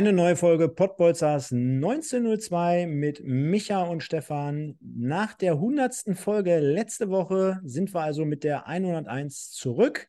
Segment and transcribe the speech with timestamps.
[0.00, 4.78] Eine neue Folge Pottbolzers 1902 mit Micha und Stefan.
[4.80, 6.16] Nach der 100.
[6.16, 10.08] Folge letzte Woche sind wir also mit der 101 zurück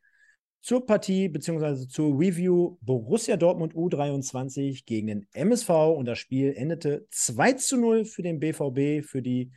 [0.62, 1.90] zur Partie bzw.
[1.90, 8.06] zur Review Borussia Dortmund U23 gegen den MSV und das Spiel endete 2 zu 0
[8.06, 9.52] für den BVB, für die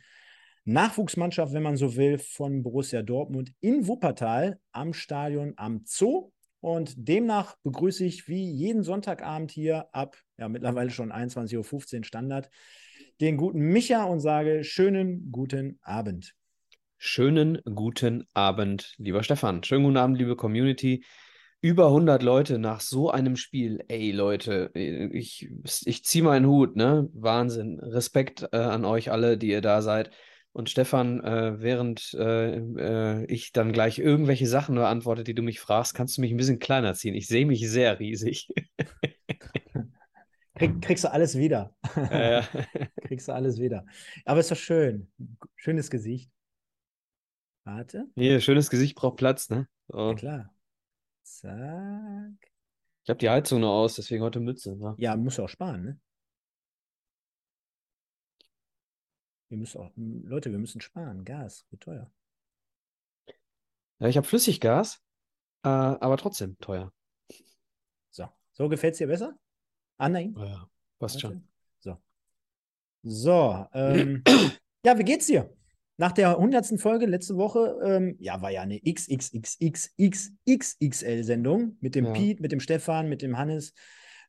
[0.65, 6.33] Nachwuchsmannschaft, wenn man so will, von Borussia Dortmund in Wuppertal am Stadion am Zoo.
[6.59, 12.49] Und demnach begrüße ich wie jeden Sonntagabend hier ab, ja, mittlerweile schon 21.15 Uhr Standard,
[13.21, 16.35] den guten Micha und sage schönen guten Abend.
[16.97, 19.63] Schönen guten Abend, lieber Stefan.
[19.63, 21.03] Schönen guten Abend, liebe Community.
[21.61, 23.83] Über 100 Leute nach so einem Spiel.
[23.87, 25.49] Ey, Leute, ich,
[25.85, 27.09] ich ziehe meinen Hut, ne?
[27.13, 27.79] Wahnsinn.
[27.79, 30.11] Respekt äh, an euch alle, die ihr da seid.
[30.51, 35.59] Und Stefan, äh, während äh, äh, ich dann gleich irgendwelche Sachen beantworte, die du mich
[35.59, 37.15] fragst, kannst du mich ein bisschen kleiner ziehen.
[37.15, 38.47] Ich sehe mich sehr riesig.
[40.55, 41.75] Krieg, kriegst du alles wieder.
[41.95, 42.41] Äh.
[43.01, 43.85] kriegst du alles wieder.
[44.23, 45.11] Aber ist doch schön.
[45.55, 46.31] Schönes Gesicht.
[47.65, 48.07] Warte.
[48.15, 49.67] Hier, schönes Gesicht braucht Platz, ne?
[49.87, 50.09] So.
[50.09, 50.55] Ja, klar.
[51.23, 52.51] Zack.
[53.03, 54.75] Ich habe die Heizung noch aus, deswegen heute Mütze.
[54.75, 54.95] Ne?
[54.97, 55.99] Ja, muss auch sparen, ne?
[59.49, 61.23] Wir müssen auch, Leute, wir müssen sparen.
[61.23, 62.11] Gas wird teuer.
[63.99, 65.03] Ja, ich habe Flüssiggas,
[65.63, 66.93] äh, aber trotzdem teuer.
[68.09, 69.37] So, so gefällt es dir besser?
[69.97, 70.35] Ah, nein.
[70.37, 70.67] Ja,
[70.99, 71.47] passt schon.
[71.79, 71.97] So.
[73.03, 74.21] So, ähm,
[74.85, 75.55] ja, wie geht's dir?
[75.97, 76.77] Nach der 100.
[76.79, 82.11] Folge letzte Woche, ähm, ja, war ja eine XXXXXXL-Sendung mit dem ja.
[82.11, 83.71] Pete, mit dem Stefan, mit dem Hannes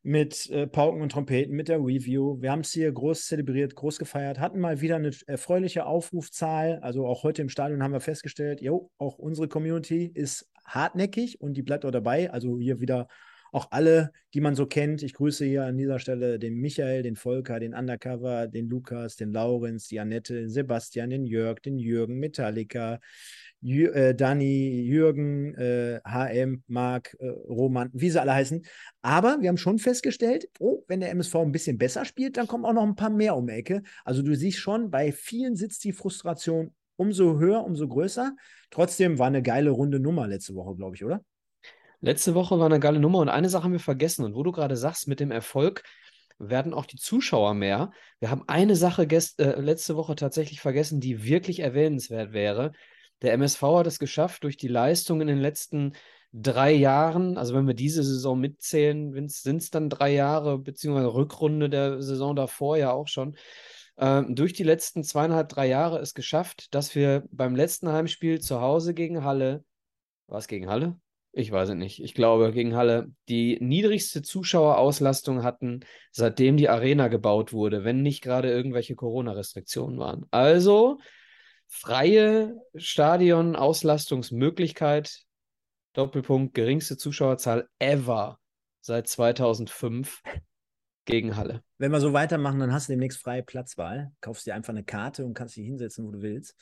[0.06, 2.40] mit äh, Pauken und Trompeten, mit der Review.
[2.40, 6.78] Wir haben es hier groß zelebriert, groß gefeiert, hatten mal wieder eine erfreuliche Aufrufzahl.
[6.80, 11.54] Also auch heute im Stadion haben wir festgestellt, jo, auch unsere Community ist hartnäckig und
[11.54, 12.30] die bleibt auch dabei.
[12.30, 13.08] Also hier wieder
[13.56, 15.02] auch alle, die man so kennt.
[15.02, 19.32] Ich grüße hier an dieser Stelle den Michael, den Volker, den Undercover, den Lukas, den
[19.32, 23.00] Laurenz, die Annette, den Sebastian, den Jörg, den Jürgen, Metallica,
[23.62, 28.62] Jü äh, Dani, Jürgen, äh, HM, Marc, äh, Roman, wie sie alle heißen.
[29.00, 32.66] Aber wir haben schon festgestellt, oh, wenn der MSV ein bisschen besser spielt, dann kommen
[32.66, 33.82] auch noch ein paar mehr um die Ecke.
[34.04, 38.36] Also du siehst schon, bei vielen sitzt die Frustration umso höher, umso größer.
[38.70, 41.24] Trotzdem war eine geile runde Nummer letzte Woche, glaube ich, oder?
[42.00, 44.24] Letzte Woche war eine geile Nummer und eine Sache haben wir vergessen.
[44.24, 45.82] Und wo du gerade sagst, mit dem Erfolg
[46.38, 47.92] werden auch die Zuschauer mehr.
[48.20, 52.72] Wir haben eine Sache äh, letzte Woche tatsächlich vergessen, die wirklich erwähnenswert wäre.
[53.22, 55.94] Der MSV hat es geschafft, durch die Leistung in den letzten
[56.32, 61.70] drei Jahren, also wenn wir diese Saison mitzählen, sind es dann drei Jahre, beziehungsweise Rückrunde
[61.70, 63.36] der Saison davor ja auch schon,
[63.96, 68.60] äh, durch die letzten zweieinhalb, drei Jahre es geschafft, dass wir beim letzten Heimspiel zu
[68.60, 69.64] Hause gegen Halle,
[70.26, 71.00] war es gegen Halle?
[71.38, 72.02] Ich weiß es nicht.
[72.02, 75.80] Ich glaube, gegen Halle die niedrigste Zuschauerauslastung hatten,
[76.10, 80.24] seitdem die Arena gebaut wurde, wenn nicht gerade irgendwelche Corona-Restriktionen waren.
[80.30, 80.98] Also
[81.66, 85.26] freie Stadion-Auslastungsmöglichkeit,
[85.92, 88.38] Doppelpunkt, geringste Zuschauerzahl ever
[88.80, 90.22] seit 2005
[91.04, 91.62] gegen Halle.
[91.76, 94.10] Wenn wir so weitermachen, dann hast du demnächst freie Platzwahl.
[94.22, 96.56] Kaufst dir einfach eine Karte und kannst dich hinsetzen, wo du willst.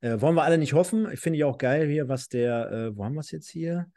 [0.00, 1.12] Äh, wollen wir alle nicht hoffen.
[1.12, 3.92] Ich finde ich auch geil hier, was der, äh, wo haben wir es jetzt hier?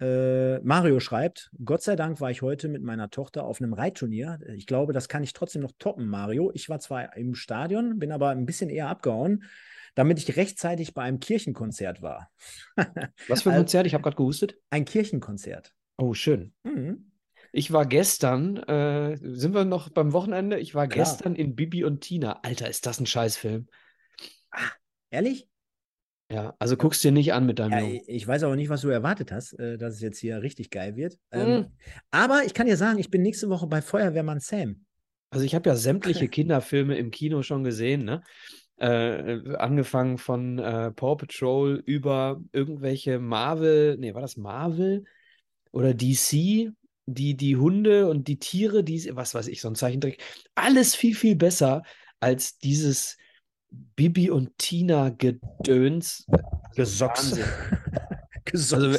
[0.00, 4.38] Äh, Mario schreibt, Gott sei Dank war ich heute mit meiner Tochter auf einem Reitturnier.
[4.54, 6.50] Ich glaube, das kann ich trotzdem noch toppen, Mario.
[6.54, 9.44] Ich war zwar im Stadion, bin aber ein bisschen eher abgehauen
[9.94, 12.30] damit ich rechtzeitig bei einem Kirchenkonzert war.
[13.28, 13.86] Was für ein also, Konzert?
[13.86, 14.56] Ich habe gerade gehustet.
[14.70, 15.74] Ein Kirchenkonzert.
[15.96, 16.54] Oh, schön.
[16.62, 17.10] Mhm.
[17.52, 20.58] Ich war gestern, äh, sind wir noch beim Wochenende?
[20.58, 21.04] Ich war Klar.
[21.04, 22.40] gestern in Bibi und Tina.
[22.42, 23.66] Alter, ist das ein Scheißfilm.
[24.52, 24.70] Ah,
[25.10, 25.48] ehrlich?
[26.30, 28.00] Ja, also guckst dir nicht an mit deinem ja, Jungen.
[28.06, 30.94] Ich weiß aber nicht, was du erwartet hast, äh, dass es jetzt hier richtig geil
[30.94, 31.18] wird.
[31.32, 31.66] Ähm, mhm.
[32.12, 34.84] aber ich kann dir sagen, ich bin nächste Woche bei Feuerwehrmann Sam.
[35.30, 38.22] Also ich habe ja sämtliche Kinderfilme im Kino schon gesehen, ne?
[38.76, 45.04] Äh, angefangen von äh, Paw Patrol über irgendwelche Marvel, nee, war das Marvel
[45.70, 46.72] oder DC,
[47.04, 50.22] die, die Hunde und die Tiere, die, was weiß ich, so ein Zeichentrick,
[50.54, 51.82] alles viel, viel besser
[52.20, 53.18] als dieses
[53.70, 56.26] Bibi und Tina Gedöns.
[56.74, 57.38] Gesocks.
[58.44, 58.72] Gesocks.
[58.72, 58.98] Also,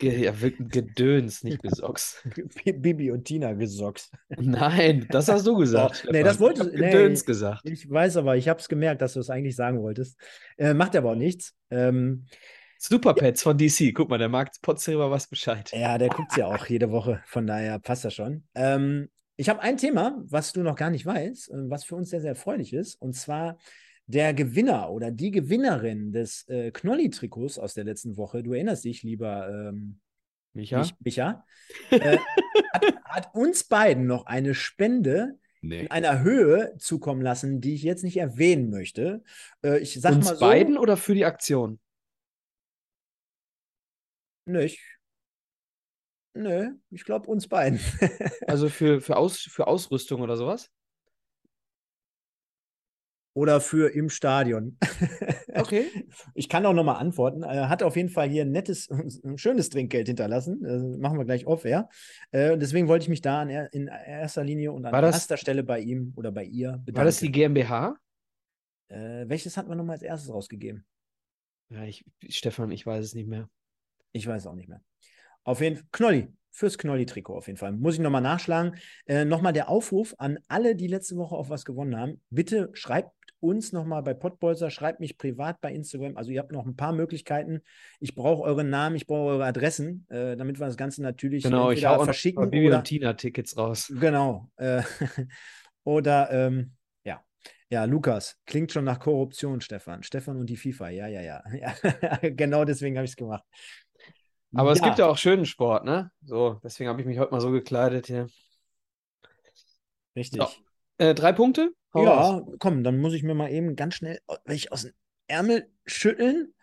[0.00, 2.22] ja, Gedöns, nicht Gesocks.
[2.64, 4.10] Bibi und Tina Gesocks.
[4.28, 6.04] Nein, das hast du gesagt.
[6.06, 6.76] Oh, nee, das wolltest du.
[6.76, 7.62] Gedöns nee, gesagt.
[7.64, 10.18] Ich weiß aber, ich habe es gemerkt, dass du es eigentlich sagen wolltest.
[10.56, 11.54] Äh, macht aber auch nichts.
[11.70, 12.26] Ähm,
[12.78, 13.50] Superpets ja.
[13.50, 13.92] von DC.
[13.94, 15.70] Guck mal, der Markt Potzer was Bescheid.
[15.72, 17.22] Ja, der guckt ja auch jede Woche.
[17.26, 18.44] Von daher passt das schon.
[18.54, 19.08] Ähm,
[19.42, 22.30] ich habe ein Thema, was du noch gar nicht weißt, was für uns sehr, sehr
[22.30, 22.94] erfreulich ist.
[22.94, 23.58] Und zwar
[24.06, 29.02] der Gewinner oder die Gewinnerin des äh, Knolli-Trikots aus der letzten Woche, du erinnerst dich,
[29.02, 29.98] lieber ähm,
[30.52, 31.44] Micha, Micha
[31.90, 32.18] äh,
[32.72, 35.80] hat, hat, uns beiden noch eine Spende nee.
[35.80, 39.24] in einer Höhe zukommen lassen, die ich jetzt nicht erwähnen möchte.
[39.64, 41.80] Äh, ich sag uns mal so, beiden oder für die Aktion?
[44.44, 44.78] Nicht.
[46.34, 47.78] Nö, ich glaube uns beiden.
[48.46, 50.70] also für, für, Aus, für Ausrüstung oder sowas?
[53.34, 54.78] oder für im Stadion.
[55.54, 55.84] Okay.
[56.34, 57.42] Ich kann auch nochmal antworten.
[57.42, 60.62] Er hat auf jeden Fall hier ein nettes, ein schönes Trinkgeld hinterlassen.
[60.62, 61.90] Das machen wir gleich off, ja.
[62.30, 65.80] Äh, deswegen wollte ich mich da in erster Linie und an das, erster Stelle bei
[65.80, 66.96] ihm oder bei ihr bedanken.
[66.96, 67.96] War das die GmbH?
[68.88, 70.86] Äh, welches hat man nochmal als erstes rausgegeben?
[71.68, 73.50] Ja, ich, Stefan, ich weiß es nicht mehr.
[74.12, 74.82] Ich weiß es auch nicht mehr.
[75.44, 77.72] Auf jeden Fall, Knolli, fürs Knolli-Trikot auf jeden Fall.
[77.72, 78.76] Muss ich nochmal nachschlagen.
[79.06, 82.20] Äh, nochmal der Aufruf an alle, die letzte Woche auf was gewonnen haben.
[82.30, 83.10] Bitte schreibt
[83.42, 86.16] uns nochmal bei Podbolzer, schreibt mich privat bei Instagram.
[86.16, 87.60] Also ihr habt noch ein paar Möglichkeiten.
[87.98, 91.72] Ich brauche euren Namen, ich brauche eure Adressen, äh, damit wir das Ganze natürlich genau,
[91.72, 92.50] ich hau verschicken.
[92.50, 93.92] Bibi oder, und Tina Tickets raus.
[93.98, 94.48] Genau.
[94.56, 94.82] Äh,
[95.84, 96.72] oder ähm,
[97.04, 97.24] ja.
[97.68, 100.04] Ja, Lukas, klingt schon nach Korruption, Stefan.
[100.04, 101.42] Stefan und die FIFA, ja, ja, ja.
[101.60, 102.18] ja.
[102.30, 103.44] genau deswegen habe ich es gemacht.
[104.54, 104.74] Aber ja.
[104.74, 106.10] es gibt ja auch schönen Sport, ne?
[106.22, 108.28] So, deswegen habe ich mich heute mal so gekleidet hier.
[110.14, 110.40] Richtig.
[110.40, 110.48] So.
[110.98, 111.72] Äh, drei Punkte?
[111.94, 112.42] Hau ja, raus.
[112.58, 114.92] komm, dann muss ich mir mal eben ganz schnell ich aus dem
[115.26, 116.54] Ärmel schütteln.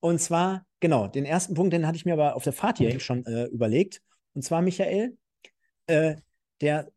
[0.00, 2.98] Und zwar, genau, den ersten Punkt, den hatte ich mir aber auf der Fahrt hier
[3.00, 4.02] schon äh, überlegt.
[4.34, 5.16] Und zwar, Michael,
[5.86, 6.16] äh,
[6.60, 6.90] der,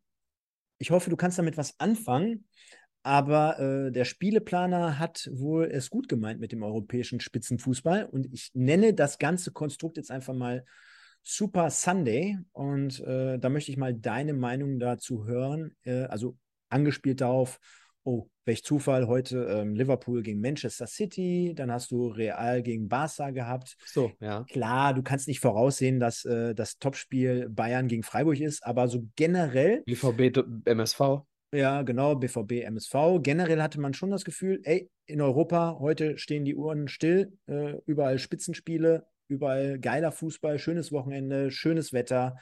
[0.78, 2.48] ich hoffe, du kannst damit was anfangen,
[3.08, 8.04] aber äh, der Spieleplaner hat wohl es gut gemeint mit dem europäischen Spitzenfußball.
[8.04, 10.66] Und ich nenne das ganze Konstrukt jetzt einfach mal
[11.24, 12.38] Super Sunday.
[12.52, 15.72] Und äh, da möchte ich mal deine Meinung dazu hören.
[15.84, 16.36] Äh, also
[16.68, 17.60] angespielt darauf,
[18.04, 23.30] oh, welch Zufall, heute ähm, Liverpool gegen Manchester City, dann hast du Real gegen Barca
[23.30, 23.78] gehabt.
[23.86, 24.44] So, ja.
[24.50, 29.06] Klar, du kannst nicht voraussehen, dass äh, das Topspiel Bayern gegen Freiburg ist, aber so
[29.16, 29.82] generell.
[29.86, 31.22] BVB, MSV.
[31.52, 33.20] Ja, genau, BVB, MSV.
[33.22, 37.76] Generell hatte man schon das Gefühl, ey, in Europa heute stehen die Uhren still, äh,
[37.86, 42.36] überall Spitzenspiele, überall geiler Fußball, schönes Wochenende, schönes Wetter.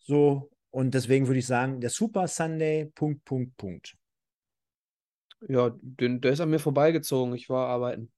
[0.00, 3.96] So, und deswegen würde ich sagen, der Super Sunday, Punkt, Punkt, Punkt.
[5.48, 7.34] Ja, den, der ist an mir vorbeigezogen.
[7.34, 8.10] Ich war arbeiten.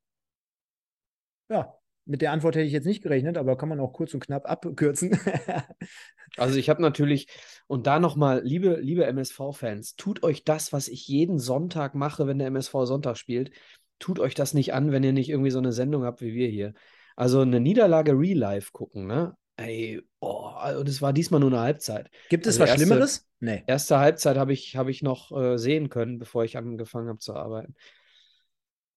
[1.48, 4.20] Ja, mit der Antwort hätte ich jetzt nicht gerechnet, aber kann man auch kurz und
[4.20, 5.18] knapp abkürzen.
[6.36, 7.26] also ich habe natürlich,
[7.66, 12.38] und da nochmal, liebe, liebe MSV-Fans, tut euch das, was ich jeden Sonntag mache, wenn
[12.38, 13.50] der MSV Sonntag spielt,
[13.98, 16.48] tut euch das nicht an, wenn ihr nicht irgendwie so eine Sendung habt wie wir
[16.48, 16.74] hier.
[17.16, 19.36] Also eine Niederlage Real Life gucken, ne?
[19.56, 22.10] Ey, oh, also das war diesmal nur eine Halbzeit.
[22.28, 23.26] Gibt es also was erste, Schlimmeres?
[23.40, 23.64] Nee.
[23.66, 27.34] Erste Halbzeit habe ich, hab ich noch äh, sehen können, bevor ich angefangen habe zu
[27.34, 27.74] arbeiten.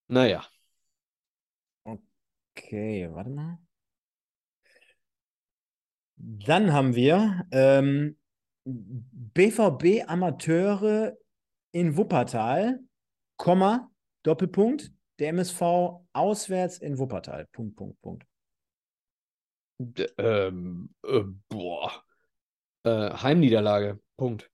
[0.10, 0.44] Naja.
[2.60, 3.58] Okay, warte mal.
[6.18, 8.18] Dann haben wir ähm,
[8.66, 11.18] BVB Amateure
[11.72, 12.80] in Wuppertal,
[13.38, 13.90] Komma,
[14.24, 15.62] Doppelpunkt, der MSV
[16.12, 17.48] auswärts in Wuppertal.
[17.54, 18.28] Punkt, Punkt, Punkt.
[20.18, 22.04] Ähm, äh, boah.
[22.84, 24.02] Äh, Heimniederlage.
[24.18, 24.52] Punkt.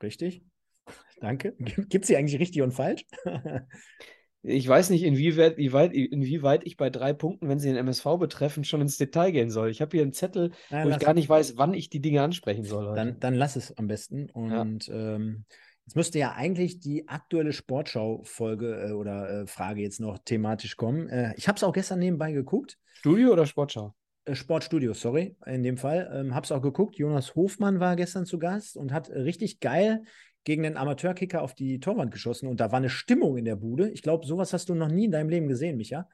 [0.00, 0.44] Richtig.
[1.20, 1.56] Danke.
[1.58, 3.04] Gibt es hier eigentlich richtig und falsch?
[4.44, 8.82] ich weiß nicht, inwieweit, inwieweit, ich bei drei Punkten, wenn sie den MSV betreffen, schon
[8.82, 9.70] ins Detail gehen soll.
[9.70, 12.22] Ich habe hier einen Zettel, Na, wo ich gar nicht weiß, wann ich die Dinge
[12.22, 12.94] ansprechen soll.
[12.94, 14.28] Dann, dann lass es am besten.
[14.30, 15.14] Und ja.
[15.16, 15.44] ähm,
[15.86, 21.08] Jetzt müsste ja eigentlich die aktuelle Sportschau-Folge äh, oder äh, Frage jetzt noch thematisch kommen.
[21.08, 22.78] Äh, ich habe es auch gestern nebenbei geguckt.
[22.94, 23.94] Studio oder Sportschau?
[24.24, 26.10] Äh, Sportstudio, sorry, in dem Fall.
[26.14, 26.96] Ähm, habe es auch geguckt.
[26.96, 30.04] Jonas Hofmann war gestern zu Gast und hat richtig geil
[30.44, 32.46] gegen den Amateurkicker auf die Torwand geschossen.
[32.46, 33.90] Und da war eine Stimmung in der Bude.
[33.90, 36.08] Ich glaube, sowas hast du noch nie in deinem Leben gesehen, Micha.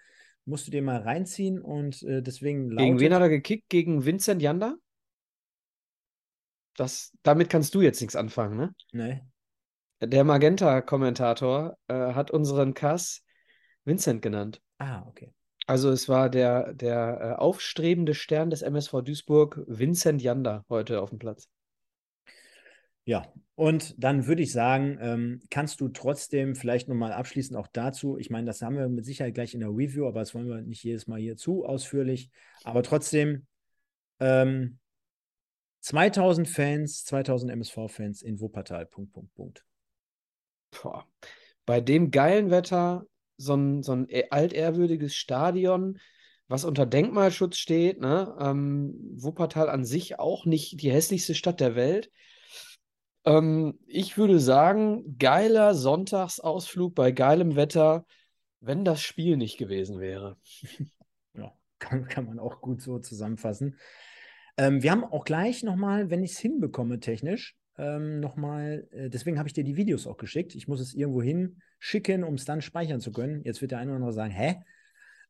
[0.45, 2.87] Musst du dir mal reinziehen und äh, deswegen lautet...
[2.87, 3.69] Gegen wen hat er gekickt?
[3.69, 4.77] Gegen Vincent Janda?
[6.77, 8.75] Das, damit kannst du jetzt nichts anfangen, ne?
[8.93, 9.21] Nee.
[10.01, 13.23] Der Magenta-Kommentator äh, hat unseren Kass
[13.85, 14.63] Vincent genannt.
[14.79, 15.35] Ah, okay.
[15.67, 21.11] Also es war der, der äh, aufstrebende Stern des MSV Duisburg, Vincent Janda, heute auf
[21.11, 21.49] dem Platz.
[23.11, 23.27] Ja,
[23.57, 28.31] und dann würde ich sagen, ähm, kannst du trotzdem vielleicht nochmal abschließend auch dazu, ich
[28.31, 30.85] meine, das haben wir mit Sicherheit gleich in der Review, aber das wollen wir nicht
[30.85, 32.31] jedes Mal hier zu ausführlich,
[32.63, 33.49] aber trotzdem
[34.21, 34.79] ähm,
[35.81, 39.65] 2000 Fans, 2000 MSV-Fans in Wuppertal, Punkt, Punkt, Punkt.
[40.71, 41.05] Boah.
[41.67, 45.99] Bei dem geilen Wetter, so ein, so ein e-, altehrwürdiges Stadion,
[46.47, 48.37] was unter Denkmalschutz steht, ne?
[48.39, 52.13] Ähm, Wuppertal an sich auch nicht die hässlichste Stadt der Welt.
[53.25, 58.07] Ähm, ich würde sagen, geiler Sonntagsausflug bei geilem Wetter,
[58.61, 60.37] wenn das Spiel nicht gewesen wäre.
[61.35, 63.79] Ja, kann, kann man auch gut so zusammenfassen.
[64.57, 69.39] Ähm, wir haben auch gleich nochmal, wenn ich es hinbekomme technisch, ähm, nochmal, äh, deswegen
[69.39, 70.57] habe ich dir die Videos auch geschickt.
[70.57, 73.43] Ich muss es irgendwo hinschicken, um es dann speichern zu können.
[73.45, 74.57] Jetzt wird der eine oder andere sagen, hä?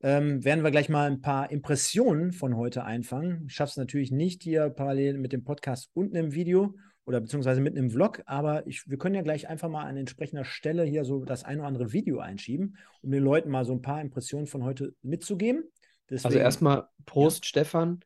[0.03, 3.45] ähm, werden wir gleich mal ein paar Impressionen von heute einfangen.
[3.47, 6.75] Ich schaffe es natürlich nicht hier parallel mit dem Podcast unten im Video
[7.11, 10.45] oder beziehungsweise mitten im Vlog, aber ich, wir können ja gleich einfach mal an entsprechender
[10.45, 13.83] Stelle hier so das ein oder andere Video einschieben, um den Leuten mal so ein
[13.83, 15.63] paar Impressionen von heute mitzugeben.
[15.63, 15.75] Also
[16.09, 17.49] Deswegen, also erstmal Prost, ja.
[17.49, 17.99] Stefan.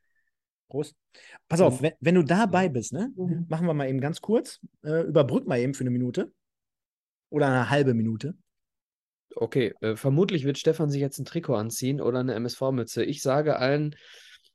[0.68, 0.96] Prost.
[1.48, 3.44] Pass auf, wenn, wenn, du dabei bist, ne, mhm.
[3.46, 6.32] machen wir mal eben ganz kurz, äh, überbrück mal eben für eine Minute
[7.28, 8.38] oder eine halbe Minute.
[9.36, 13.04] Okay, äh, vermutlich wird Stefan sich jetzt ein Trikot anziehen oder eine MSV-Mütze.
[13.04, 13.96] Ich sage allen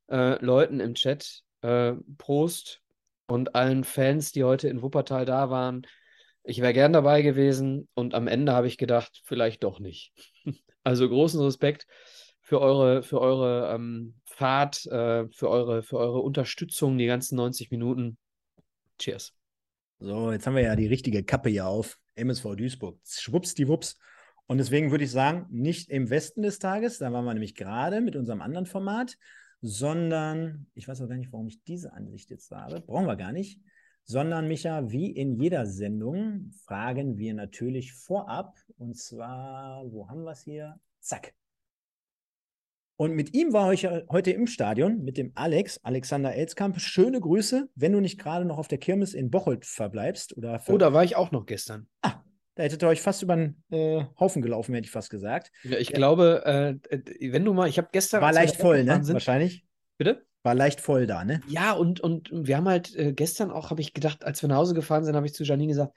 [0.09, 2.81] äh, Leuten im Chat äh, Prost
[3.29, 5.85] und allen Fans, die heute in Wuppertal da waren.
[6.43, 10.11] Ich wäre gern dabei gewesen und am Ende habe ich gedacht, vielleicht doch nicht.
[10.83, 11.85] also großen Respekt
[12.41, 17.69] für eure, für eure ähm, Fahrt, äh, für, eure, für eure Unterstützung die ganzen 90
[17.69, 18.17] Minuten.
[18.97, 19.33] Cheers.
[19.99, 21.99] So, jetzt haben wir ja die richtige Kappe hier auf.
[22.15, 22.99] MSV Duisburg.
[23.05, 23.99] Schwupps die Wups.
[24.47, 28.01] Und deswegen würde ich sagen, nicht im Westen des Tages, da waren wir nämlich gerade
[28.01, 29.15] mit unserem anderen Format,
[29.61, 33.31] sondern, ich weiß auch gar nicht, warum ich diese Ansicht jetzt habe, brauchen wir gar
[33.31, 33.61] nicht,
[34.03, 40.31] sondern Micha, wie in jeder Sendung fragen wir natürlich vorab, und zwar, wo haben wir
[40.31, 40.79] es hier?
[40.99, 41.33] Zack.
[43.01, 46.81] Und mit ihm war ich heute im Stadion, mit dem Alex, Alexander Elskamp.
[46.81, 50.35] Schöne Grüße, wenn du nicht gerade noch auf der Kirmes in Bocholt verbleibst.
[50.35, 51.87] Oder oh, da war ich auch noch gestern.
[52.01, 52.18] Ah,
[52.59, 55.49] da hättet ihr euch fast über den äh, Haufen gelaufen, hätte ich fast gesagt.
[55.63, 55.95] Ja, ich ja.
[55.95, 58.21] glaube, äh, wenn du mal, ich habe gestern.
[58.21, 59.01] War leicht voll, ne?
[59.01, 59.63] Sind, Wahrscheinlich.
[59.97, 60.25] Bitte?
[60.43, 61.39] War leicht voll da, ne?
[61.47, 64.57] Ja, und, und wir haben halt äh, gestern auch, habe ich gedacht, als wir nach
[64.57, 65.95] Hause gefahren sind, habe ich zu Janine gesagt: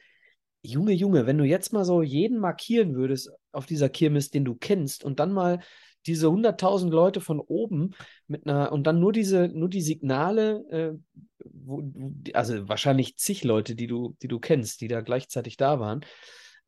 [0.63, 4.55] Junge, Junge, wenn du jetzt mal so jeden markieren würdest auf dieser Kirmes, den du
[4.55, 5.59] kennst, und dann mal
[6.07, 7.91] diese 100.000 Leute von oben
[8.29, 11.83] mit einer und dann nur diese nur die Signale äh, wo,
[12.35, 16.05] also wahrscheinlich zig Leute die du die du kennst die da gleichzeitig da waren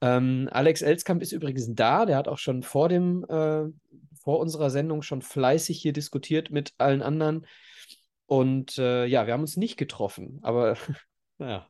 [0.01, 2.07] ähm, Alex Elskamp ist übrigens da.
[2.07, 3.65] Der hat auch schon vor dem, äh,
[4.15, 7.47] vor unserer Sendung schon fleißig hier diskutiert mit allen anderen.
[8.27, 10.77] Und äh, ja, wir haben uns nicht getroffen, aber
[11.39, 11.67] naja.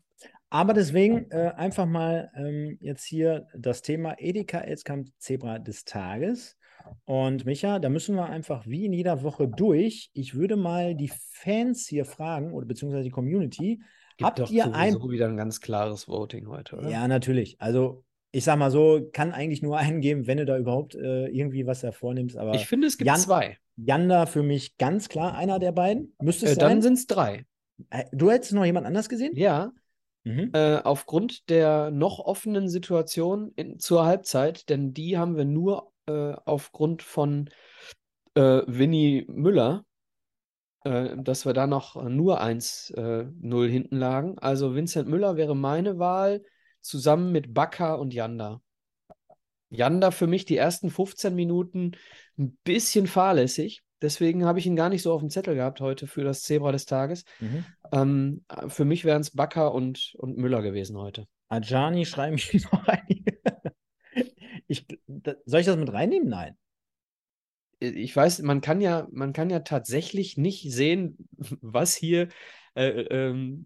[0.50, 6.57] Aber deswegen äh, einfach mal ähm, jetzt hier das Thema Edeka Elskamp Zebra des Tages.
[7.07, 10.11] Und Micha, da müssen wir einfach wie in jeder Woche durch.
[10.12, 13.83] Ich würde mal die Fans hier fragen oder beziehungsweise die Community.
[14.16, 16.88] Gibt Habt doch ihr ein wieder ein ganz klares Voting heute, oder?
[16.88, 17.61] Ja, natürlich.
[17.61, 21.26] Also ich sag mal so, kann eigentlich nur einen geben, wenn du da überhaupt äh,
[21.28, 22.36] irgendwie was hervornimmst.
[22.36, 23.58] Aber ich finde, es gibt Jan, zwei.
[23.76, 26.14] Janda für mich ganz klar einer der beiden.
[26.20, 27.46] Müsste es äh, Dann sind es drei.
[27.90, 29.32] Äh, du hättest noch jemand anders gesehen?
[29.36, 29.72] Ja.
[30.24, 30.50] Mhm.
[30.52, 36.34] Äh, aufgrund der noch offenen Situation in, zur Halbzeit, denn die haben wir nur äh,
[36.44, 37.50] aufgrund von
[38.34, 39.84] äh, Winnie Müller,
[40.86, 44.38] dass wir da noch nur 1-0 hinten lagen.
[44.38, 46.42] Also Vincent Müller wäre meine Wahl
[46.84, 48.60] zusammen mit Bakka und Janda.
[49.70, 51.92] Janda für mich die ersten 15 Minuten
[52.38, 53.82] ein bisschen fahrlässig.
[54.02, 56.72] Deswegen habe ich ihn gar nicht so auf dem Zettel gehabt heute für das Zebra
[56.72, 57.24] des Tages.
[57.40, 57.64] Mhm.
[57.90, 61.26] Ähm, für mich wären es Bakker und, und Müller gewesen heute.
[61.48, 63.24] Ajani schreiben mich noch ein.
[64.66, 64.86] ich,
[65.46, 66.28] soll ich das mit reinnehmen?
[66.28, 66.56] Nein.
[67.80, 71.28] Ich weiß, man kann ja, man kann ja tatsächlich nicht sehen,
[71.60, 72.28] was hier
[72.74, 73.64] äh, ähm,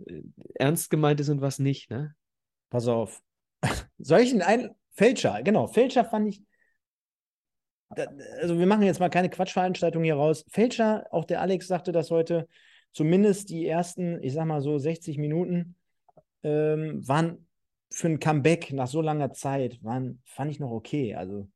[0.54, 1.90] ernst gemeint ist und was nicht.
[1.90, 2.14] Ne?
[2.70, 3.22] Pass auf.
[3.98, 6.42] Solchen ein Fälscher, genau, Fälscher fand ich.
[8.40, 10.44] Also wir machen jetzt mal keine Quatschveranstaltung hier raus.
[10.50, 12.46] Fälscher, auch der Alex sagte das heute,
[12.92, 15.76] zumindest die ersten, ich sag mal so 60 Minuten,
[16.42, 17.46] ähm, waren
[17.90, 21.14] für ein Comeback nach so langer Zeit, waren, fand ich noch okay.
[21.14, 21.48] Also,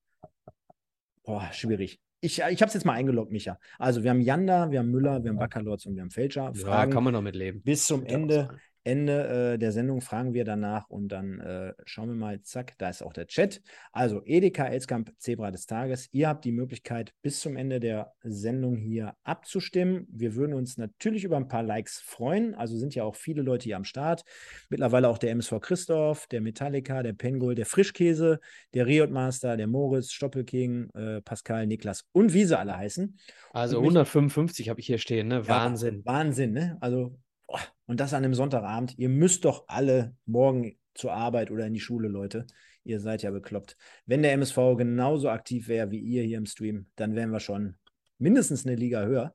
[1.25, 2.01] boah, schwierig.
[2.21, 3.59] Ich, ich habe es jetzt mal eingeloggt, Micha.
[3.79, 6.55] Also, wir haben Janda, wir haben Müller, wir haben Baccalords und wir haben Fälscher.
[6.55, 7.63] Fragen ja, kann man noch mitleben.
[7.63, 8.49] Bis zum Ende.
[8.85, 12.89] Ende äh, der Sendung fragen wir danach und dann äh, schauen wir mal, zack, da
[12.89, 13.63] ist auch der Chat.
[13.93, 16.09] Also Edeka Elskamp, Zebra des Tages.
[16.13, 20.07] Ihr habt die Möglichkeit, bis zum Ende der Sendung hier abzustimmen.
[20.11, 22.55] Wir würden uns natürlich über ein paar Likes freuen.
[22.55, 24.25] Also sind ja auch viele Leute hier am Start.
[24.69, 28.41] Mittlerweile auch der MSV Christoph, der Metallica, der Pengol, der Frischkäse,
[28.75, 33.17] der Riot Master, der Moritz, Stoppelking, äh, Pascal, Niklas und wie sie alle heißen.
[33.53, 35.47] Also 155 habe ich hier stehen, ne?
[35.47, 36.03] Wahnsinn.
[36.05, 36.79] Ja, Wahnsinn, ne?
[36.81, 37.19] Also
[37.87, 38.99] und das an einem Sonntagabend.
[38.99, 42.47] Ihr müsst doch alle morgen zur Arbeit oder in die Schule, Leute.
[42.85, 43.77] Ihr seid ja bekloppt.
[44.07, 47.77] Wenn der MSV genauso aktiv wäre wie ihr hier im Stream, dann wären wir schon
[48.19, 49.35] mindestens eine Liga höher.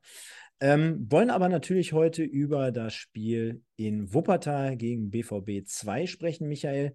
[0.60, 6.94] Ähm, wollen aber natürlich heute über das Spiel in Wuppertal gegen BVB 2 sprechen, Michael.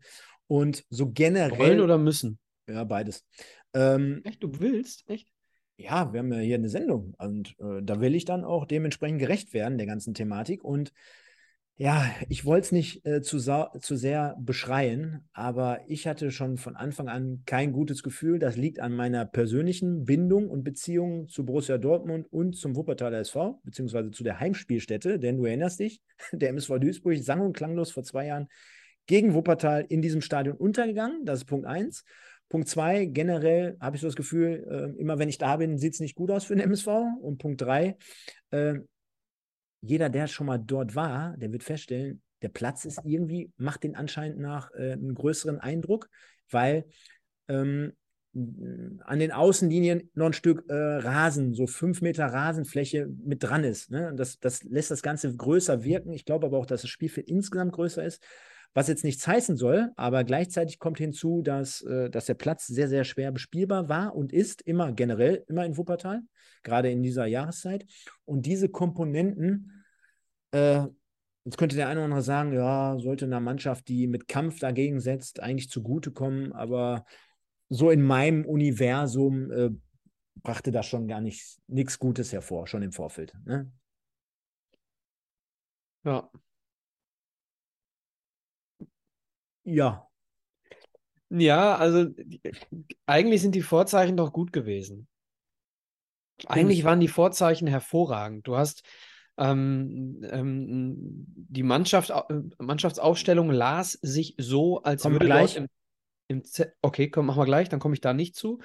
[0.49, 1.59] Und so generell.
[1.59, 2.39] Wollen oder müssen?
[2.69, 3.25] Ja, beides.
[3.73, 5.09] Ähm, Echt, du willst?
[5.09, 5.29] Echt?
[5.77, 9.19] Ja, wir haben ja hier eine Sendung und äh, da will ich dann auch dementsprechend
[9.19, 10.63] gerecht werden der ganzen Thematik.
[10.63, 10.93] Und
[11.83, 16.77] ja, ich wollte es nicht äh, zu, zu sehr beschreien, aber ich hatte schon von
[16.77, 18.39] Anfang an kein gutes Gefühl.
[18.39, 23.61] Das liegt an meiner persönlichen Bindung und Beziehung zu Borussia Dortmund und zum Wuppertaler SV,
[23.65, 25.19] beziehungsweise zu der Heimspielstätte.
[25.19, 26.01] Denn du erinnerst dich,
[26.33, 28.47] der MSV Duisburg sang und klanglos vor zwei Jahren
[29.07, 31.25] gegen Wuppertal in diesem Stadion untergegangen.
[31.25, 32.05] Das ist Punkt eins.
[32.49, 35.95] Punkt zwei, generell habe ich so das Gefühl, äh, immer wenn ich da bin, sieht
[35.95, 36.87] es nicht gut aus für den MSV.
[37.21, 37.97] Und Punkt drei,
[38.53, 38.75] äh,
[39.83, 43.95] jeder, der schon mal dort war, der wird feststellen, der Platz ist irgendwie, macht den
[43.95, 46.09] anscheinend nach äh, einen größeren Eindruck,
[46.51, 46.87] weil
[47.49, 47.93] ähm,
[48.35, 53.91] an den Außenlinien noch ein Stück äh, Rasen, so fünf Meter Rasenfläche mit dran ist.
[53.91, 54.13] Ne?
[54.17, 56.13] Das, das lässt das Ganze größer wirken.
[56.13, 58.23] Ich glaube aber auch, dass das Spielfeld insgesamt größer ist.
[58.75, 62.89] Was jetzt nichts heißen soll, aber gleichzeitig kommt hinzu, dass, äh, dass der Platz sehr,
[62.89, 66.23] sehr schwer bespielbar war und ist, immer generell, immer in Wuppertal,
[66.65, 67.87] gerade in dieser Jahreszeit.
[68.25, 69.85] Und diese Komponenten,
[70.53, 70.87] äh,
[71.45, 75.01] jetzt könnte der eine oder andere sagen, ja, sollte einer Mannschaft, die mit Kampf dagegen
[75.01, 77.05] setzt, eigentlich zugutekommen, aber
[77.69, 79.71] so in meinem Universum äh,
[80.43, 83.33] brachte das schon gar nicht nichts Gutes hervor, schon im Vorfeld.
[83.45, 83.71] Ne?
[86.05, 86.31] Ja,
[89.65, 90.09] Ja.
[91.31, 92.09] Ja, also
[93.07, 95.09] eigentlich sind die Vorzeichen doch gut gewesen.
[96.49, 98.47] Eigentlich waren die Vorzeichen hervorragend.
[98.47, 98.83] Du hast
[99.39, 102.23] ähm, ähm, die Mannschaft, äh,
[102.59, 105.57] Mannschaftsaufstellung las sich so, als Kommen würde gleich.
[105.57, 105.69] Im,
[106.29, 106.43] im
[106.83, 108.61] okay, komm, machen wir gleich, dann komme ich da nicht zu.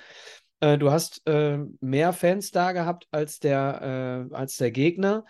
[0.59, 5.25] Äh, du hast äh, mehr Fans da gehabt als der, äh, als der Gegner.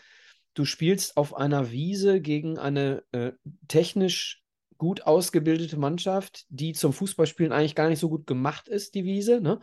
[0.54, 3.32] Du spielst auf einer Wiese gegen eine äh,
[3.68, 4.42] technisch
[4.78, 9.42] gut ausgebildete Mannschaft, die zum Fußballspielen eigentlich gar nicht so gut gemacht ist, die Wiese.
[9.42, 9.60] Ne?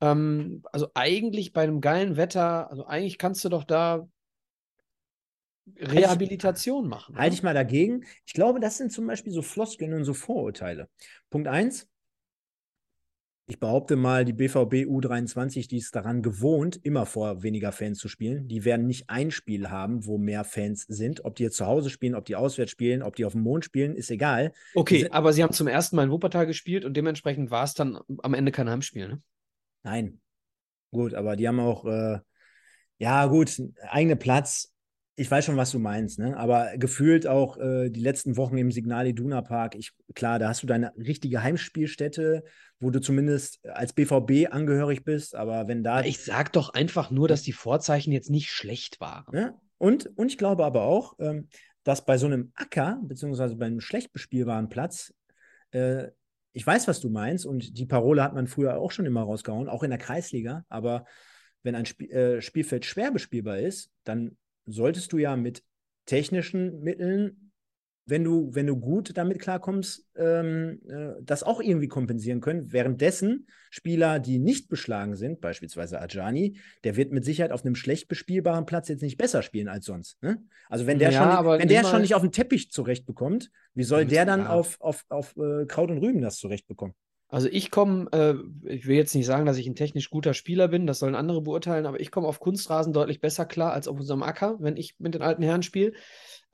[0.00, 4.08] Ähm, also eigentlich bei einem geilen Wetter, also eigentlich kannst du doch da
[5.76, 7.16] Rehabilitation machen.
[7.16, 8.04] Halte ich mal dagegen.
[8.24, 10.88] Ich glaube, das sind zum Beispiel so Floskeln und so Vorurteile.
[11.30, 11.88] Punkt eins,
[13.50, 18.06] ich behaupte mal, die BVB U23, die ist daran gewohnt, immer vor weniger Fans zu
[18.06, 18.46] spielen.
[18.46, 21.24] Die werden nicht ein Spiel haben, wo mehr Fans sind.
[21.24, 23.64] Ob die jetzt zu Hause spielen, ob die auswärts spielen, ob die auf dem Mond
[23.64, 24.52] spielen, ist egal.
[24.74, 27.98] Okay, aber sie haben zum ersten Mal in Wuppertal gespielt und dementsprechend war es dann
[28.18, 29.22] am Ende kein Heimspiel, ne?
[29.88, 30.20] Nein.
[30.90, 32.18] Gut, aber die haben auch, äh,
[32.98, 34.74] ja, gut, eigene Platz,
[35.16, 36.36] ich weiß schon, was du meinst, ne?
[36.36, 40.62] aber gefühlt auch äh, die letzten Wochen im Signal Iduna Park, ich, klar, da hast
[40.62, 42.44] du deine richtige Heimspielstätte,
[42.80, 46.02] wo du zumindest als BVB angehörig bist, aber wenn da.
[46.04, 49.36] Ich sag doch einfach nur, dass die Vorzeichen jetzt nicht schlecht waren.
[49.36, 49.54] Ja?
[49.78, 51.48] Und, und ich glaube aber auch, ähm,
[51.82, 55.14] dass bei so einem Acker, beziehungsweise bei einem schlecht bespielbaren Platz,
[55.70, 56.08] äh,
[56.52, 59.68] ich weiß, was du meinst, und die Parole hat man früher auch schon immer rausgehauen,
[59.68, 61.04] auch in der Kreisliga, aber
[61.62, 65.62] wenn ein Sp äh, Spielfeld schwer bespielbar ist, dann solltest du ja mit
[66.06, 67.47] technischen Mitteln,
[68.08, 72.72] wenn du, wenn du gut damit klarkommst, ähm, äh, das auch irgendwie kompensieren können.
[72.72, 78.08] Währenddessen Spieler, die nicht beschlagen sind, beispielsweise Ajani, der wird mit Sicherheit auf einem schlecht
[78.08, 80.22] bespielbaren Platz jetzt nicht besser spielen als sonst.
[80.22, 80.42] Ne?
[80.68, 84.06] Also wenn der, ja, schon, wenn der schon nicht auf dem Teppich zurechtbekommt, wie soll
[84.06, 84.50] der dann ja.
[84.50, 86.94] auf, auf, auf äh, Kraut und Rüben das zurechtbekommen?
[87.30, 88.34] Also ich komme, äh,
[88.72, 91.42] ich will jetzt nicht sagen, dass ich ein technisch guter Spieler bin, das sollen andere
[91.42, 94.94] beurteilen, aber ich komme auf Kunstrasen deutlich besser klar als auf unserem Acker, wenn ich
[94.98, 95.92] mit den alten Herren spiele.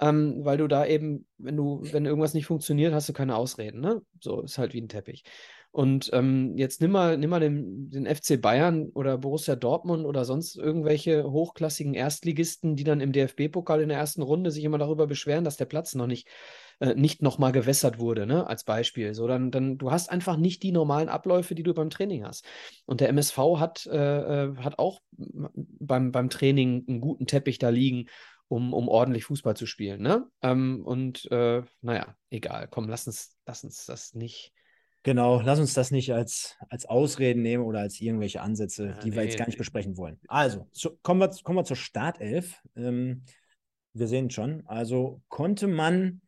[0.00, 3.80] Ähm, weil du da eben, wenn du, wenn irgendwas nicht funktioniert, hast du keine Ausreden,
[3.80, 4.02] ne?
[4.20, 5.24] So ist halt wie ein Teppich.
[5.70, 10.24] Und ähm, jetzt nimm mal, nimm mal den, den FC Bayern oder Borussia Dortmund oder
[10.24, 15.08] sonst irgendwelche hochklassigen Erstligisten, die dann im DFB-Pokal in der ersten Runde sich immer darüber
[15.08, 16.28] beschweren, dass der Platz noch nicht
[16.80, 19.14] äh, nicht nochmal gewässert wurde, ne, als Beispiel.
[19.14, 22.44] So, dann, dann, du hast einfach nicht die normalen Abläufe, die du beim Training hast.
[22.86, 27.68] Und der MSV hat, äh, äh, hat auch beim, beim Training einen guten Teppich da
[27.68, 28.06] liegen
[28.48, 30.02] um, um ordentlich Fußball zu spielen.
[30.02, 30.26] Ne?
[30.42, 32.68] Ähm, und äh, naja, egal.
[32.70, 34.52] Komm, lass uns, lass uns das nicht.
[35.02, 39.10] Genau, lass uns das nicht als, als Ausreden nehmen oder als irgendwelche Ansätze, ja, die
[39.10, 40.18] nee, wir jetzt gar nicht besprechen wollen.
[40.28, 42.62] Also, zu, kommen, wir, kommen wir zur Startelf.
[42.74, 43.24] Ähm,
[43.92, 44.62] wir sehen schon.
[44.66, 46.22] Also konnte man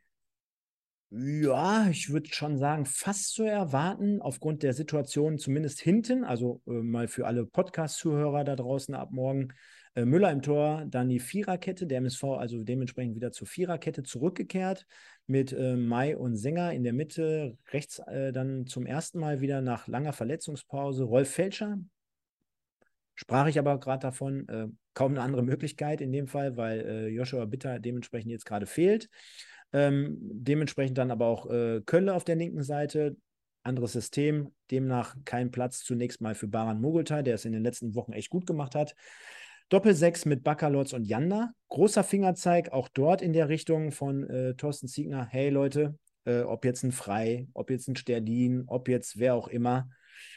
[1.11, 6.73] ja, ich würde schon sagen, fast zu erwarten, aufgrund der Situation, zumindest hinten, also äh,
[6.73, 9.53] mal für alle Podcast-Zuhörer da draußen ab morgen.
[9.97, 14.87] Äh, Müller im Tor, dann die Viererkette, der MSV also dementsprechend wieder zur Viererkette zurückgekehrt
[15.27, 19.63] mit äh, Mai und Sänger in der Mitte, rechts äh, dann zum ersten Mal wieder
[19.63, 21.79] nach langer Verletzungspause Rolf Felscher.
[23.15, 27.09] Sprach ich aber gerade davon, äh, kaum eine andere Möglichkeit in dem Fall, weil äh,
[27.09, 29.09] Joshua Bitter dementsprechend jetzt gerade fehlt.
[29.73, 33.17] Ähm, dementsprechend dann aber auch äh, Kölle auf der linken Seite.
[33.63, 37.95] Anderes System, demnach kein Platz zunächst mal für Baran Mogultai, der es in den letzten
[37.95, 38.95] Wochen echt gut gemacht hat.
[39.69, 41.51] Doppel-6 mit Bakalotz und Janda.
[41.69, 45.27] Großer Fingerzeig auch dort in der Richtung von äh, Thorsten Ziegner.
[45.29, 49.49] Hey Leute, äh, ob jetzt ein Frei, ob jetzt ein Sterlin, ob jetzt wer auch
[49.49, 49.89] immer.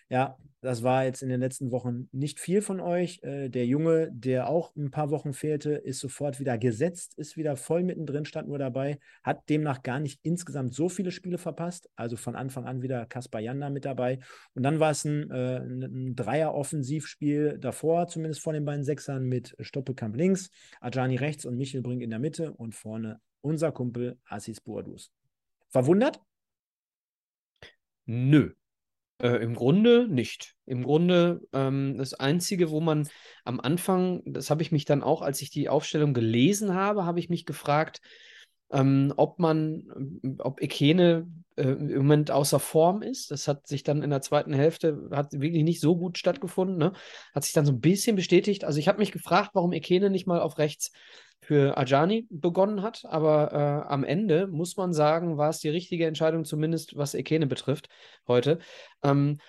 [0.10, 3.24] Ja, das war jetzt in den letzten Wochen nicht viel von euch.
[3.24, 7.56] Äh, der Junge, der auch ein paar Wochen fehlte, ist sofort wieder gesetzt, ist wieder
[7.56, 11.90] voll mittendrin, stand nur dabei, hat demnach gar nicht insgesamt so viele Spiele verpasst.
[11.96, 14.20] Also von Anfang an wieder Kaspar Janda mit dabei.
[14.54, 19.56] Und dann war es ein, äh, ein Dreier-Offensivspiel davor, zumindest vor den beiden Sechsern mit
[19.62, 20.50] Stoppelkamp links,
[20.82, 25.14] Ajani rechts und Michel Brink in der Mitte und vorne unser Kumpel Assis Boadus.
[25.70, 26.20] Verwundert?
[28.06, 28.59] Nö.
[29.22, 30.56] Äh, Im Grunde nicht.
[30.66, 33.10] Im Grunde ähm, das Einzige, wo man
[33.44, 37.20] am Anfang, das habe ich mich dann auch, als ich die Aufstellung gelesen habe, habe
[37.20, 38.02] ich mich gefragt,
[38.72, 43.32] ähm, ob man, ob Ekene äh, im Moment außer Form ist.
[43.32, 46.94] Das hat sich dann in der zweiten Hälfte, hat wirklich nicht so gut stattgefunden, ne?
[47.34, 48.64] Hat sich dann so ein bisschen bestätigt.
[48.64, 50.92] Also ich habe mich gefragt, warum Ekene nicht mal auf rechts
[51.42, 56.06] für Ajani begonnen hat, aber äh, am Ende muss man sagen, war es die richtige
[56.06, 57.90] Entscheidung, zumindest was Ekene betrifft
[58.28, 58.60] heute.
[59.04, 59.40] Ähm,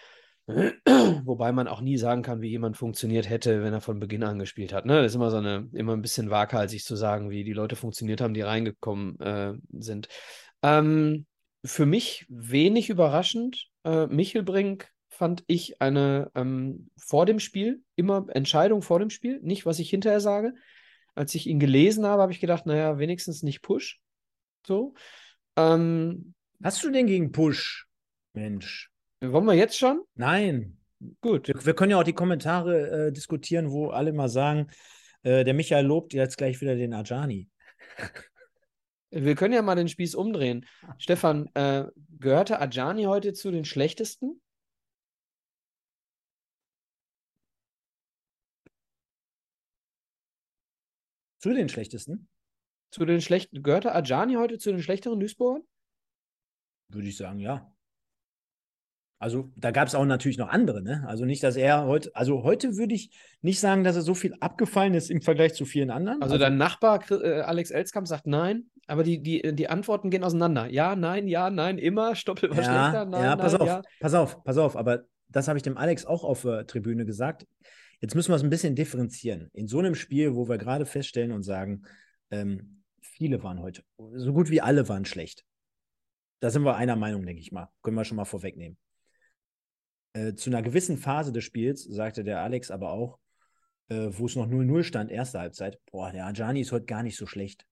[1.24, 4.38] wobei man auch nie sagen kann, wie jemand funktioniert hätte, wenn er von Beginn an
[4.38, 4.86] gespielt hat.
[4.86, 5.02] Ne?
[5.02, 8.20] Das ist immer so eine, immer ein bisschen waghalsig zu sagen, wie die Leute funktioniert
[8.20, 10.08] haben, die reingekommen äh, sind.
[10.62, 11.26] Ähm,
[11.64, 13.66] für mich wenig überraschend.
[13.84, 19.66] Äh, Michelbrink fand ich eine ähm, vor dem Spiel, immer Entscheidung vor dem Spiel, nicht
[19.66, 20.54] was ich hinterher sage
[21.14, 24.00] als ich ihn gelesen habe, habe ich gedacht, naja, wenigstens nicht Push.
[24.66, 24.94] So.
[25.56, 27.86] Ähm, Hast du denn gegen Push?
[28.32, 28.89] Mensch.
[29.22, 30.02] Wollen wir jetzt schon?
[30.14, 30.78] Nein.
[31.20, 31.48] Gut.
[31.48, 34.68] Wir, wir können ja auch die Kommentare äh, diskutieren, wo alle mal sagen,
[35.22, 37.48] äh, der Michael lobt jetzt gleich wieder den Ajani.
[39.12, 40.64] Wir können ja mal den Spieß umdrehen.
[40.98, 41.86] Stefan, äh,
[42.20, 44.40] gehörte Ajani heute zu den schlechtesten?
[51.38, 52.28] Zu den schlechtesten?
[52.92, 53.64] Zu den schlechten.
[53.64, 55.66] Gehörte Ajani heute zu den schlechteren Duisburgern?
[56.88, 57.74] Würde ich sagen, ja.
[59.20, 61.04] Also da gab es auch natürlich noch andere, ne?
[61.06, 63.10] Also nicht, dass er heute, also heute würde ich
[63.42, 66.22] nicht sagen, dass er so viel abgefallen ist im Vergleich zu vielen anderen.
[66.22, 70.24] Also, also dein Nachbar äh, Alex Elskamp sagt nein, aber die, die, die Antworten gehen
[70.24, 70.68] auseinander.
[70.70, 73.82] Ja, nein, ja, nein, immer, Stoppel war ja, schlechter, nein, ja, pass nein, auf, ja.
[74.00, 77.46] pass auf, pass auf, aber das habe ich dem Alex auch auf der Tribüne gesagt.
[78.00, 79.50] Jetzt müssen wir es ein bisschen differenzieren.
[79.52, 81.82] In so einem Spiel, wo wir gerade feststellen und sagen,
[82.30, 83.82] ähm, viele waren heute,
[84.14, 85.44] so gut wie alle waren schlecht.
[86.40, 87.68] Da sind wir einer Meinung, denke ich mal.
[87.82, 88.78] Können wir schon mal vorwegnehmen.
[90.12, 93.18] Äh, zu einer gewissen Phase des Spiels sagte der Alex aber auch,
[93.88, 97.16] äh, wo es noch 0-0 stand, erste Halbzeit, boah, der Ajani ist heute gar nicht
[97.16, 97.66] so schlecht.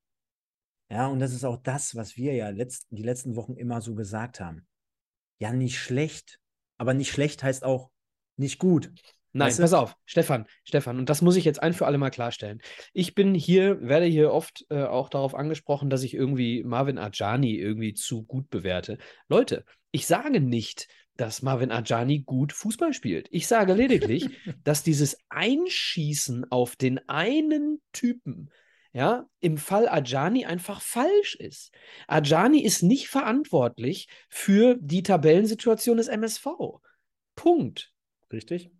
[0.90, 3.94] Ja, und das ist auch das, was wir ja letzt, die letzten Wochen immer so
[3.94, 4.66] gesagt haben.
[5.38, 6.40] Ja, nicht schlecht,
[6.78, 7.90] aber nicht schlecht heißt auch
[8.36, 8.92] nicht gut.
[9.32, 9.62] Nein, weißt du?
[9.62, 12.62] pass auf, Stefan, Stefan, und das muss ich jetzt ein für alle Mal klarstellen.
[12.94, 17.54] Ich bin hier, werde hier oft äh, auch darauf angesprochen, dass ich irgendwie Marvin Ajani
[17.56, 18.96] irgendwie zu gut bewerte.
[19.28, 23.28] Leute, ich sage nicht, dass Marvin Ajani gut Fußball spielt.
[23.32, 24.30] Ich sage lediglich,
[24.64, 28.50] dass dieses Einschießen auf den einen Typen,
[28.92, 31.72] ja, im Fall Ajani einfach falsch ist.
[32.06, 36.46] Ajani ist nicht verantwortlich für die Tabellensituation des MSV.
[37.34, 37.92] Punkt.
[38.32, 38.70] Richtig?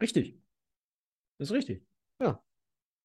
[0.00, 0.38] Richtig.
[1.36, 1.84] Das ist richtig.
[2.20, 2.42] Ja.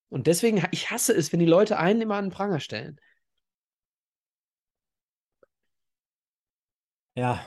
[0.10, 2.99] Und deswegen, ich hasse es, wenn die Leute einen immer an den Pranger stellen.
[7.15, 7.45] Ja.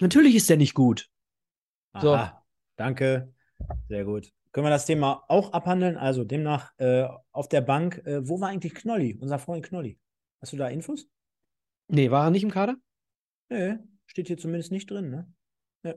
[0.00, 1.08] Natürlich ist der nicht gut.
[2.00, 2.14] So.
[2.14, 2.44] Aha,
[2.76, 3.32] danke.
[3.88, 4.32] Sehr gut.
[4.52, 5.96] Können wir das Thema auch abhandeln?
[5.96, 9.98] Also demnach äh, auf der Bank, äh, wo war eigentlich Knolli, unser Freund Knolli?
[10.40, 11.08] Hast du da Infos?
[11.88, 12.76] Nee, war er nicht im Kader?
[13.48, 15.32] Nee, steht hier zumindest nicht drin, ne?
[15.82, 15.94] Ja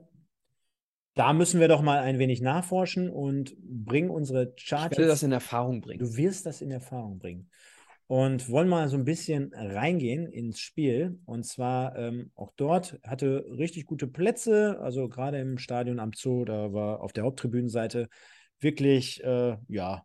[1.18, 4.92] da müssen wir doch mal ein wenig nachforschen und bringen unsere Charts.
[4.92, 5.98] Ich werde das in Erfahrung bringen.
[5.98, 7.50] Du wirst das in Erfahrung bringen.
[8.08, 11.20] Und wollen mal so ein bisschen reingehen ins Spiel.
[11.26, 16.46] Und zwar ähm, auch dort hatte richtig gute Plätze, also gerade im Stadion am Zoo,
[16.46, 18.08] da war auf der Haupttribünenseite
[18.60, 20.02] wirklich, äh, ja,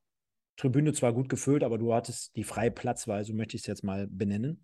[0.58, 3.84] Tribüne zwar gut gefüllt, aber du hattest die freie Platzwahl, so möchte ich es jetzt
[3.84, 4.64] mal benennen.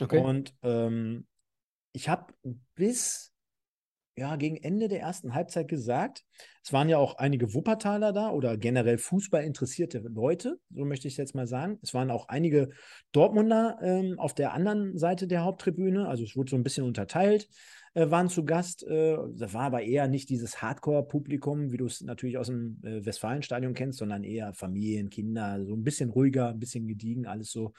[0.00, 0.18] Okay.
[0.18, 1.26] Und ähm,
[1.92, 2.32] ich habe
[2.74, 3.32] bis
[4.18, 6.24] ja, gegen Ende der ersten Halbzeit gesagt.
[6.62, 11.14] Es waren ja auch einige Wuppertaler da oder generell Fußball interessierte Leute, so möchte ich
[11.14, 11.78] es jetzt mal sagen.
[11.82, 12.70] Es waren auch einige
[13.12, 17.48] Dortmunder ähm, auf der anderen Seite der Haupttribüne, also es wurde so ein bisschen unterteilt,
[17.94, 18.82] äh, waren zu Gast.
[18.86, 23.04] Äh, das war aber eher nicht dieses Hardcore-Publikum, wie du es natürlich aus dem äh,
[23.06, 27.72] Westfalenstadion kennst, sondern eher Familien, Kinder, so ein bisschen ruhiger, ein bisschen gediegen, alles so.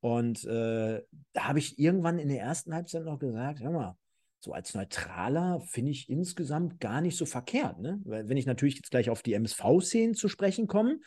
[0.00, 1.02] Und äh,
[1.32, 3.96] da habe ich irgendwann in der ersten Halbzeit noch gesagt, hör mal,
[4.40, 7.80] so als Neutraler finde ich insgesamt gar nicht so verkehrt.
[7.80, 8.00] Ne?
[8.04, 11.00] Wenn ich natürlich jetzt gleich auf die MSV-Szenen zu sprechen komme,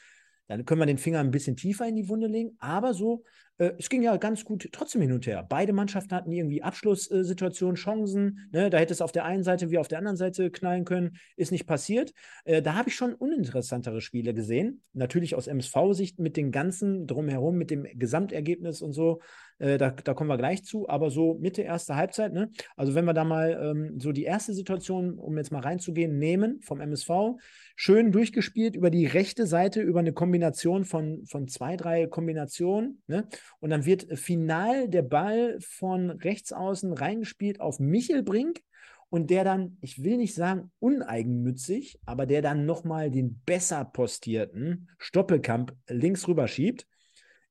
[0.48, 2.58] dann können wir den Finger ein bisschen tiefer in die Wunde legen.
[2.60, 3.24] Aber so
[3.60, 5.46] äh, es ging ja ganz gut trotzdem hin und her.
[5.48, 8.50] Beide Mannschaften hatten irgendwie Abschlusssituationen, Chancen.
[8.52, 8.70] Ne?
[8.70, 11.18] Da hätte es auf der einen Seite wie auf der anderen Seite knallen können.
[11.36, 12.14] Ist nicht passiert.
[12.46, 14.82] Äh, da habe ich schon uninteressantere Spiele gesehen.
[14.94, 19.22] Natürlich aus MSV-Sicht mit den ganzen drumherum, mit dem Gesamtergebnis und so.
[19.60, 20.90] Äh, da, da, kommen wir gleich zu.
[20.90, 22.50] Aber so Mitte erste Halbzeit, ne?
[22.76, 26.62] also wenn wir da mal ähm, so die erste Situation, um jetzt mal reinzugehen, nehmen
[26.62, 27.38] vom MSV,
[27.76, 33.02] schön durchgespielt über die rechte Seite, über eine Kombination von, von zwei, drei Kombinationen.
[33.08, 33.28] Ne?
[33.60, 38.62] Und dann wird final der Ball von rechts außen reingespielt auf Michel Brink
[39.10, 44.88] und der dann, ich will nicht sagen uneigennützig, aber der dann nochmal den besser postierten
[44.98, 46.86] Stoppelkamp links rüber schiebt.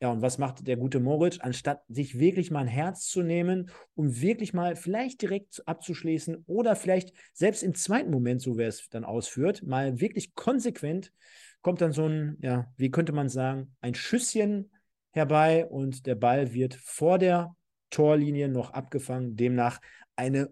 [0.01, 1.39] Ja, und was macht der gute Moritz?
[1.41, 6.77] Anstatt sich wirklich mal ein Herz zu nehmen, um wirklich mal vielleicht direkt abzuschließen oder
[6.77, 11.13] vielleicht selbst im zweiten Moment, so wer es dann ausführt, mal wirklich konsequent
[11.63, 14.71] kommt dann so ein, ja, wie könnte man sagen, ein Schüsschen
[15.11, 17.55] herbei und der Ball wird vor der
[17.91, 19.37] Torlinie noch abgefangen.
[19.37, 19.81] Demnach
[20.15, 20.51] eine,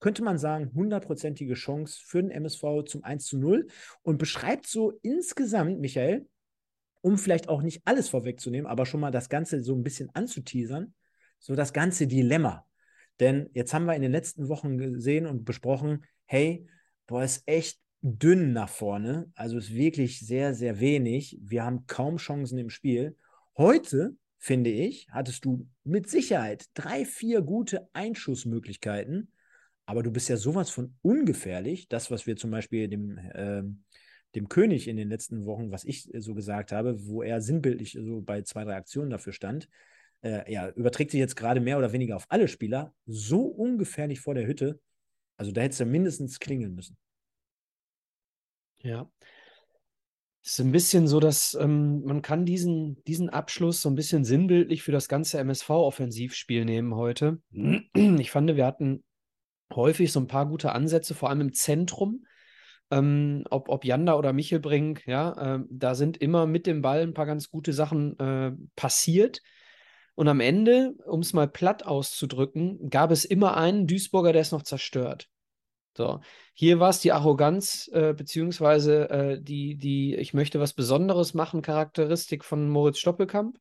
[0.00, 3.68] könnte man sagen, hundertprozentige Chance für den MSV zum 1 zu 0
[4.02, 6.26] und beschreibt so insgesamt, Michael,
[7.00, 10.94] um vielleicht auch nicht alles vorwegzunehmen, aber schon mal das Ganze so ein bisschen anzuteasern,
[11.38, 12.66] so das ganze Dilemma.
[13.20, 16.66] Denn jetzt haben wir in den letzten Wochen gesehen und besprochen, hey,
[17.06, 19.30] boah, ist echt dünn nach vorne.
[19.34, 21.38] Also ist wirklich sehr, sehr wenig.
[21.42, 23.16] Wir haben kaum Chancen im Spiel.
[23.56, 29.32] Heute, finde ich, hattest du mit Sicherheit drei, vier gute Einschussmöglichkeiten,
[29.84, 31.88] aber du bist ja sowas von ungefährlich.
[31.88, 33.62] Das, was wir zum Beispiel dem, äh,
[34.34, 38.20] dem König in den letzten Wochen, was ich so gesagt habe, wo er sinnbildlich so
[38.20, 39.68] bei zwei, drei Aktionen dafür stand,
[40.22, 42.94] äh, ja, überträgt sich jetzt gerade mehr oder weniger auf alle Spieler.
[43.06, 44.80] So ungefährlich vor der Hütte.
[45.36, 46.96] Also da hättest du mindestens klingeln müssen.
[48.80, 49.10] Ja,
[50.48, 54.24] es ist ein bisschen so, dass ähm, man kann diesen, diesen Abschluss so ein bisschen
[54.24, 57.42] sinnbildlich für das ganze MSV-Offensivspiel nehmen heute.
[57.92, 59.04] Ich fand, wir hatten
[59.74, 62.24] häufig so ein paar gute Ansätze, vor allem im Zentrum.
[62.90, 67.14] Ähm, ob, ob Janda oder Michelbrink, ja, äh, da sind immer mit dem Ball ein
[67.14, 69.42] paar ganz gute Sachen äh, passiert.
[70.14, 74.52] Und am Ende, um es mal platt auszudrücken, gab es immer einen Duisburger, der es
[74.52, 75.28] noch zerstört.
[75.96, 76.20] So,
[76.54, 81.60] hier war es die Arroganz, äh, beziehungsweise äh, die, die, ich möchte was Besonderes machen,
[81.60, 83.58] Charakteristik von Moritz Stoppelkamp.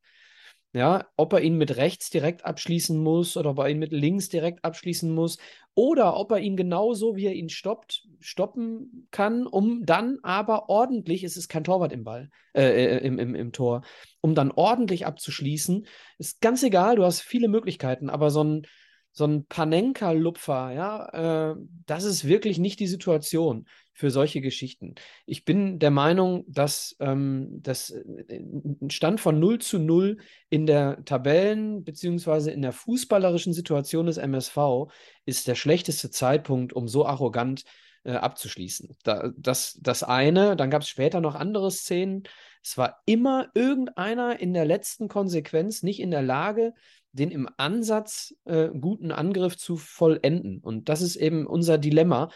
[0.77, 4.29] Ja, ob er ihn mit rechts direkt abschließen muss oder ob er ihn mit links
[4.29, 5.39] direkt abschließen muss
[5.73, 11.23] oder ob er ihn genauso, wie er ihn stoppt, stoppen kann, um dann aber ordentlich,
[11.23, 13.81] es ist kein Torwart im Ball, äh, äh im, im, im Tor,
[14.21, 15.87] um dann ordentlich abzuschließen.
[16.19, 18.67] Ist ganz egal, du hast viele Möglichkeiten, aber so ein,
[19.17, 21.55] so ein Panenka-Lupfer, ja, äh,
[21.87, 24.93] das ist wirklich nicht die Situation für solche Geschichten.
[25.25, 28.41] Ich bin der Meinung, dass ähm, das äh,
[28.89, 30.17] Stand von 0 zu 0
[30.51, 32.51] in der Tabellen- bzw.
[32.51, 34.91] in der fußballerischen Situation des MSV
[35.25, 37.63] ist der schlechteste Zeitpunkt, um so arrogant
[38.03, 38.95] äh, abzuschließen.
[39.03, 42.21] Da, das, das eine, dann gab es später noch andere Szenen.
[42.61, 46.75] Es war immer irgendeiner in der letzten Konsequenz nicht in der Lage,
[47.17, 50.59] den im Ansatz äh, guten Angriff zu vollenden.
[50.59, 52.29] Und das ist eben unser Dilemma.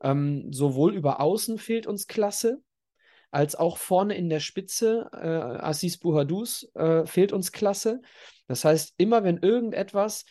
[0.00, 2.62] Ähm, sowohl über außen fehlt uns Klasse,
[3.30, 8.00] als auch vorne in der Spitze, äh, Assis Buhadus, äh, fehlt uns Klasse.
[8.46, 10.24] Das heißt, immer wenn irgendetwas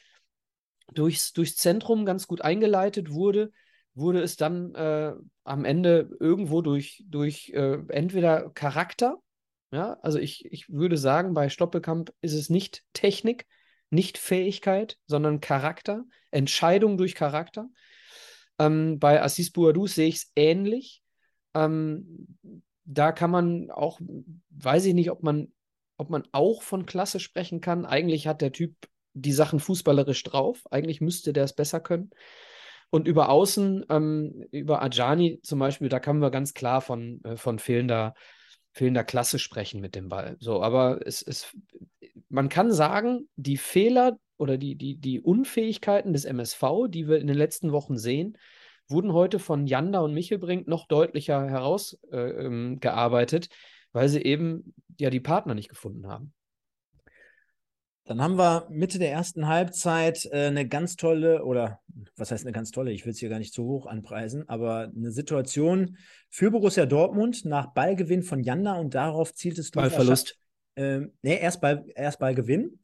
[0.93, 3.51] durchs, durchs Zentrum ganz gut eingeleitet wurde,
[3.93, 9.17] wurde es dann äh, am Ende irgendwo durch, durch äh, entweder Charakter,
[9.71, 13.45] ja, also ich, ich würde sagen, bei Stoppelkamp ist es nicht Technik,
[13.89, 17.69] nicht Fähigkeit, sondern Charakter, Entscheidung durch Charakter.
[18.59, 21.01] Ähm, bei Assis Bouadou sehe ich es ähnlich.
[21.53, 22.37] Ähm,
[22.85, 23.99] da kann man auch,
[24.49, 25.51] weiß ich nicht, ob man
[25.97, 27.85] ob man auch von Klasse sprechen kann.
[27.85, 28.75] Eigentlich hat der Typ
[29.13, 30.63] die Sachen fußballerisch drauf.
[30.69, 32.11] Eigentlich müsste der es besser können.
[32.89, 37.35] Und über Außen, ähm, über Ajani zum Beispiel, da kann man ganz klar von, äh,
[37.35, 38.13] von fehlender,
[38.77, 40.37] fehlender Klasse sprechen mit dem Ball.
[40.39, 41.55] So, aber es, es,
[42.29, 47.27] man kann sagen, die Fehler oder die, die, die Unfähigkeiten des MSV, die wir in
[47.27, 48.37] den letzten Wochen sehen,
[48.87, 53.55] wurden heute von Janda und Michelbrink noch deutlicher herausgearbeitet, äh, ähm,
[53.91, 56.33] weil sie eben ja die Partner nicht gefunden haben.
[58.07, 61.81] Dann haben wir Mitte der ersten Halbzeit äh, eine ganz tolle, oder
[62.15, 64.91] was heißt eine ganz tolle, ich will es hier gar nicht zu hoch anpreisen, aber
[64.95, 65.97] eine Situation
[66.29, 69.81] für Borussia Dortmund nach Ballgewinn von Janda und darauf zieltest du.
[69.81, 70.37] Ballverlust.
[70.75, 72.79] Äh, nee, erst, Ball, erst Ballgewinn.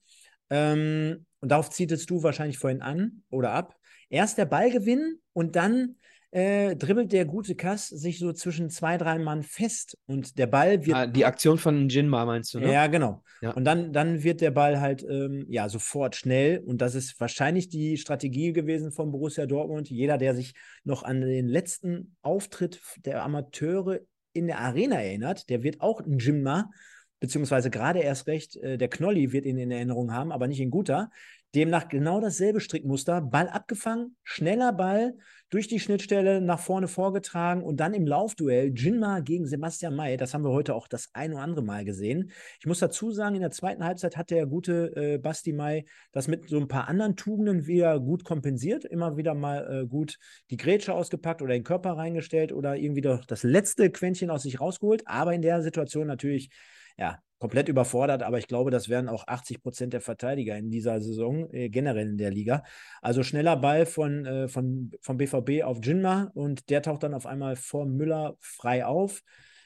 [0.50, 3.76] Ähm, und darauf zieltest du wahrscheinlich vorhin an oder ab.
[4.10, 5.96] Erst der Ballgewinn und dann
[6.34, 10.84] äh, dribbelt der gute Kass sich so zwischen zwei, drei Mann fest und der Ball
[10.84, 10.98] wird.
[10.98, 12.74] Ah, die Aktion von Jinma meinst du, ne?
[12.74, 13.24] Ja, genau.
[13.42, 13.52] Ja.
[13.52, 17.70] Und dann, dann wird der Ball halt ähm, ja sofort schnell und das ist wahrscheinlich
[17.70, 19.92] die Strategie gewesen von Borussia Dortmund.
[19.92, 24.00] Jeder, der sich noch an den letzten Auftritt der Amateure
[24.34, 26.72] in der Arena erinnert, der wird auch ein Jinma
[27.20, 30.72] beziehungsweise gerade erst recht, äh, der Knolli wird ihn in Erinnerung haben, aber nicht in
[30.72, 31.10] guter.
[31.56, 33.22] Demnach genau dasselbe Strickmuster.
[33.22, 35.16] Ball abgefangen, schneller Ball
[35.52, 40.18] durch die Schnittstelle nach vorne vorgetragen und dann im Laufduell Jinma gegen Sebastian May.
[40.18, 42.32] Das haben wir heute auch das ein oder andere Mal gesehen.
[42.60, 46.28] Ich muss dazu sagen, in der zweiten Halbzeit hat der gute äh, Basti May das
[46.28, 48.84] mit so ein paar anderen Tugenden wieder gut kompensiert.
[48.84, 50.18] Immer wieder mal äh, gut
[50.50, 54.60] die Grätsche ausgepackt oder den Körper reingestellt oder irgendwie doch das letzte Quäntchen aus sich
[54.60, 55.04] rausgeholt.
[55.06, 56.50] Aber in der Situation natürlich
[56.98, 61.02] ja, komplett überfordert, aber ich glaube, das werden auch 80 Prozent der Verteidiger in dieser
[61.02, 62.64] Saison, äh, generell in der Liga.
[63.02, 67.26] Also schneller Ball von, äh, von, vom BVB auf Jinma und der taucht dann auf
[67.26, 69.24] einmal vor Müller frei auf.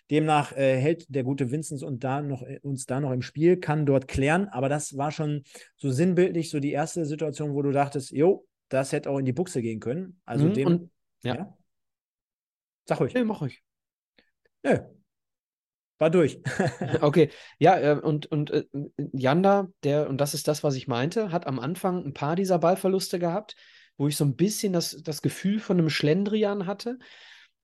[0.10, 3.58] Demnach äh, hält der gute Vinzenz und da noch, äh, uns da noch im Spiel,
[3.58, 5.44] kann dort klären, aber das war schon
[5.76, 9.34] so sinnbildlich, so die erste Situation, wo du dachtest, jo, das hätte auch in die
[9.34, 10.20] Buchse gehen können.
[10.26, 10.68] Also mhm, dem.
[10.68, 11.36] Und, ja.
[11.36, 11.58] ja.
[12.86, 13.14] Sag ruhig.
[13.14, 13.62] Nee, mach ruhig.
[14.64, 14.80] Nö,
[15.98, 16.40] war durch.
[17.02, 17.30] okay,
[17.60, 18.66] ja, äh, und, und äh,
[19.14, 22.60] Janda, der, und das ist das, was ich meinte, hat am Anfang ein paar dieser
[22.60, 23.56] Ballverluste gehabt,
[23.98, 27.00] wo ich so ein bisschen das, das Gefühl von einem Schlendrian hatte.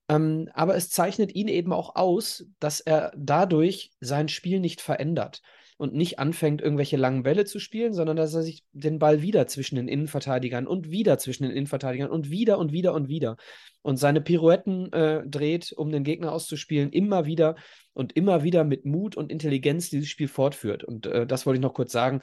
[0.08, 5.42] Ähm, aber es zeichnet ihn eben auch aus, dass er dadurch sein Spiel nicht verändert
[5.76, 9.46] und nicht anfängt, irgendwelche langen Bälle zu spielen, sondern dass er sich den Ball wieder
[9.46, 13.36] zwischen den Innenverteidigern und wieder zwischen den Innenverteidigern und wieder und wieder und wieder
[13.82, 17.56] und seine Pirouetten äh, dreht, um den Gegner auszuspielen, immer wieder
[17.92, 20.84] und immer wieder mit Mut und Intelligenz dieses Spiel fortführt.
[20.84, 22.22] Und äh, das wollte ich noch kurz sagen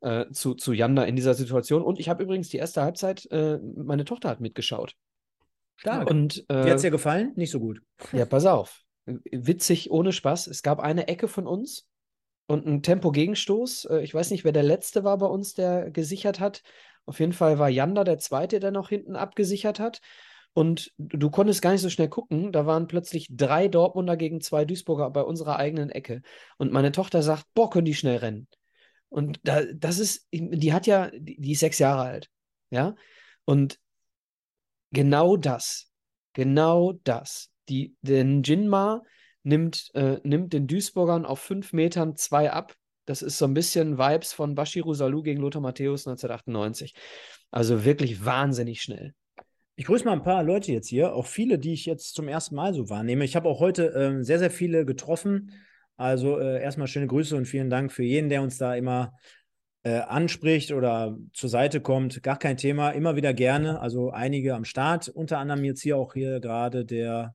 [0.00, 1.82] äh, zu, zu Janda in dieser Situation.
[1.82, 4.94] Und ich habe übrigens die erste Halbzeit, äh, meine Tochter hat mitgeschaut.
[5.76, 6.08] Stark.
[6.08, 7.32] Und, äh, Wie hat es dir gefallen?
[7.34, 7.80] Nicht so gut.
[8.12, 8.82] Ja, pass auf.
[9.04, 10.46] Witzig, ohne Spaß.
[10.46, 11.88] Es gab eine Ecke von uns
[12.46, 13.86] und einen Tempo-Gegenstoß.
[13.86, 16.62] Äh, ich weiß nicht, wer der letzte war bei uns, der gesichert hat.
[17.06, 20.00] Auf jeden Fall war Janda der zweite, der noch hinten abgesichert hat.
[20.52, 22.52] Und du konntest gar nicht so schnell gucken.
[22.52, 26.22] Da waren plötzlich drei Dortmunder gegen zwei Duisburger bei unserer eigenen Ecke.
[26.58, 28.46] Und meine Tochter sagt, boah, können die schnell rennen.
[29.08, 32.30] Und da, das ist, die hat ja, die ist sechs Jahre alt.
[32.70, 32.94] Ja.
[33.44, 33.80] Und
[34.92, 35.90] genau das,
[36.32, 37.50] genau das.
[37.68, 39.02] Die, den Jinma
[39.44, 42.74] nimmt, äh, nimmt den Duisburgern auf fünf Metern zwei ab.
[43.06, 46.94] Das ist so ein bisschen Vibes von Bashiru Salou gegen Lothar Matthäus 1998.
[47.50, 49.14] Also wirklich wahnsinnig schnell.
[49.76, 52.54] Ich grüße mal ein paar Leute jetzt hier, auch viele, die ich jetzt zum ersten
[52.54, 53.24] Mal so wahrnehme.
[53.24, 55.52] Ich habe auch heute äh, sehr, sehr viele getroffen.
[55.96, 59.12] Also äh, erstmal schöne Grüße und vielen Dank für jeden, der uns da immer
[59.82, 62.22] äh, anspricht oder zur Seite kommt.
[62.22, 63.80] Gar kein Thema, immer wieder gerne.
[63.80, 67.34] Also einige am Start, unter anderem jetzt hier auch hier gerade der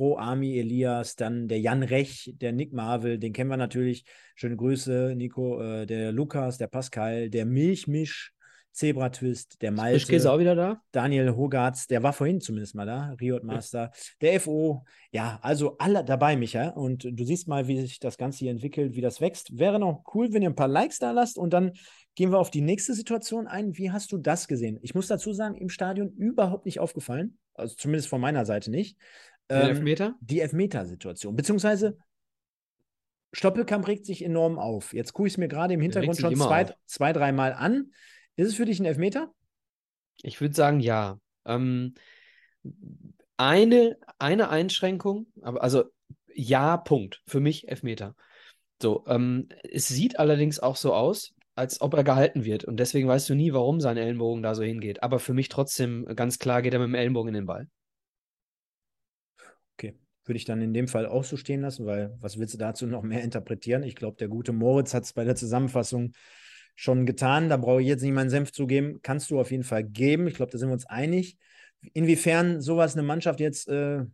[0.00, 4.06] Pro Army Elias, dann der Jan Rech, der Nick Marvel, den kennen wir natürlich.
[4.34, 8.32] Schöne Grüße, Nico, äh, der Lukas, der Pascal, der Milchmisch,
[8.72, 9.98] Zebra Twist, der Malte.
[9.98, 10.80] Frischkäse auch wieder da?
[10.90, 13.90] Daniel Hogarts, der war vorhin zumindest mal da, Riot Master,
[14.22, 14.86] der FO.
[15.12, 16.70] Ja, also alle dabei, Micha.
[16.70, 19.58] Und du siehst mal, wie sich das Ganze hier entwickelt, wie das wächst.
[19.58, 21.72] Wäre noch cool, wenn ihr ein paar Likes da lasst und dann
[22.14, 23.76] gehen wir auf die nächste Situation ein.
[23.76, 24.78] Wie hast du das gesehen?
[24.80, 27.36] Ich muss dazu sagen, im Stadion überhaupt nicht aufgefallen.
[27.54, 28.96] Also zumindest von meiner Seite nicht.
[29.50, 30.14] Ähm, Elfmeter?
[30.20, 31.36] Die Elfmeter-Situation.
[31.36, 31.98] Beziehungsweise
[33.32, 34.92] Stoppelkamp regt sich enorm auf.
[34.92, 37.92] Jetzt gucke ich es mir gerade im Hintergrund schon zwei, zwei, dreimal an.
[38.36, 39.32] Ist es für dich ein Elfmeter?
[40.22, 41.18] Ich würde sagen, ja.
[41.44, 41.94] Ähm,
[43.36, 45.84] eine, eine Einschränkung, aber also
[46.34, 47.22] ja, Punkt.
[47.26, 48.14] Für mich Elfmeter.
[48.82, 52.64] So, ähm, es sieht allerdings auch so aus, als ob er gehalten wird.
[52.64, 55.02] Und deswegen weißt du nie, warum sein Ellenbogen da so hingeht.
[55.02, 57.68] Aber für mich trotzdem ganz klar geht er mit dem Ellenbogen in den Ball.
[60.30, 62.86] Würde ich dann in dem Fall auch so stehen lassen, weil was willst du dazu
[62.86, 63.82] noch mehr interpretieren?
[63.82, 66.12] Ich glaube, der gute Moritz hat es bei der Zusammenfassung
[66.76, 67.48] schon getan.
[67.48, 69.00] Da brauche ich jetzt nicht meinen Senf zu geben.
[69.02, 70.28] Kannst du auf jeden Fall geben.
[70.28, 71.36] Ich glaube, da sind wir uns einig.
[71.94, 74.04] Inwiefern sowas eine Mannschaft jetzt äh,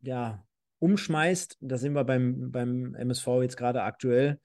[0.00, 0.44] ja,
[0.80, 4.40] umschmeißt, da sind wir beim, beim MSV jetzt gerade aktuell.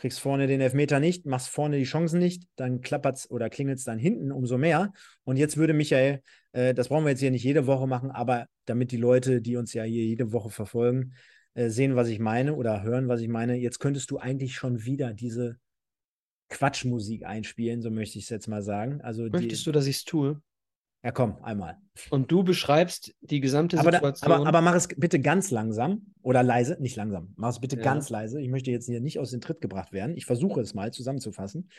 [0.00, 3.76] Kriegst vorne den Elfmeter nicht, machst vorne die Chancen nicht, dann klappert es oder klingelt
[3.76, 4.94] es dann hinten umso mehr.
[5.24, 6.22] Und jetzt würde Michael,
[6.52, 9.56] äh, das brauchen wir jetzt hier nicht jede Woche machen, aber damit die Leute, die
[9.56, 11.12] uns ja hier jede Woche verfolgen,
[11.52, 14.86] äh, sehen, was ich meine oder hören, was ich meine, jetzt könntest du eigentlich schon
[14.86, 15.58] wieder diese
[16.48, 19.02] Quatschmusik einspielen, so möchte ich es jetzt mal sagen.
[19.02, 20.40] Also Möchtest die, du, dass ich es tue?
[21.02, 21.78] Ja, komm, einmal.
[22.10, 24.28] Und du beschreibst die gesamte aber Situation.
[24.28, 27.32] Da, aber, aber, mach es bitte ganz langsam oder leise, nicht langsam.
[27.36, 27.82] Mach es bitte Ja.
[27.82, 28.40] ganz leise.
[28.40, 30.16] Ich möchte jetzt hier nicht aus dem Tritt gebracht werden.
[30.16, 31.70] Ich versuche es mal zusammenzufassen.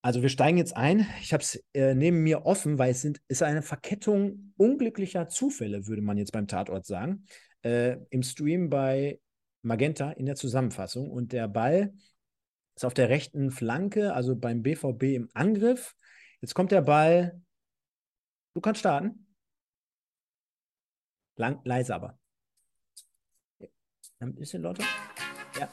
[0.00, 1.06] Also wir steigen jetzt ein.
[1.20, 5.86] Ich habe es äh, neben mir offen, weil es sind, ist eine Verkettung unglücklicher Zufälle,
[5.88, 7.26] würde man jetzt beim Tatort sagen.
[7.62, 9.20] Äh, Im Stream bei
[9.62, 11.10] Magenta in der Zusammenfassung.
[11.10, 11.92] Und der Ball
[12.76, 15.94] ist auf der rechten Flanke, also beim BVB im Angriff.
[16.46, 17.42] Jetzt kommt der Ball.
[18.54, 19.26] Du kannst starten.
[21.34, 22.20] Lang, leise aber.
[24.20, 24.84] Ein bisschen lauter.
[25.58, 25.68] Ja.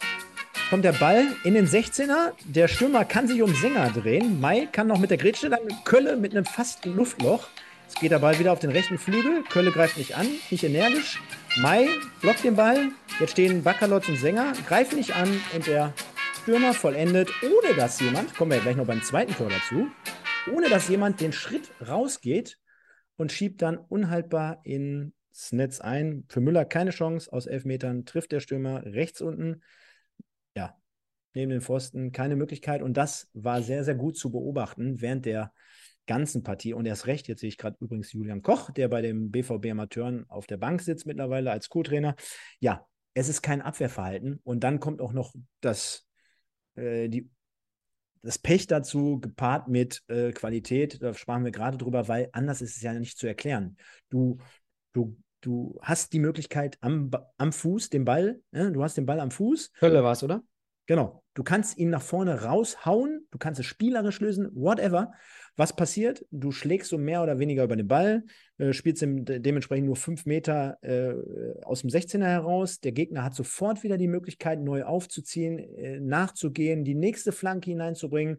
[0.71, 2.33] Kommt der Ball in den 16er.
[2.45, 4.41] Der Stürmer kann sich um Sänger drehen.
[4.41, 7.47] Mai kann noch mit der Grätsche, dann Kölle mit einem fast Luftloch.
[7.83, 9.43] Jetzt geht der Ball wieder auf den rechten Flügel.
[9.43, 11.21] Kölle greift nicht an, nicht energisch.
[11.57, 11.87] Mai
[12.19, 12.89] blockt den Ball.
[13.19, 15.93] Jetzt stehen Bakalotz und Sänger, greifen nicht an und der
[16.41, 19.91] Stürmer vollendet, ohne dass jemand, kommen wir ja gleich noch beim zweiten Tor dazu,
[20.51, 22.59] ohne dass jemand den Schritt rausgeht
[23.15, 26.25] und schiebt dann unhaltbar ins Netz ein.
[26.29, 27.31] Für Müller keine Chance.
[27.31, 29.61] Aus elf Metern trifft der Stürmer rechts unten.
[30.55, 30.77] Ja,
[31.33, 32.81] neben den Pfosten keine Möglichkeit.
[32.81, 35.53] Und das war sehr, sehr gut zu beobachten während der
[36.05, 36.73] ganzen Partie.
[36.73, 40.29] Und erst recht, jetzt sehe ich gerade übrigens Julian Koch, der bei dem BVB Amateuren
[40.29, 42.15] auf der Bank sitzt mittlerweile als Co-Trainer.
[42.59, 44.41] Ja, es ist kein Abwehrverhalten.
[44.43, 46.05] Und dann kommt auch noch das,
[46.75, 47.29] äh, die
[48.23, 52.77] das Pech dazu gepaart mit äh, Qualität, da sprachen wir gerade drüber, weil anders ist
[52.77, 53.77] es ja nicht zu erklären.
[54.09, 54.37] Du,
[54.93, 59.19] du, du hast die Möglichkeit am, am Fuß, den Ball, äh, du hast den Ball
[59.19, 59.71] am Fuß.
[59.81, 60.41] Hölle war es, oder?
[60.85, 61.23] Genau.
[61.33, 65.13] Du kannst ihn nach vorne raushauen, du kannst es spielerisch lösen, whatever.
[65.55, 66.25] Was passiert?
[66.31, 68.23] Du schlägst so mehr oder weniger über den Ball,
[68.57, 71.13] äh, spielst dem, dementsprechend nur fünf Meter äh,
[71.63, 72.79] aus dem 16er heraus.
[72.79, 78.37] Der Gegner hat sofort wieder die Möglichkeit, neu aufzuziehen, äh, nachzugehen, die nächste Flanke hineinzubringen.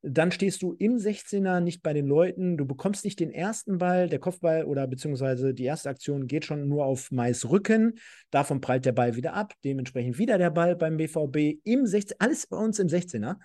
[0.00, 4.08] Dann stehst du im 16er nicht bei den Leuten, du bekommst nicht den ersten Ball,
[4.08, 7.98] der Kopfball oder beziehungsweise die erste Aktion geht schon nur auf Mais Rücken.
[8.30, 12.46] Davon prallt der Ball wieder ab, dementsprechend wieder der Ball beim BVB im 16, alles
[12.46, 13.36] bei uns im 16er.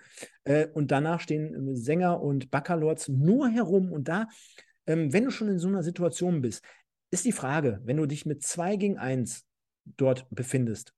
[0.44, 3.92] Äh, und danach stehen Sänger und Baccalords nur herum.
[3.92, 4.28] Und da,
[4.86, 6.64] ähm, wenn du schon in so einer Situation bist,
[7.10, 9.44] ist die Frage, wenn du dich mit 2 gegen 1
[9.84, 10.94] dort befindest,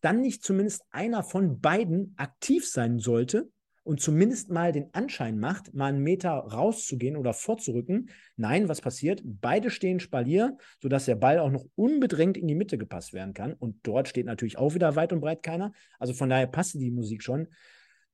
[0.00, 3.50] dann nicht zumindest einer von beiden aktiv sein sollte
[3.82, 8.10] und zumindest mal den Anschein macht, mal einen Meter rauszugehen oder vorzurücken.
[8.36, 9.22] Nein, was passiert?
[9.24, 13.54] Beide stehen Spalier, sodass der Ball auch noch unbedrängt in die Mitte gepasst werden kann.
[13.54, 15.72] Und dort steht natürlich auch wieder weit und breit keiner.
[15.98, 17.48] Also von daher passte die Musik schon.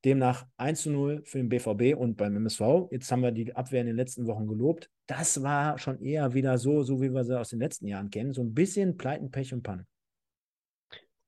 [0.07, 2.89] Demnach 1 zu 0 für den BVB und beim MSV.
[2.93, 4.89] Jetzt haben wir die Abwehr in den letzten Wochen gelobt.
[5.07, 8.33] Das war schon eher wieder so, so wie wir sie aus den letzten Jahren kennen.
[8.33, 9.85] So ein bisschen Pleiten, Pech und Pannen.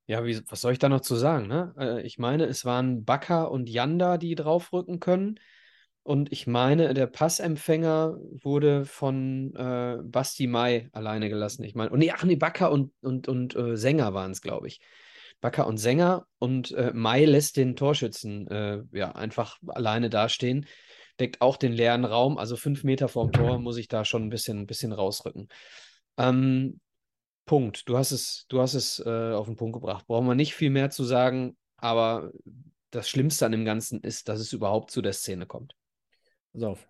[0.07, 1.49] Ja, wie, was soll ich da noch zu sagen?
[1.49, 1.75] Ne?
[1.77, 5.41] Äh, ich meine, es waren Bakker und Janda, die draufrücken können.
[6.05, 11.65] Und ich meine, der Passempfänger wurde von äh, Basti Mai alleine gelassen.
[11.65, 14.69] Ich meine, und nee, ach nee, Bakker und, und, und äh, Sänger waren es, glaube
[14.69, 14.81] ich.
[15.41, 20.67] Bakker und Sänger und äh, Mai lässt den Torschützen äh, ja einfach alleine dastehen,
[21.21, 24.31] deckt auch den leeren Raum, also fünf Meter vorm Tor muss ich da schon ein
[24.31, 25.49] bisschen, ein bisschen rausrücken.
[26.17, 26.81] Ähm,
[27.49, 27.89] Punkt.
[27.89, 30.07] Du hast es, du hast es äh, auf den Punkt gebracht.
[30.07, 32.31] Brauchen wir nicht viel mehr zu sagen, aber
[32.91, 35.75] das Schlimmste an dem Ganzen ist, dass es überhaupt zu der Szene kommt.
[36.53, 36.89] Pass auf.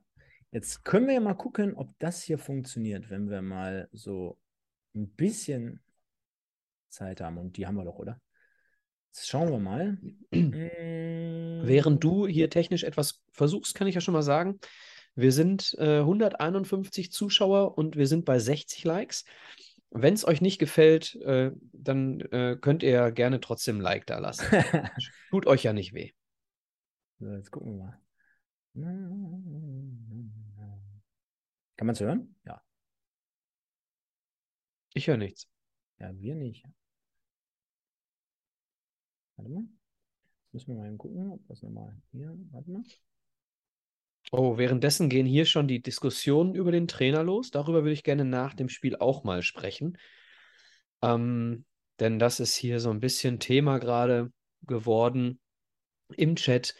[0.50, 4.38] Jetzt können wir ja mal gucken, ob das hier funktioniert, wenn wir mal so
[4.94, 5.80] ein bisschen
[6.88, 7.38] Zeit haben.
[7.38, 8.20] Und die haben wir doch, oder?
[9.08, 9.98] Jetzt schauen wir mal.
[10.30, 14.60] Während du hier technisch etwas versuchst, kann ich ja schon mal sagen,
[15.14, 19.24] wir sind äh, 151 Zuschauer und wir sind bei 60 Likes.
[19.90, 24.18] Wenn es euch nicht gefällt, äh, dann äh, könnt ihr gerne trotzdem ein Like da
[24.18, 24.44] lassen.
[25.30, 26.12] Tut euch ja nicht weh.
[27.18, 28.00] So, jetzt gucken wir mal.
[31.76, 32.36] Kann man es hören?
[32.44, 32.62] Ja.
[34.94, 35.48] Ich höre nichts.
[35.98, 36.64] Ja, wir nicht.
[39.38, 39.64] Warte mal.
[40.52, 42.36] Jetzt müssen wir mal gucken, ob das nochmal hier.
[42.50, 42.82] Warte mal.
[44.32, 47.50] Oh, währenddessen gehen hier schon die Diskussionen über den Trainer los.
[47.50, 49.96] Darüber würde ich gerne nach dem Spiel auch mal sprechen.
[51.02, 51.64] Ähm,
[52.00, 54.32] denn das ist hier so ein bisschen Thema gerade
[54.62, 55.40] geworden
[56.16, 56.74] im Chat.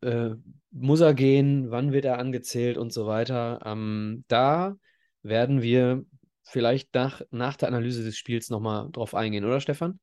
[0.00, 0.30] Äh,
[0.70, 1.70] muss er gehen?
[1.70, 3.60] Wann wird er angezählt und so weiter?
[3.64, 4.76] Ähm, da
[5.22, 6.04] werden wir
[6.44, 9.98] vielleicht nach, nach der Analyse des Spiels nochmal drauf eingehen, oder Stefan?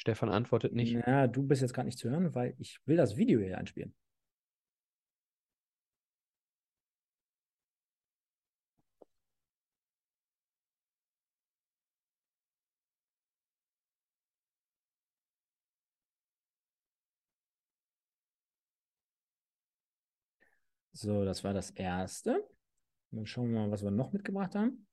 [0.00, 0.94] Stefan antwortet nicht.
[0.94, 3.94] Ja, du bist jetzt gerade nicht zu hören, weil ich will das Video hier einspielen.
[20.92, 22.42] So, das war das erste.
[23.10, 24.86] Dann schauen wir mal, was wir noch mitgebracht haben.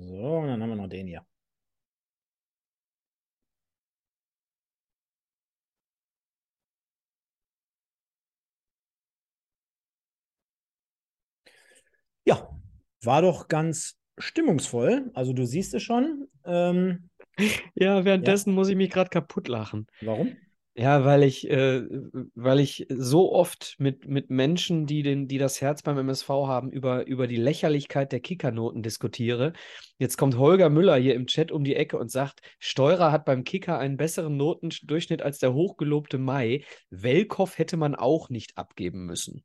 [0.00, 1.24] So, und dann haben wir noch den hier.
[12.24, 12.48] Ja,
[13.02, 15.10] war doch ganz stimmungsvoll.
[15.14, 16.28] Also du siehst es schon.
[16.44, 17.10] Ähm,
[17.74, 18.54] ja, währenddessen ja.
[18.54, 19.86] muss ich mich gerade kaputt lachen.
[20.00, 20.36] Warum?
[20.76, 21.82] Ja, weil ich, äh,
[22.34, 26.70] weil ich so oft mit, mit Menschen, die, den, die das Herz beim MSV haben,
[26.70, 29.52] über, über die Lächerlichkeit der Kickernoten diskutiere.
[29.98, 33.42] Jetzt kommt Holger Müller hier im Chat um die Ecke und sagt, Steurer hat beim
[33.42, 36.64] Kicker einen besseren Notendurchschnitt als der hochgelobte Mai.
[36.88, 39.44] Welkow hätte man auch nicht abgeben müssen.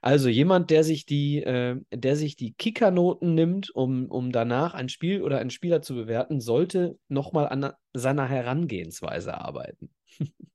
[0.00, 4.88] Also jemand, der sich die, äh, der sich die Kickernoten nimmt, um, um danach ein
[4.88, 9.90] Spiel oder einen Spieler zu bewerten, sollte nochmal an seiner Herangehensweise arbeiten.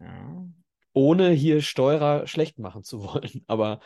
[0.00, 0.46] Ja.
[0.92, 3.44] Ohne hier Steurer schlecht machen zu wollen.
[3.46, 3.80] Aber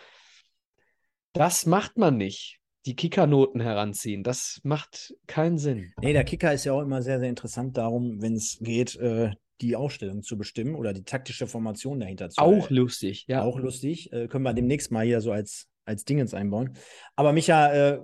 [1.33, 2.59] das macht man nicht.
[2.85, 4.25] Die Kickernoten heranziehen.
[4.25, 5.93] Das macht keinen Sinn.
[6.01, 9.31] Nee, der Kicker ist ja auch immer sehr, sehr interessant darum, wenn es geht, äh,
[9.61, 13.43] die Aufstellung zu bestimmen oder die taktische Formation dahinter zu Auch äh, lustig, ja.
[13.43, 14.13] Auch lustig.
[14.13, 16.77] Äh, können wir demnächst mal hier so als, als Dingens einbauen.
[17.15, 18.01] Aber Micha, äh,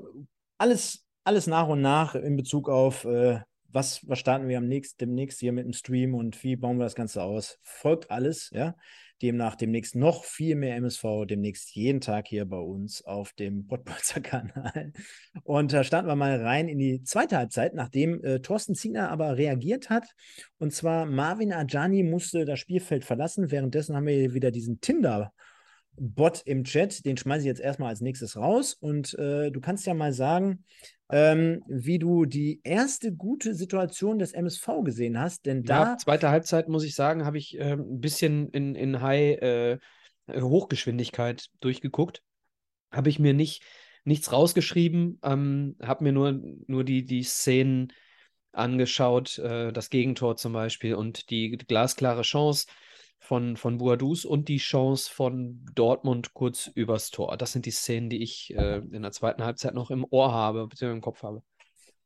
[0.59, 4.99] alles, alles nach und nach in Bezug auf äh, was, was starten wir am nächsten,
[4.99, 7.59] demnächst hier mit dem Stream und wie bauen wir das Ganze aus?
[7.63, 8.75] Folgt alles, ja.
[9.21, 14.21] Demnach demnächst noch viel mehr MSV, demnächst jeden Tag hier bei uns auf dem Pottbolzer
[14.21, 14.93] Kanal.
[15.43, 19.37] Und da starten wir mal rein in die zweite Halbzeit, nachdem äh, Thorsten Ziegner aber
[19.37, 20.07] reagiert hat.
[20.59, 23.51] Und zwar Marvin Ajani musste das Spielfeld verlassen.
[23.51, 25.33] Währenddessen haben wir hier wieder diesen Tinder-
[26.01, 28.75] Bot im Chat, den schmeiße ich jetzt erstmal als nächstes raus.
[28.75, 30.65] Und äh, du kannst ja mal sagen,
[31.11, 35.47] ähm, wie du die erste gute Situation des MSV gesehen hast.
[35.47, 35.93] Denn da.
[35.93, 39.79] Ja, zweite Halbzeit, muss ich sagen, habe ich äh, ein bisschen in, in High äh,
[40.31, 42.23] Hochgeschwindigkeit durchgeguckt.
[42.91, 43.63] Habe ich mir nicht
[44.05, 47.93] nichts rausgeschrieben, ähm, habe mir nur, nur die, die Szenen
[48.53, 52.67] angeschaut, äh, das Gegentor zum Beispiel und die glasklare Chance
[53.19, 57.37] von, von Boadus und die Chance von Dortmund kurz übers Tor.
[57.37, 60.67] Das sind die Szenen, die ich äh, in der zweiten Halbzeit noch im Ohr habe,
[60.67, 61.43] beziehungsweise im Kopf habe.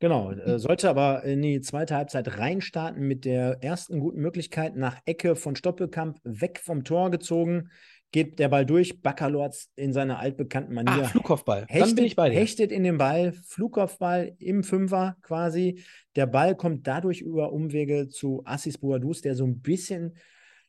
[0.03, 4.97] Genau, äh, sollte aber in die zweite Halbzeit reinstarten mit der ersten guten Möglichkeit nach
[5.05, 7.71] Ecke von Stoppelkamp weg vom Tor gezogen.
[8.11, 11.05] Geht der Ball durch, Baccalords in seiner altbekannten Manier.
[11.05, 11.67] Ah, Flugkopfball.
[11.69, 12.39] Hechtet, Dann bin ich bei dir.
[12.41, 15.85] Hechtet in den Ball, Flugkopfball im Fünfer quasi.
[16.17, 20.17] Der Ball kommt dadurch über Umwege zu Assis Boadus, der so ein bisschen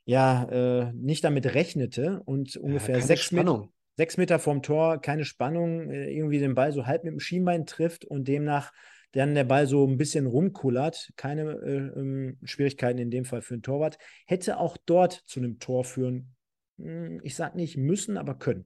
[0.06, 5.26] ja äh, nicht damit rechnete und ungefähr ja, sechs, Meter, sechs Meter vom Tor keine
[5.26, 8.72] Spannung, äh, irgendwie den Ball so halb mit dem Schienbein trifft und demnach
[9.14, 13.56] dann der Ball so ein bisschen rumkullert, keine äh, ähm, Schwierigkeiten in dem Fall für
[13.56, 16.36] den Torwart, hätte auch dort zu einem Tor führen,
[16.80, 18.66] hm, ich sag nicht müssen, aber können.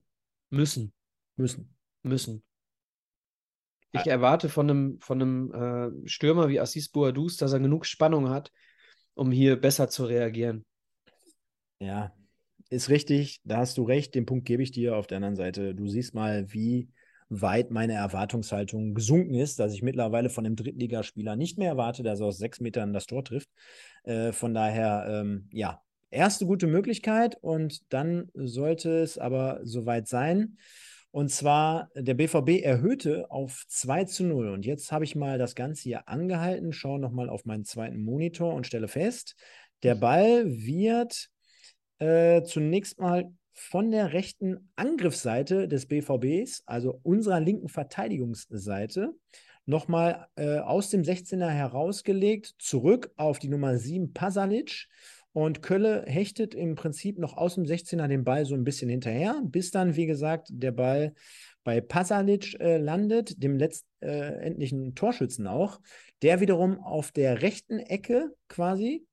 [0.50, 0.92] Müssen.
[1.36, 1.76] Müssen.
[2.02, 2.42] Müssen.
[3.92, 4.10] Ich ah.
[4.10, 5.52] erwarte von einem, von einem
[6.04, 8.50] äh, Stürmer wie Assis Boadus, dass er genug Spannung hat,
[9.14, 10.64] um hier besser zu reagieren.
[11.80, 12.12] Ja,
[12.70, 14.96] ist richtig, da hast du recht, den Punkt gebe ich dir.
[14.96, 16.88] Auf der anderen Seite, du siehst mal, wie
[17.28, 22.20] weit meine Erwartungshaltung gesunken ist, dass ich mittlerweile von einem Drittligaspieler nicht mehr erwarte, dass
[22.20, 23.48] er aus sechs Metern das Tor trifft.
[24.04, 30.56] Äh, von daher, ähm, ja, erste gute Möglichkeit und dann sollte es aber soweit sein.
[31.10, 34.48] Und zwar, der BVB erhöhte auf 2 zu 0.
[34.50, 38.54] Und jetzt habe ich mal das Ganze hier angehalten, schaue nochmal auf meinen zweiten Monitor
[38.54, 39.34] und stelle fest,
[39.82, 41.30] der Ball wird
[41.98, 49.14] äh, zunächst mal von der rechten Angriffsseite des BVBs, also unserer linken Verteidigungsseite,
[49.66, 54.88] nochmal äh, aus dem 16er herausgelegt, zurück auf die Nummer 7 Pasalic.
[55.32, 59.40] Und Kölle hechtet im Prinzip noch aus dem 16er den Ball so ein bisschen hinterher,
[59.44, 61.14] bis dann, wie gesagt, der Ball
[61.64, 65.80] bei Pasalic äh, landet, dem letztendlichen äh, Torschützen auch,
[66.22, 69.06] der wiederum auf der rechten Ecke quasi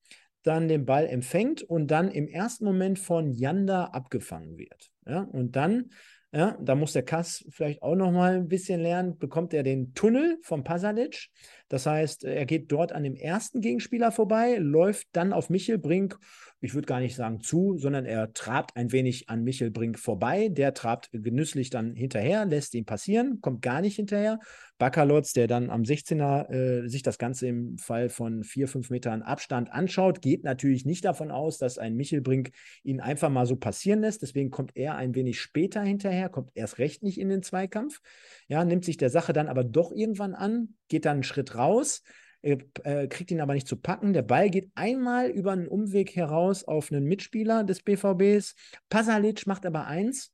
[0.46, 4.92] dann den Ball empfängt und dann im ersten Moment von Janda abgefangen wird.
[5.06, 5.90] Ja, und dann
[6.36, 9.18] ja, da muss der Kass vielleicht auch noch mal ein bisschen lernen.
[9.18, 11.30] Bekommt er den Tunnel vom Pasalic.
[11.68, 16.20] Das heißt, er geht dort an dem ersten Gegenspieler vorbei, läuft dann auf Michel Brink
[16.66, 20.50] ich würde gar nicht sagen zu, sondern er trabt ein wenig an Michel Brink vorbei.
[20.50, 24.40] Der trabt genüsslich dann hinterher, lässt ihn passieren, kommt gar nicht hinterher.
[24.78, 29.22] Bakalotz, der dann am 16er äh, sich das Ganze im Fall von vier, fünf Metern
[29.22, 32.52] Abstand anschaut, geht natürlich nicht davon aus, dass ein Michel Brink
[32.84, 34.22] ihn einfach mal so passieren lässt.
[34.22, 38.02] Deswegen kommt er ein wenig später hinterher, kommt erst recht nicht in den Zweikampf.
[38.48, 42.02] Ja, nimmt sich der Sache dann aber doch irgendwann an, geht dann einen Schritt raus
[42.46, 44.14] äh, kriegt ihn aber nicht zu packen.
[44.14, 48.56] Der Ball geht einmal über einen Umweg heraus auf einen Mitspieler des BVBs.
[48.90, 50.32] Pasalic macht aber eins,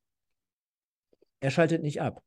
[1.39, 2.21] er schaltet nicht ab.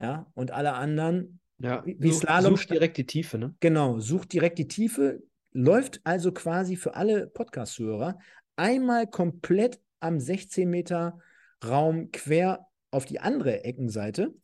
[0.00, 2.56] Ja, und alle anderen, ja, wie such, Slalom.
[2.56, 3.54] Sucht direkt die Tiefe, ne?
[3.60, 5.22] Genau, sucht direkt die Tiefe,
[5.52, 8.18] läuft also quasi für alle Podcast-Hörer
[8.56, 11.18] einmal komplett am 16 Meter
[11.64, 14.34] Raum quer auf die andere Eckenseite,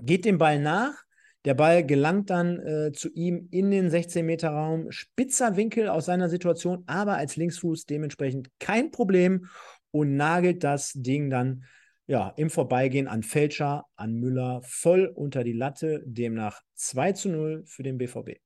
[0.00, 1.03] geht dem Ball nach,
[1.44, 4.90] der Ball gelangt dann äh, zu ihm in den 16-Meter-Raum.
[4.90, 9.46] Spitzer Winkel aus seiner Situation, aber als Linksfuß dementsprechend kein Problem
[9.90, 11.64] und nagelt das Ding dann
[12.06, 16.02] ja, im Vorbeigehen an Fälscher, an Müller voll unter die Latte.
[16.06, 18.40] Demnach 2 zu 0 für den BVB.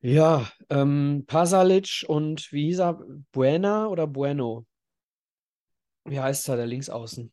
[0.00, 3.00] Ja, ähm, Pasalic und wie hieß er?
[3.30, 4.66] Buena oder Bueno?
[6.04, 7.32] Wie heißt er, der Linksaußen?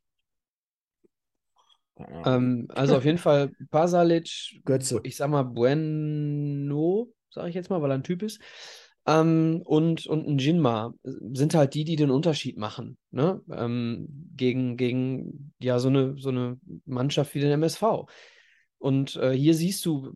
[2.25, 4.99] Ähm, also auf jeden Fall Pasalic, Götze.
[5.03, 8.39] ich sag mal Bueno, sage ich jetzt mal, weil er ein Typ ist.
[9.05, 13.41] Ähm, und, und ein Jinma sind halt die, die den Unterschied machen, ne?
[13.51, 18.05] Ähm, gegen, gegen ja so eine, so eine Mannschaft wie den MSV.
[18.77, 20.15] Und äh, hier siehst du,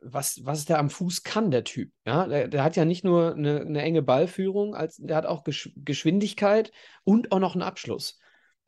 [0.00, 1.92] was, was der am Fuß kann, der Typ.
[2.04, 2.26] Ja?
[2.26, 5.72] Der, der hat ja nicht nur eine, eine enge Ballführung, als, der hat auch Gesch
[5.76, 6.72] Geschwindigkeit
[7.04, 8.18] und auch noch einen Abschluss.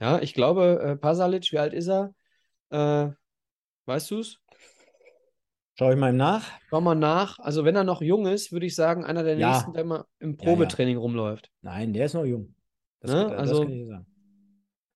[0.01, 2.14] Ja, ich glaube, äh, Pasalic, wie alt ist er?
[2.74, 3.12] Äh,
[3.86, 4.38] weißt du es?
[5.76, 6.44] Schau ich mal nach.
[6.70, 7.38] Schau mal nach.
[7.40, 9.52] Also, wenn er noch jung ist, würde ich sagen, einer der Ja.
[9.52, 11.50] nächsten, der mal im Probetraining rumläuft.
[11.62, 12.54] Nein, der ist noch jung.
[13.00, 13.20] Das, Ne?
[13.22, 14.06] kann- das Also- kann ich sagen.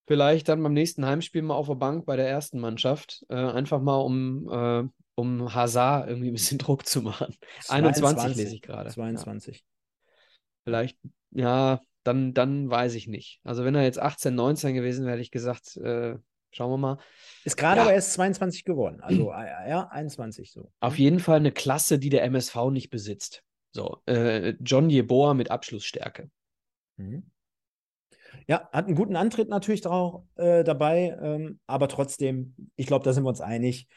[0.07, 3.27] Vielleicht dann beim nächsten Heimspiel mal auf der Bank bei der ersten Mannschaft.
[3.29, 7.37] Äh, einfach mal, um, äh, um Hazard irgendwie ein bisschen Druck zu machen.
[7.69, 8.89] 21 lese ich gerade.
[8.89, 8.95] Ja.
[8.95, 9.65] 22.
[10.65, 10.99] Vielleicht,
[11.33, 13.41] ja, dann, dann weiß ich nicht.
[13.45, 16.17] Also, wenn er jetzt 18, 19 gewesen wäre, hätte ich gesagt, äh,
[16.51, 16.99] schauen wir mal.
[17.45, 17.83] Ist gerade Ja.
[17.85, 19.01] aber erst 22 geworden.
[19.01, 19.31] Also,
[19.69, 20.71] ja, 21 so.
[20.81, 23.43] Auf jeden Fall eine Klasse, die der MSV nicht besitzt.
[23.73, 26.31] So, äh, John Jeboa mit Abschlussstärke.
[26.97, 27.31] Mhm.
[28.47, 33.13] Ja, hat einen guten Antritt natürlich drauf, äh, dabei, ähm, aber trotzdem, ich glaube, da
[33.13, 33.89] sind wir uns einig,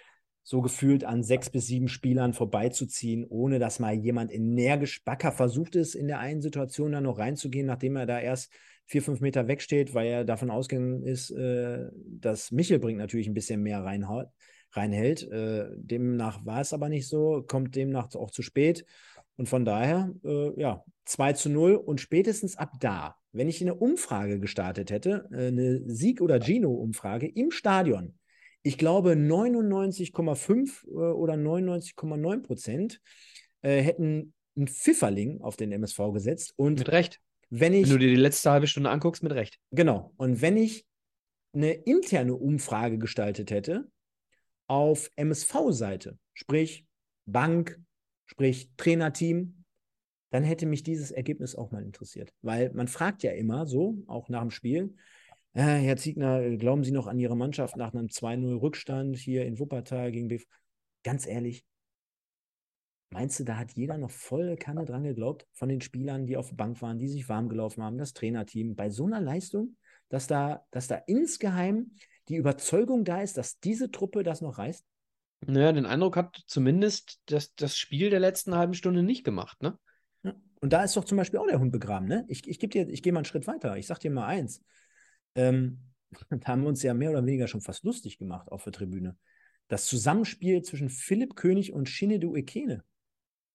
[0.43, 5.75] so gefühlt an sechs bis sieben Spielern vorbeizuziehen, ohne dass mal jemand energisch Backer versucht
[5.75, 8.51] ist, in der einen Situation dann noch reinzugehen, nachdem er da erst
[8.91, 13.33] vier, fünf Meter wegsteht, weil er davon ausgegangen ist, äh, dass Michel bringt natürlich ein
[13.33, 14.27] bisschen mehr reinhaut,
[14.73, 15.23] reinhält.
[15.31, 18.85] Äh, demnach war es aber nicht so, kommt demnach auch zu spät.
[19.37, 23.75] Und von daher, äh, ja, 2 zu 0 und spätestens ab da, wenn ich eine
[23.75, 28.19] Umfrage gestartet hätte, äh, eine Sieg- oder Gino-Umfrage im Stadion,
[28.61, 33.01] ich glaube 99,5 äh, oder 99,9 Prozent
[33.61, 36.53] äh, hätten einen Pfifferling auf den MSV gesetzt.
[36.57, 37.21] Und Mit Recht.
[37.51, 39.59] Wenn Wenn ich, du dir die letzte halbe Stunde anguckst, mit Recht.
[39.71, 40.85] genau, und wenn ich
[41.53, 43.89] eine interne Umfrage gestaltet hätte
[44.67, 46.87] auf MSV-Seite, sprich
[47.25, 47.79] Bank,
[48.25, 49.65] sprich Trainerteam,
[50.31, 52.33] dann hätte mich dieses Ergebnis auch mal interessiert.
[52.41, 54.95] Weil man fragt ja immer so, auch nach dem Spiel,
[55.53, 59.59] äh, Herr Ziegner, glauben Sie noch an Ihre Mannschaft nach einem 2-0 Rückstand hier in
[59.59, 60.45] Wuppertal gegen BF?
[61.03, 61.65] Ganz ehrlich,
[63.11, 66.49] meinst du, da hat jeder noch volle Kanne dran geglaubt von den Spielern, die auf
[66.49, 69.75] der Bank waren, die sich warm gelaufen haben, das Trainerteam, bei so einer Leistung,
[70.09, 71.91] dass da, dass da insgeheim
[72.27, 74.85] die Überzeugung da ist, dass diese Truppe das noch reißt?
[75.47, 79.77] Naja, den Eindruck hat zumindest das, das Spiel der letzten halben Stunde nicht gemacht, ne?
[80.23, 80.35] Ja.
[80.59, 82.25] Und da ist doch zum Beispiel auch der Hund begraben, ne?
[82.27, 83.75] Ich, ich gebe dir, ich gehe mal einen Schritt weiter.
[83.77, 84.63] Ich sag dir mal eins.
[85.35, 85.79] Ähm,
[86.29, 89.17] da haben wir uns ja mehr oder weniger schon fast lustig gemacht auf der Tribüne.
[89.67, 92.83] Das Zusammenspiel zwischen Philipp König und Shinedu Ekene.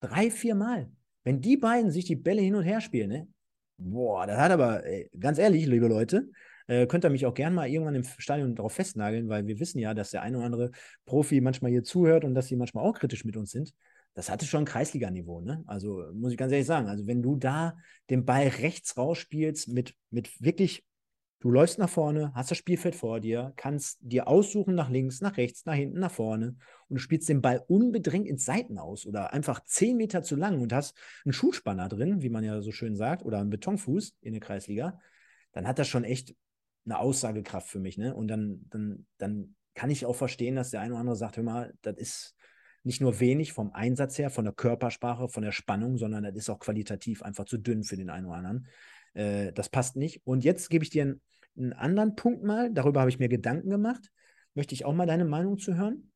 [0.09, 0.91] Drei, vier Mal.
[1.25, 3.29] wenn die beiden sich die Bälle hin und her spielen, ne?
[3.79, 4.83] Boah, das hat aber,
[5.19, 6.31] ganz ehrlich, liebe Leute,
[6.67, 9.79] äh, könnt ihr mich auch gerne mal irgendwann im Stadion darauf festnageln, weil wir wissen
[9.79, 10.71] ja, dass der eine oder andere
[11.05, 13.75] Profi manchmal hier zuhört und dass sie manchmal auch kritisch mit uns sind.
[14.15, 15.63] Das hatte schon Kreisliga-Niveau, ne?
[15.67, 16.89] Also muss ich ganz ehrlich sagen.
[16.89, 17.77] Also wenn du da
[18.09, 20.85] den Ball rechts rausspielst mit, mit wirklich
[21.41, 25.37] Du läufst nach vorne, hast das Spielfeld vor dir, kannst dir aussuchen nach links, nach
[25.37, 26.57] rechts, nach hinten, nach vorne
[26.89, 30.61] und du spielst den Ball unbedingt ins Seiten aus oder einfach zehn Meter zu lang
[30.61, 34.33] und hast einen Schuhspanner drin, wie man ja so schön sagt, oder einen Betonfuß in
[34.33, 34.99] der Kreisliga,
[35.53, 36.35] dann hat das schon echt
[36.87, 37.99] eine Aussagekraft für mich.
[37.99, 38.15] Ne?
[38.15, 41.45] Und dann, dann, dann kann ich auch verstehen, dass der eine oder andere sagt, hör
[41.45, 42.37] mal, das ist
[42.83, 46.49] nicht nur wenig vom Einsatz her, von der Körpersprache, von der Spannung, sondern das ist
[46.49, 48.69] auch qualitativ einfach zu dünn für den einen oder anderen.
[49.17, 50.21] Äh, das passt nicht.
[50.25, 51.23] Und jetzt gebe ich dir einen,
[51.57, 54.11] einen anderen Punkt mal, darüber habe ich mir Gedanken gemacht.
[54.55, 56.13] Möchte ich auch mal deine Meinung zu hören?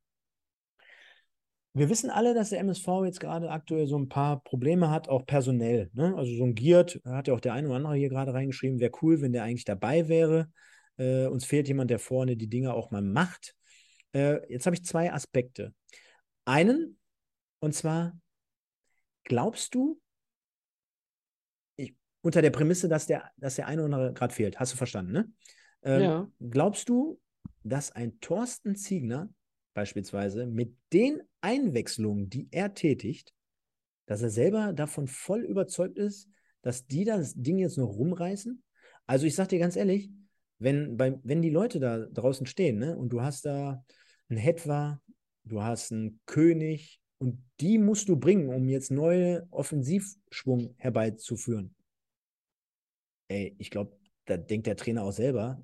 [1.72, 5.24] Wir wissen alle, dass der MSV jetzt gerade aktuell so ein paar Probleme hat, auch
[5.24, 5.88] personell.
[5.92, 6.14] Ne?
[6.16, 8.90] Also so ein Giert, hat ja auch der eine oder andere hier gerade reingeschrieben, wäre
[9.03, 10.51] cool, wenn der eigentlich dabei wäre.
[10.96, 13.55] Äh, uns fehlt jemand, der vorne die Dinge auch mal macht.
[14.12, 15.72] Äh, jetzt habe ich zwei Aspekte.
[16.44, 16.98] Einen,
[17.61, 18.18] und zwar,
[19.22, 20.01] glaubst du,
[22.23, 25.12] unter der Prämisse, dass der, dass der eine oder andere gerade fehlt, hast du verstanden,
[25.12, 25.33] ne?
[25.83, 26.31] Ähm, ja.
[26.41, 27.18] Glaubst du,
[27.62, 29.31] dass ein Thorsten Ziegner
[29.75, 33.33] beispielsweise mit den Einwechslungen, die er tätigt,
[34.07, 36.29] dass er selber davon voll überzeugt ist,
[36.62, 38.62] dass die das Ding jetzt noch rumreißen?
[39.07, 40.11] Also ich sag dir ganz ehrlich,
[40.59, 43.83] wenn, bei, wenn die Leute da draußen stehen, ne, und du hast da
[44.29, 45.01] einen Hetwa,
[45.45, 51.75] du hast einen König und die musst du bringen, um jetzt neue Offensivschwung herbeizuführen.
[53.31, 55.62] Ey, ich glaube, da denkt der Trainer auch selber,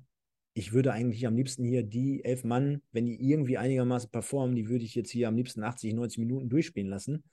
[0.53, 4.69] ich würde eigentlich am liebsten hier die elf Mann, wenn die irgendwie einigermaßen performen, die
[4.69, 7.25] würde ich jetzt hier am liebsten 80, 90 Minuten durchspielen lassen,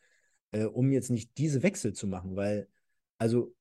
[0.50, 2.68] äh, um jetzt nicht diese Wechsel zu machen, weil,
[3.16, 3.54] also,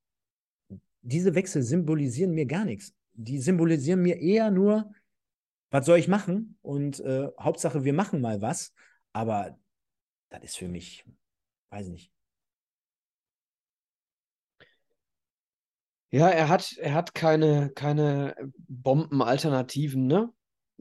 [1.04, 2.96] diese Wechsel symbolisieren mir gar nichts.
[3.14, 4.92] Die symbolisieren mir eher nur,
[5.70, 6.58] was soll ich machen?
[6.64, 8.74] Und äh, Hauptsache, wir machen mal was.
[9.12, 9.60] Aber
[10.30, 11.06] das ist für mich,
[11.70, 12.13] weiß nicht.
[16.14, 18.36] Ja, er hat, er hat keine, keine
[18.68, 20.32] Bombenalternativen, ne?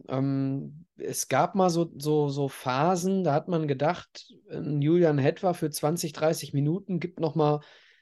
[0.06, 5.70] Ähm, es gab mal so, so, so Phasen, da hat man gedacht, Julian Hetwa für
[5.70, 7.60] 20, 30 Minuten gibt noch mal,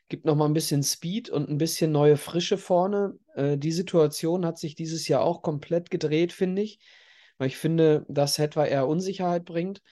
[0.09, 3.17] gibt noch mal ein bisschen Speed und ein bisschen neue Frische vorne.
[3.37, 6.81] Äh, die Situation hat sich dieses Jahr auch komplett gedreht, finde ich.
[7.39, 9.83] Weil ich finde, dass Hetwa eher Unsicherheit bringt.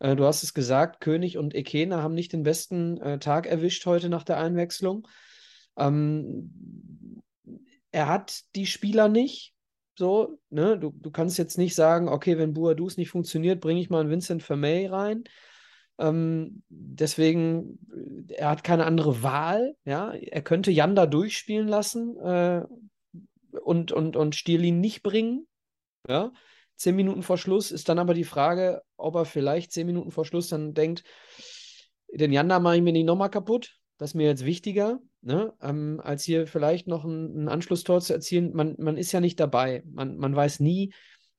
[0.00, 3.86] Äh, du hast es gesagt, König und Ekena haben nicht den besten äh, Tag erwischt
[3.86, 5.06] heute nach der Einwechslung.
[5.78, 7.22] Ähm,
[7.90, 9.54] er hat die Spieler nicht.
[9.96, 10.78] So, ne?
[10.78, 14.10] Du, du kannst jetzt nicht sagen, okay, wenn Buadus nicht funktioniert, bringe ich mal einen
[14.10, 15.24] Vincent Vermey rein.
[15.98, 17.78] Ähm, deswegen,
[18.28, 19.74] er hat keine andere Wahl.
[19.84, 20.12] Ja?
[20.12, 22.62] Er könnte Janda durchspielen lassen äh,
[23.60, 25.48] und, und, und Stierlin nicht bringen.
[26.08, 26.32] Ja?
[26.76, 30.24] Zehn Minuten vor Schluss ist dann aber die Frage, ob er vielleicht zehn Minuten vor
[30.24, 31.02] Schluss dann denkt,
[32.12, 33.76] den Janda mache ich mir nicht nochmal kaputt.
[33.98, 35.52] Das ist mir jetzt wichtiger, ne?
[35.60, 38.52] ähm, als hier vielleicht noch ein, ein, Anschlusstor zu erzielen.
[38.54, 39.82] Man, man ist ja nicht dabei.
[39.86, 40.92] Man, man weiß nie,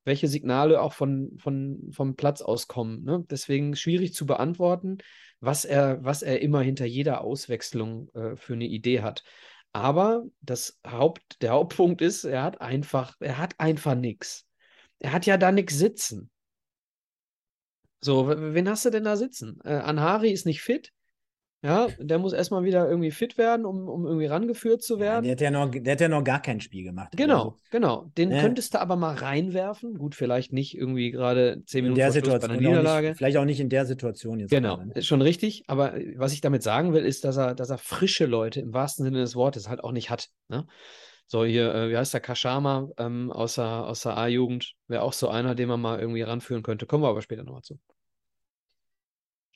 [0.05, 3.03] welche Signale auch von, von, vom Platz aus kommen.
[3.03, 3.25] Ne?
[3.29, 4.97] Deswegen schwierig zu beantworten,
[5.39, 9.23] was er, was er immer hinter jeder Auswechslung äh, für eine Idee hat.
[9.71, 14.47] Aber das Haupt, der Hauptpunkt ist, er hat einfach, er hat einfach nichts.
[14.99, 16.29] Er hat ja da nichts sitzen.
[18.01, 19.59] So, wen hast du denn da sitzen?
[19.63, 20.91] Äh, Anhari ist nicht fit.
[21.61, 25.25] Ja, der muss erstmal wieder irgendwie fit werden, um, um irgendwie rangeführt zu werden.
[25.25, 27.09] Ja, der, hat ja noch, der hat ja noch gar kein Spiel gemacht.
[27.17, 28.11] Genau, also, genau.
[28.17, 28.39] Den ne?
[28.39, 29.97] könntest du aber mal reinwerfen.
[29.97, 33.07] Gut, vielleicht nicht irgendwie gerade zehn Minuten in der Situation, bei einer Niederlage.
[33.07, 34.51] Auch nicht, vielleicht auch nicht in der Situation jetzt.
[34.51, 34.93] Genau, ne?
[34.95, 35.63] ist schon richtig.
[35.67, 39.03] Aber was ich damit sagen will, ist, dass er, dass er frische Leute im wahrsten
[39.03, 40.29] Sinne des Wortes halt auch nicht hat.
[40.47, 40.65] Ne?
[41.27, 44.75] So, hier, äh, wie heißt der Kashama ähm, aus der, aus der A-Jugend?
[44.87, 46.85] Wäre auch so einer, den man mal irgendwie ranführen könnte.
[46.85, 47.79] Kommen wir aber später nochmal zu.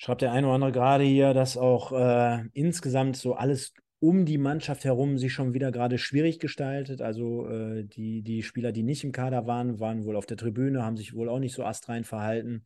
[0.03, 4.37] Schreibt der eine oder andere gerade hier, dass auch äh, insgesamt so alles um die
[4.37, 7.01] Mannschaft herum sich schon wieder gerade schwierig gestaltet.
[7.01, 10.83] Also äh, die, die Spieler, die nicht im Kader waren, waren wohl auf der Tribüne,
[10.83, 12.65] haben sich wohl auch nicht so astrein verhalten,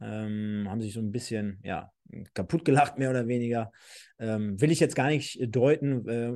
[0.00, 1.92] ähm, haben sich so ein bisschen, ja,
[2.32, 3.70] kaputt gelacht, mehr oder weniger.
[4.18, 6.08] Ähm, will ich jetzt gar nicht deuten.
[6.08, 6.32] Äh,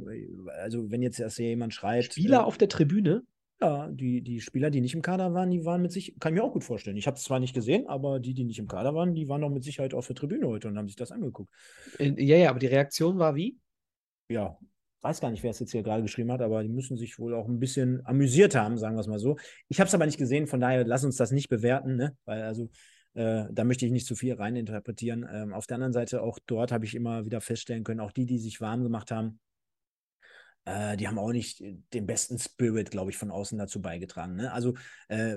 [0.61, 2.13] also, wenn jetzt erst jemand schreibt.
[2.13, 3.23] Spieler äh, auf der Tribüne?
[3.61, 6.41] Ja, die, die Spieler, die nicht im Kader waren, die waren mit sich, kann ich
[6.41, 6.99] mir auch gut vorstellen.
[6.99, 9.41] Ich habe es zwar nicht gesehen, aber die, die nicht im Kader waren, die waren
[9.41, 11.51] doch mit Sicherheit auf der Tribüne heute und haben sich das angeguckt.
[11.99, 13.59] Äh, ja, ja, aber die Reaktion war wie?
[14.29, 14.59] Ja,
[15.01, 17.33] weiß gar nicht, wer es jetzt hier gerade geschrieben hat, aber die müssen sich wohl
[17.33, 19.37] auch ein bisschen amüsiert haben, sagen wir es mal so.
[19.69, 22.17] Ich habe es aber nicht gesehen, von daher lass uns das nicht bewerten, ne?
[22.25, 22.69] Weil also
[23.15, 25.27] Äh, da möchte ich nicht zu viel reininterpretieren.
[25.33, 28.27] Ähm, auf der anderen Seite, auch dort habe ich immer wieder feststellen können, auch die,
[28.27, 29.41] die sich warm gemacht haben,
[30.67, 31.63] äh, die haben auch nicht
[31.95, 34.35] den besten Spirit, glaube ich, von außen dazu beigetragen.
[34.35, 34.53] Ne?
[34.53, 34.75] Also
[35.09, 35.37] äh,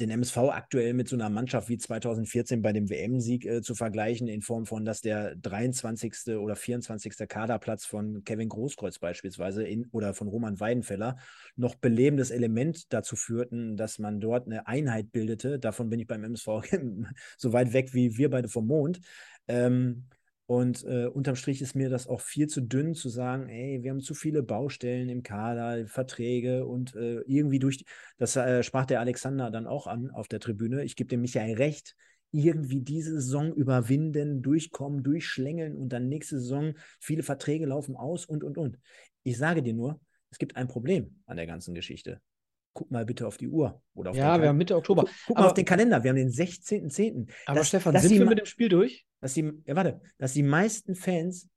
[0.00, 4.26] den MSV aktuell mit so einer Mannschaft wie 2014 bei dem WM-Sieg äh, zu vergleichen,
[4.26, 6.36] in Form von, dass der 23.
[6.36, 7.28] oder 24.
[7.28, 11.16] Kaderplatz von Kevin Großkreuz beispielsweise in, oder von Roman Weidenfeller
[11.54, 15.60] noch belebendes Element dazu führten, dass man dort eine Einheit bildete.
[15.60, 16.48] Davon bin ich beim MSV
[17.38, 19.00] so weit weg wie wir beide vom Mond.
[19.46, 20.06] Ähm,
[20.46, 23.90] und äh, unterm Strich ist mir das auch viel zu dünn zu sagen, ey, wir
[23.90, 27.84] haben zu viele Baustellen im Kader, Verträge und äh, irgendwie durch,
[28.16, 30.84] das äh, sprach der Alexander dann auch an auf der Tribüne.
[30.84, 31.96] Ich gebe dem Michael recht,
[32.30, 38.44] irgendwie diese Saison überwinden, durchkommen, durchschlängeln und dann nächste Saison viele Verträge laufen aus und,
[38.44, 38.78] und, und.
[39.24, 42.20] Ich sage dir nur, es gibt ein Problem an der ganzen Geschichte.
[42.76, 43.82] Guck mal bitte auf die Uhr.
[43.94, 45.04] Oder auf ja, wir haben Mitte Oktober.
[45.04, 47.28] Guck, guck mal auf den Kalender, wir haben den 16.10.
[47.46, 49.06] Aber das, Stefan, sind wir mit dem Spiel durch?
[49.20, 51.48] dass die, ja, warte, dass die meisten Fans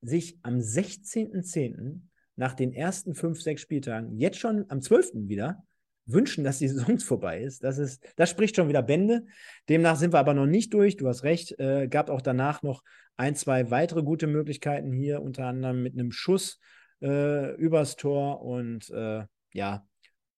[0.00, 2.02] sich am 16.10.
[2.36, 5.28] nach den ersten fünf, sechs Spieltagen, jetzt schon am 12.
[5.28, 5.64] wieder,
[6.06, 7.64] wünschen, dass die Saison vorbei ist.
[7.64, 8.04] Das, ist.
[8.16, 9.26] das spricht schon wieder Bände.
[9.68, 10.96] Demnach sind wir aber noch nicht durch.
[10.96, 11.58] Du hast recht.
[11.58, 12.82] Äh, gab auch danach noch
[13.16, 16.58] ein, zwei weitere gute Möglichkeiten hier, unter anderem mit einem Schuss
[17.02, 18.42] äh, übers Tor.
[18.42, 19.86] Und äh, ja,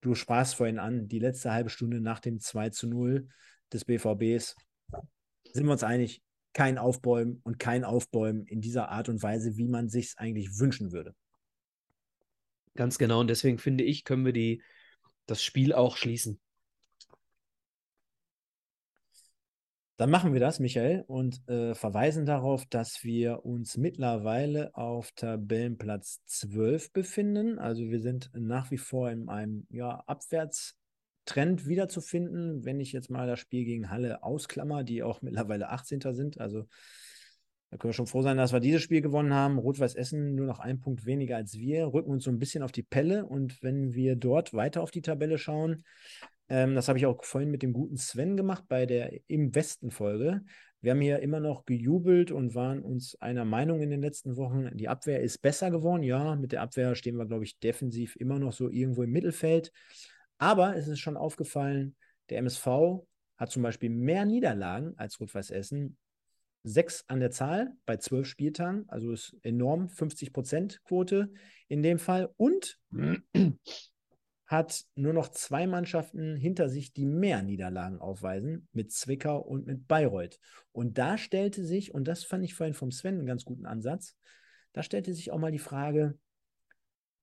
[0.03, 3.29] du sprachst vorhin an, die letzte halbe Stunde nach dem 2 zu 0
[3.73, 4.55] des BVBs.
[5.53, 6.23] Sind wir uns einig,
[6.53, 10.59] kein Aufbäumen und kein Aufbäumen in dieser Art und Weise, wie man sich es eigentlich
[10.59, 11.15] wünschen würde.
[12.75, 13.21] Ganz genau.
[13.21, 14.63] Und deswegen finde ich, können wir die,
[15.27, 16.41] das Spiel auch schließen.
[19.97, 26.23] Dann machen wir das, Michael, und äh, verweisen darauf, dass wir uns mittlerweile auf Tabellenplatz
[26.25, 27.59] 12 befinden.
[27.59, 30.77] Also wir sind nach wie vor in einem ja, Abwärts-
[31.25, 36.01] Trend wiederzufinden, wenn ich jetzt mal das Spiel gegen Halle ausklammer, die auch mittlerweile 18.
[36.15, 36.41] sind.
[36.41, 36.67] Also
[37.71, 39.59] da können wir schon froh sein, dass wir dieses Spiel gewonnen haben.
[39.59, 42.73] Rot-Weiß Essen nur noch ein Punkt weniger als wir, rücken uns so ein bisschen auf
[42.73, 43.25] die Pelle.
[43.25, 45.85] Und wenn wir dort weiter auf die Tabelle schauen,
[46.49, 50.43] ähm, das habe ich auch vorhin mit dem guten Sven gemacht bei der Im Westen-Folge.
[50.81, 54.77] Wir haben hier immer noch gejubelt und waren uns einer Meinung in den letzten Wochen.
[54.77, 56.03] Die Abwehr ist besser geworden.
[56.03, 59.71] Ja, mit der Abwehr stehen wir, glaube ich, defensiv immer noch so irgendwo im Mittelfeld.
[60.39, 61.95] Aber es ist schon aufgefallen,
[62.31, 62.67] der MSV
[63.37, 65.97] hat zum Beispiel mehr Niederlagen als Rot-Weiß Essen.
[66.65, 71.33] Sechs an der Zahl bei zwölf Spieltagen, also ist enorm, 50% Quote
[71.69, 72.33] in dem Fall.
[72.37, 72.81] Und
[74.47, 79.89] hat nur noch zwei Mannschaften hinter sich, die mehr Niederlagen aufweisen, mit Zwickau und mit
[79.89, 80.39] Bayreuth.
[80.73, 84.17] Und da stellte sich, und das fand ich vorhin vom Sven einen ganz guten Ansatz,
[84.73, 86.19] da stellte sich auch mal die Frage,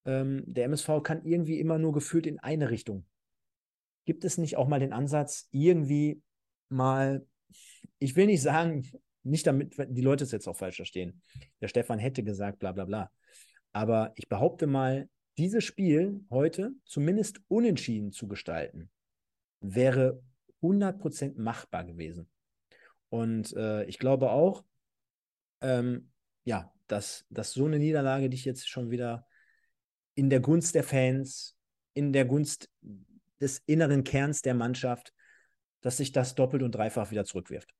[0.06, 3.06] ähm, der MSV kann irgendwie immer nur gefühlt in eine Richtung.
[4.06, 6.22] Gibt es nicht auch mal den Ansatz, irgendwie
[6.70, 7.26] mal,
[8.00, 8.90] ich will nicht sagen,
[9.24, 11.22] nicht damit die Leute es jetzt auch falsch verstehen.
[11.62, 13.12] Der Stefan hätte gesagt, bla bla bla.
[13.72, 15.10] Aber ich behaupte mal,
[15.40, 18.92] dieses Spiel heute zumindest unentschieden zu gestalten,
[19.62, 20.22] wäre
[20.62, 22.30] 100% machbar gewesen.
[23.08, 24.66] Und äh, ich glaube auch,
[25.62, 26.12] ähm,
[26.44, 29.26] ja, dass, dass so eine Niederlage dich jetzt schon wieder
[30.14, 31.58] in der Gunst der Fans,
[31.94, 32.70] in der Gunst
[33.40, 35.14] des inneren Kerns der Mannschaft,
[35.80, 37.74] dass sich das doppelt und dreifach wieder zurückwirft.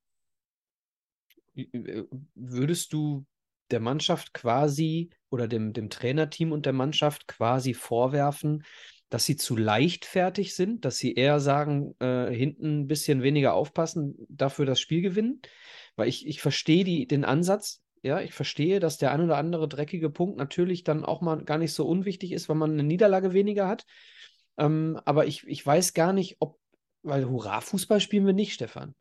[1.56, 2.04] Äh,
[2.36, 3.26] würdest du
[3.70, 8.64] der Mannschaft quasi oder dem, dem Trainerteam und der Mannschaft quasi vorwerfen,
[9.10, 14.16] dass sie zu leichtfertig sind, dass sie eher sagen, äh, hinten ein bisschen weniger aufpassen,
[14.30, 15.42] dafür das Spiel gewinnen?
[15.96, 19.68] Weil ich, ich verstehe die, den Ansatz, ja, ich verstehe, dass der ein oder andere
[19.68, 23.34] dreckige Punkt natürlich dann auch mal gar nicht so unwichtig ist, wenn man eine Niederlage
[23.34, 23.86] weniger hat.
[24.58, 26.58] Ähm, aber ich, ich weiß gar nicht, ob,
[27.02, 28.94] weil Hurra-Fußball spielen wir nicht, Stefan.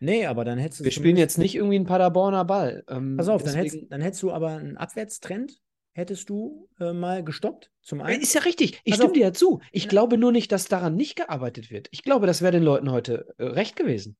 [0.00, 0.84] Nee, aber dann hättest du.
[0.84, 2.84] Wir spielen jetzt nicht irgendwie einen Paderborner Ball.
[2.88, 3.58] Ähm, Pass auf, deswegen...
[3.58, 5.60] dann, hättest, dann hättest du aber einen Abwärtstrend
[5.92, 7.70] hättest du äh, mal gestoppt.
[7.82, 8.22] Zum einen.
[8.22, 8.80] Ist ja richtig.
[8.84, 9.60] Ich Pass stimme dir ja zu.
[9.72, 9.88] Ich ja.
[9.88, 11.88] glaube nur nicht, dass daran nicht gearbeitet wird.
[11.90, 14.16] Ich glaube, das wäre den Leuten heute äh, recht gewesen.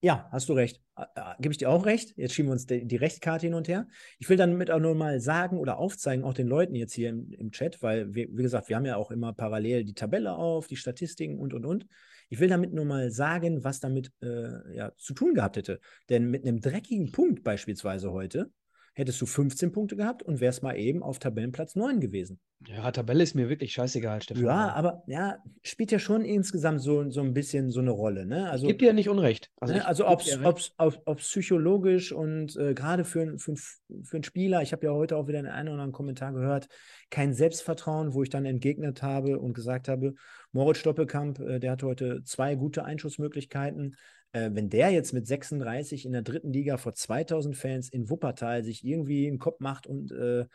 [0.00, 0.80] Ja, hast du recht.
[0.96, 1.04] Äh,
[1.40, 2.16] Gebe ich dir auch recht.
[2.16, 3.88] Jetzt schieben wir uns die, die Rechtskarte hin und her.
[4.18, 7.32] Ich will damit auch nur mal sagen oder aufzeigen, auch den Leuten jetzt hier im,
[7.32, 10.68] im Chat, weil, wir, wie gesagt, wir haben ja auch immer parallel die Tabelle auf,
[10.68, 11.86] die Statistiken und, und, und.
[12.28, 15.80] Ich will damit nur mal sagen, was damit äh, ja, zu tun gehabt hätte.
[16.10, 18.52] Denn mit einem dreckigen Punkt beispielsweise heute
[18.98, 22.40] hättest du 15 Punkte gehabt und wärst mal eben auf Tabellenplatz 9 gewesen.
[22.66, 24.44] Ja, Tabelle ist mir wirklich scheißegal, Stefan.
[24.44, 28.26] Ja, aber ja, spielt ja schon insgesamt so, so ein bisschen so eine Rolle.
[28.26, 28.50] Ne?
[28.50, 29.52] Also, Gibt dir ja nicht Unrecht.
[29.60, 29.86] Also, ne?
[29.86, 34.92] also ob es psychologisch und äh, gerade für, für, für einen Spieler, ich habe ja
[34.92, 36.66] heute auch wieder einen, einen oder anderen Kommentar gehört,
[37.10, 40.14] kein Selbstvertrauen, wo ich dann entgegnet habe und gesagt habe,
[40.50, 43.94] Moritz Stoppelkamp, äh, der hat heute zwei gute Einschussmöglichkeiten.
[44.32, 48.64] Äh, wenn der jetzt mit 36 in der dritten Liga vor 2000 Fans in Wuppertal
[48.64, 50.46] sich irgendwie einen Kopf macht und äh,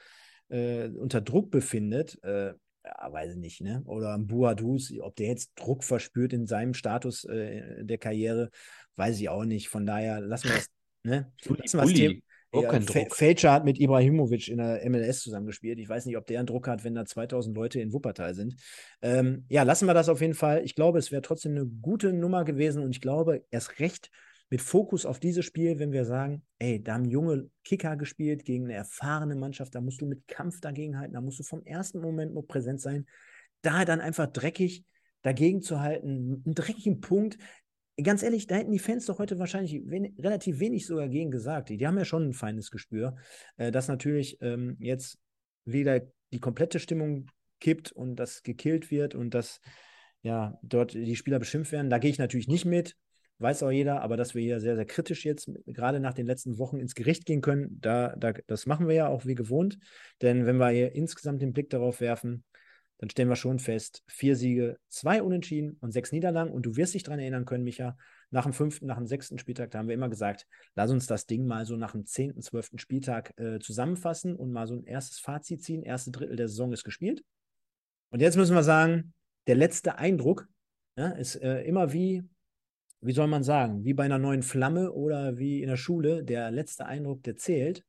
[0.49, 2.53] äh, unter Druck befindet, äh,
[2.85, 3.81] ja, weiß ich nicht, ne?
[3.85, 8.49] Oder ein Buadus, ob der jetzt Druck verspürt in seinem Status äh, der Karriere,
[8.97, 9.69] weiß ich auch nicht.
[9.69, 10.69] Von daher lassen wir das,
[11.03, 11.31] ne?
[11.45, 12.21] Lassen wir das Thema,
[12.61, 15.79] ja, Fälscher hat mit Ibrahimovic in der MLS zusammengespielt.
[15.79, 18.55] Ich weiß nicht, ob der einen Druck hat, wenn da 2000 Leute in Wuppertal sind.
[19.01, 20.63] Ähm, ja, lassen wir das auf jeden Fall.
[20.63, 24.11] Ich glaube, es wäre trotzdem eine gute Nummer gewesen und ich glaube, erst recht
[24.49, 28.65] mit Fokus auf dieses Spiel, wenn wir sagen, ey, da haben junge Kicker gespielt gegen
[28.65, 31.99] eine erfahrene Mannschaft, da musst du mit Kampf dagegen halten, da musst du vom ersten
[32.01, 33.07] Moment noch präsent sein.
[33.63, 34.85] Da dann einfach dreckig
[35.23, 37.37] dagegen zu halten, einen dreckigen Punkt,
[38.01, 41.69] ganz ehrlich, da hätten die Fans doch heute wahrscheinlich wen relativ wenig sogar gegen gesagt.
[41.69, 43.15] Die, die, haben ja schon ein feines Gespür,
[43.57, 45.19] äh, dass natürlich ähm, jetzt
[45.65, 47.27] wieder die komplette Stimmung
[47.59, 49.61] kippt und das gekillt wird und dass
[50.21, 51.89] ja dort die Spieler beschimpft werden.
[51.89, 52.95] Da gehe ich natürlich nicht mit,
[53.39, 56.57] weiß auch jeder, aber dass wir hier sehr, sehr kritisch jetzt gerade nach den letzten
[56.57, 59.77] Wochen ins Gericht gehen können, da, da, das machen wir ja auch wie gewohnt.
[60.21, 62.43] Denn wenn wir hier insgesamt den Blick darauf werfen,
[62.97, 66.51] dann stellen wir schon fest, vier Siege, zwei Unentschieden und sechs Niederlagen.
[66.51, 67.97] Und du wirst dich daran erinnern können, Micha,
[68.29, 71.25] nach dem fünften, nach dem sechsten Spieltag, da haben wir immer gesagt, lass uns das
[71.25, 75.19] Ding mal so nach dem zehnten, zwölften Spieltag äh, zusammenfassen und mal so ein erstes
[75.19, 75.83] Fazit ziehen.
[75.83, 77.23] Erste Drittel der Saison ist gespielt.
[78.09, 79.13] Und jetzt müssen wir sagen,
[79.47, 80.47] der letzte Eindruck
[80.95, 82.23] ja, ist äh, immer wie,
[83.01, 86.51] wie soll man sagen, wie bei einer neuen Flamme oder wie in der Schule, der
[86.51, 87.83] letzte Eindruck, der zählt.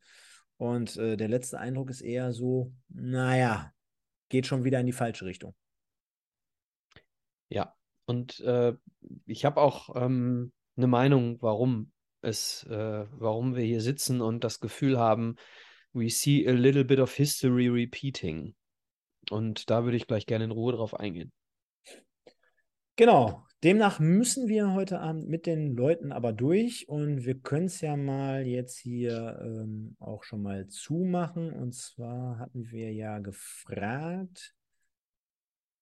[0.57, 3.74] Und äh, der letzte Eindruck ist eher so, naja,
[4.35, 5.55] geht schon wieder in die falsche Richtung.
[7.51, 7.73] Ja,
[8.05, 8.75] und äh,
[9.27, 14.59] ich habe auch ähm, eine Meinung, warum es, äh, warum wir hier sitzen und das
[14.59, 15.37] Gefühl haben,
[15.93, 18.57] we see a little bit of history repeating.
[19.31, 21.33] Und da würde ich gleich gerne in Ruhe drauf eingehen.
[22.97, 23.47] Genau.
[23.65, 27.97] Demnach müssen wir heute Abend mit den Leuten aber durch und wir können es ja
[27.97, 31.51] mal jetzt hier ähm, auch schon mal zumachen.
[31.51, 34.55] Und zwar hatten wir ja gefragt,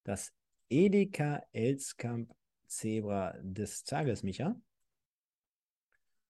[0.05, 0.33] das
[0.69, 2.33] Edeka Elskamp
[2.69, 4.55] Zebra des Tages, Micha.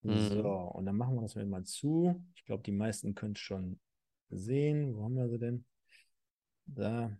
[0.00, 0.18] Mhm.
[0.30, 2.24] So, und dann machen wir das mal zu.
[2.34, 3.78] Ich glaube, die meisten können es schon
[4.30, 4.96] sehen.
[4.96, 5.66] Wo haben wir sie denn?
[6.64, 7.14] Da.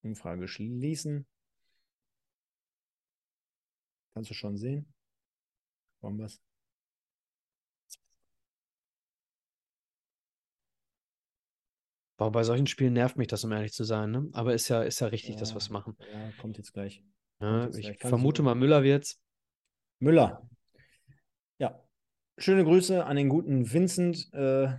[0.00, 1.26] Umfrage schließen.
[4.14, 4.86] Kannst du schon sehen?
[6.00, 6.40] Warum was?
[12.16, 14.12] Aber bei solchen Spielen nervt mich das, um ehrlich zu sein.
[14.12, 14.30] Ne?
[14.32, 15.96] Aber ist ja, ist ja richtig, ja, dass wir es machen.
[16.12, 17.02] Ja, kommt jetzt gleich.
[17.40, 17.98] Ja, jetzt ich gleich.
[17.98, 19.20] vermute mal, Müller wird's.
[19.98, 20.48] Müller.
[21.58, 21.82] Ja.
[22.38, 24.32] Schöne Grüße an den guten Vincent.
[24.32, 24.76] Äh,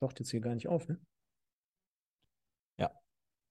[0.00, 1.00] taucht jetzt hier gar nicht auf, ne?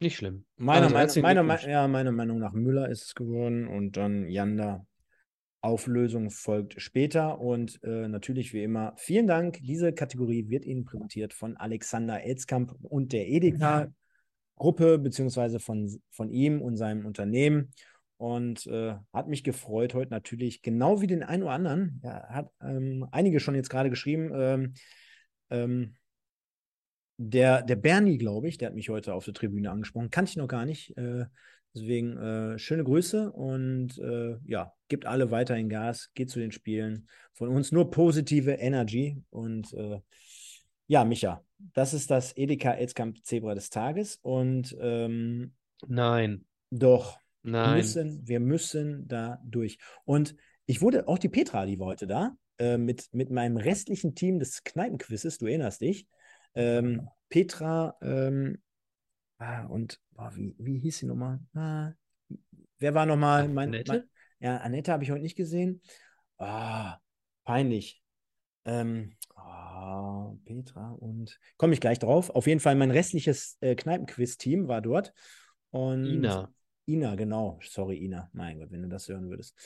[0.04, 0.44] Nicht schlimm.
[0.58, 4.86] Meiner, also, meiner, meiner, ja, meiner Meinung nach Müller ist es geworden und dann Janda.
[5.62, 9.60] Auflösung folgt später und äh, natürlich wie immer vielen Dank.
[9.62, 16.62] Diese Kategorie wird Ihnen präsentiert von Alexander Elzkamp und der Edeka-Gruppe, beziehungsweise von, von ihm
[16.62, 17.72] und seinem Unternehmen.
[18.18, 22.02] Und äh, hat mich gefreut heute natürlich, genau wie den einen oder anderen.
[22.04, 24.32] Ja, hat ähm, einige schon jetzt gerade geschrieben.
[24.36, 24.74] Ähm,
[25.50, 25.96] ähm,
[27.18, 30.10] der, der Bernie, glaube ich, der hat mich heute auf der Tribüne angesprochen.
[30.10, 30.98] Kannte ich noch gar nicht.
[30.98, 31.26] Äh,
[31.74, 37.08] deswegen äh, schöne Grüße und äh, ja, gibt alle weiterhin Gas, geht zu den Spielen.
[37.34, 39.22] Von uns nur positive Energy.
[39.30, 40.00] Und äh,
[40.88, 41.44] ja, Micha,
[41.74, 44.20] das ist das Edeka Elskamp Zebra des Tages.
[44.22, 45.54] Und ähm,
[45.88, 46.46] nein.
[46.70, 47.20] Doch.
[47.44, 47.72] Nein.
[47.72, 49.78] Wir müssen, wir müssen da durch.
[50.06, 50.36] Und
[50.66, 54.40] ich wurde, auch die Petra, die war heute da, äh, mit, mit meinem restlichen Team
[54.40, 56.08] des Kneipenquizzes, du erinnerst dich
[56.56, 58.62] ähm, Petra ähm,
[59.38, 61.40] ah, und boah, wie, wie hieß sie nochmal?
[61.54, 61.94] Ah,
[62.80, 63.48] wer war nochmal?
[63.48, 63.92] Mein, Annette?
[63.92, 64.04] Mein,
[64.40, 65.82] ja, Annette habe ich heute nicht gesehen.
[66.38, 67.00] Ah,
[67.44, 68.02] peinlich.
[68.66, 72.30] Ähm, oh, Petra und komme ich gleich drauf.
[72.30, 75.14] Auf jeden Fall mein restliches äh, Kneipenquiz-Team war dort.
[75.72, 76.54] Und Ina.
[76.88, 77.60] Ina, genau.
[77.64, 78.30] Sorry, Ina.
[78.34, 79.58] Mein Gott, wenn du das hören würdest.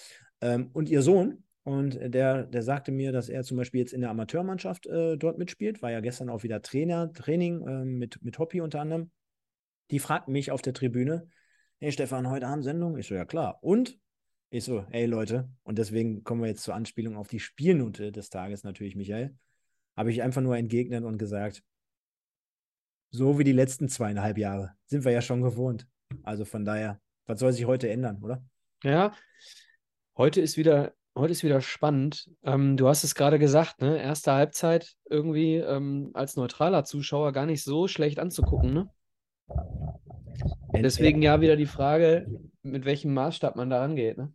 [0.41, 3.99] Ähm, und ihr Sohn, und der, der sagte mir, dass er zum Beispiel jetzt in
[3.99, 8.39] der Amateurmannschaft äh, dort mitspielt, war ja gestern auch wieder Trainer, Training äh, mit, mit
[8.39, 9.11] Hoppy unter anderem.
[9.91, 11.27] Die fragten mich auf der Tribüne,
[11.79, 12.97] hey Stefan, heute Abend Sendung?
[12.97, 13.61] Ich so, ja klar.
[13.61, 13.99] Und?
[14.49, 18.29] Ich so, hey Leute, und deswegen kommen wir jetzt zur Anspielung auf die Spielnote des
[18.29, 19.35] Tages natürlich, Michael.
[19.97, 21.63] Habe ich einfach nur entgegnet und gesagt,
[23.09, 25.85] so wie die letzten zweieinhalb Jahre sind wir ja schon gewohnt.
[26.23, 28.41] Also von daher, was soll sich heute ändern, oder?
[28.83, 29.13] Ja,
[30.15, 32.29] heute ist wieder Heute ist wieder spannend.
[32.43, 33.99] Ähm, du hast es gerade gesagt, ne?
[33.99, 38.89] Erste Halbzeit irgendwie ähm, als neutraler Zuschauer gar nicht so schlecht anzugucken, ne?
[40.75, 42.27] Deswegen ja wieder die Frage,
[42.61, 44.19] mit welchem Maßstab man da rangeht.
[44.19, 44.31] Ne?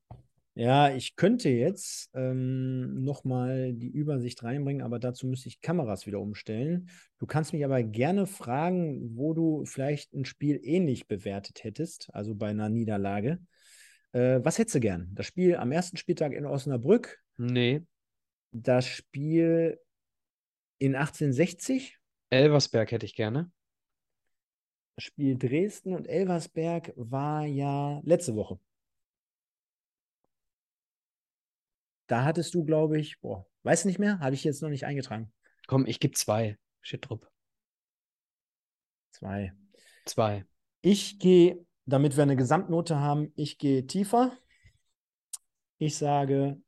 [0.57, 6.19] Ja, ich könnte jetzt ähm, nochmal die Übersicht reinbringen, aber dazu müsste ich Kameras wieder
[6.19, 6.91] umstellen.
[7.21, 12.35] Du kannst mich aber gerne fragen, wo du vielleicht ein Spiel ähnlich bewertet hättest, also
[12.35, 13.39] bei einer Niederlage.
[14.13, 15.11] Äh, was hättest du gern?
[15.15, 17.23] Das Spiel am ersten Spieltag in Osnabrück?
[17.37, 17.83] Nee.
[18.53, 19.81] Das Spiel
[20.79, 21.99] in 1860?
[22.31, 23.51] Elversberg hätte ich gerne.
[24.97, 28.61] Das Spiel Dresden und Elversberg war ja letzte Woche.
[32.09, 35.33] Da hattest du, glaube ich, boah, weiß nicht mehr, habe ich jetzt noch nicht eingetragen.
[35.67, 36.59] Komm, ich gebe zwei.
[36.83, 37.31] Shitrup.
[39.13, 39.55] Zwei.
[40.05, 40.45] Zwei.
[40.83, 44.33] Ich gehe, damit wir eine Gesamtnote haben, ich gehe tiefer.
[45.79, 46.61] Ich sage,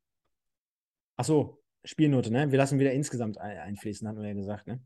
[1.16, 2.50] ach so, Spielnote, ne?
[2.50, 4.80] Wir lassen wieder insgesamt einfließen, hatten wir ja gesagt, ne?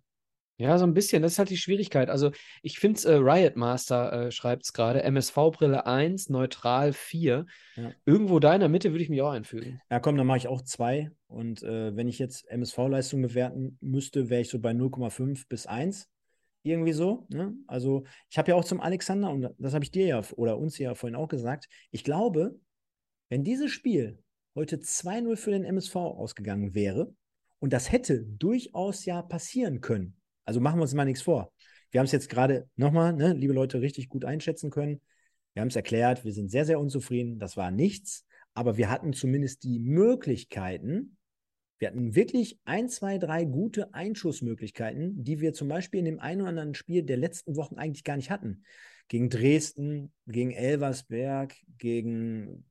[0.61, 1.22] Ja, so ein bisschen.
[1.22, 2.11] Das ist halt die Schwierigkeit.
[2.11, 7.47] Also, ich finde es, äh, Riot Master äh, schreibt es gerade, MSV-Brille 1, neutral 4.
[7.76, 7.93] Ja.
[8.05, 9.81] Irgendwo da in der Mitte würde ich mich auch einfügen.
[9.89, 11.12] Ja, komm, dann mache ich auch zwei.
[11.29, 16.09] Und äh, wenn ich jetzt MSV-Leistung bewerten müsste, wäre ich so bei 0,5 bis 1.
[16.69, 17.27] Irgendwie so.
[17.31, 17.55] Ne?
[17.66, 20.77] Also, ich habe ja auch zum Alexander, und das habe ich dir ja oder uns
[20.77, 22.59] ja vorhin auch gesagt, ich glaube,
[23.31, 24.23] wenn dieses Spiel
[24.55, 27.14] heute 2-0 für den MSV ausgegangen wäre,
[27.61, 31.53] und das hätte durchaus ja passieren können, also machen wir uns mal nichts vor.
[31.91, 35.01] Wir haben es jetzt gerade nochmal, ne, liebe Leute, richtig gut einschätzen können.
[35.55, 37.39] Wir haben es erklärt, wir sind sehr, sehr unzufrieden.
[37.39, 41.18] Das war nichts, aber wir hatten zumindest die Möglichkeiten,
[41.79, 46.41] wir hatten wirklich ein, zwei, drei gute Einschussmöglichkeiten, die wir zum Beispiel in dem einen
[46.41, 48.64] oder anderen Spiel der letzten Wochen eigentlich gar nicht hatten.
[49.07, 52.64] Gegen Dresden, gegen Elversberg, gegen,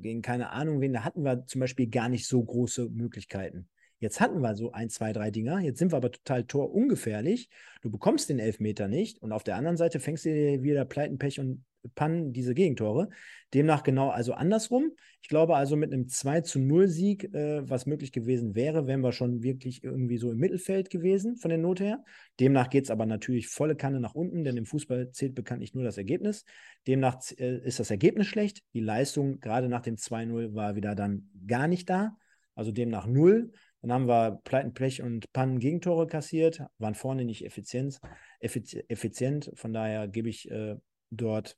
[0.00, 3.68] gegen keine Ahnung wen, da hatten wir zum Beispiel gar nicht so große Möglichkeiten.
[3.98, 5.60] Jetzt hatten wir so ein, zwei, drei Dinger.
[5.60, 7.48] Jetzt sind wir aber total torungefährlich.
[7.80, 9.22] Du bekommst den Elfmeter nicht.
[9.22, 13.08] Und auf der anderen Seite fängst du dir wieder Pleiten, Pech und Pannen diese Gegentore.
[13.54, 14.92] Demnach genau also andersrum.
[15.22, 19.02] Ich glaube also mit einem 2 zu 0 Sieg, äh, was möglich gewesen wäre, wären
[19.02, 22.04] wir schon wirklich irgendwie so im Mittelfeld gewesen von der Note her.
[22.40, 25.84] Demnach geht es aber natürlich volle Kanne nach unten, denn im Fußball zählt bekanntlich nur
[25.84, 26.44] das Ergebnis.
[26.86, 28.62] Demnach äh, ist das Ergebnis schlecht.
[28.74, 32.16] Die Leistung gerade nach dem 2-0 war wieder dann gar nicht da.
[32.54, 33.52] Also demnach null.
[33.86, 38.00] Dann haben wir Pleiten, Pech und Pannen Gegentore kassiert, waren vorne nicht effizient.
[38.40, 39.52] effizient.
[39.54, 40.74] Von daher gebe ich äh,
[41.10, 41.56] dort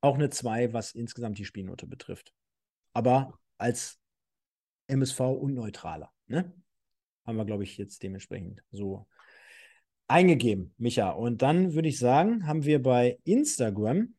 [0.00, 2.32] auch eine 2, was insgesamt die Spielnote betrifft.
[2.94, 4.00] Aber als
[4.86, 6.10] MSV unneutraler.
[6.28, 6.50] Ne?
[7.26, 9.06] Haben wir, glaube ich, jetzt dementsprechend so
[10.08, 11.10] eingegeben, Micha.
[11.10, 14.14] Und dann würde ich sagen, haben wir bei Instagram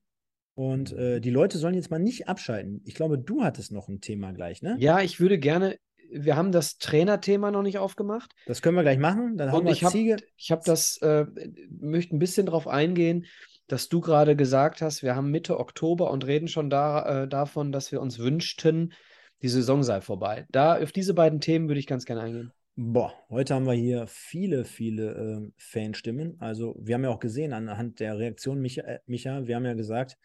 [0.54, 2.82] und äh, die Leute sollen jetzt mal nicht abschalten.
[2.86, 4.76] Ich glaube, du hattest noch ein Thema gleich, ne?
[4.80, 5.80] Ja, ich würde gerne
[6.12, 8.34] wir haben das Trainerthema noch nicht aufgemacht.
[8.46, 9.38] Das können wir gleich machen.
[9.38, 10.18] Dann Und ich habe
[10.50, 11.26] hab das, äh,
[11.70, 13.26] möchte ein bisschen darauf eingehen,
[13.68, 17.72] dass du gerade gesagt hast, wir haben Mitte Oktober und reden schon da, äh, davon,
[17.72, 18.94] dass wir uns wünschten,
[19.42, 20.46] die Saison sei vorbei.
[20.50, 22.52] Da auf diese beiden Themen würde ich ganz gerne eingehen.
[22.78, 26.36] Boah, heute haben wir hier viele, viele äh, Fanstimmen.
[26.40, 29.74] Also wir haben ja auch gesehen anhand der Reaktion, Micha, äh, Micha wir haben ja
[29.74, 30.18] gesagt,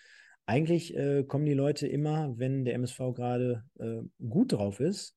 [0.47, 5.15] eigentlich äh, kommen die Leute immer, wenn der MSV gerade äh, gut drauf ist,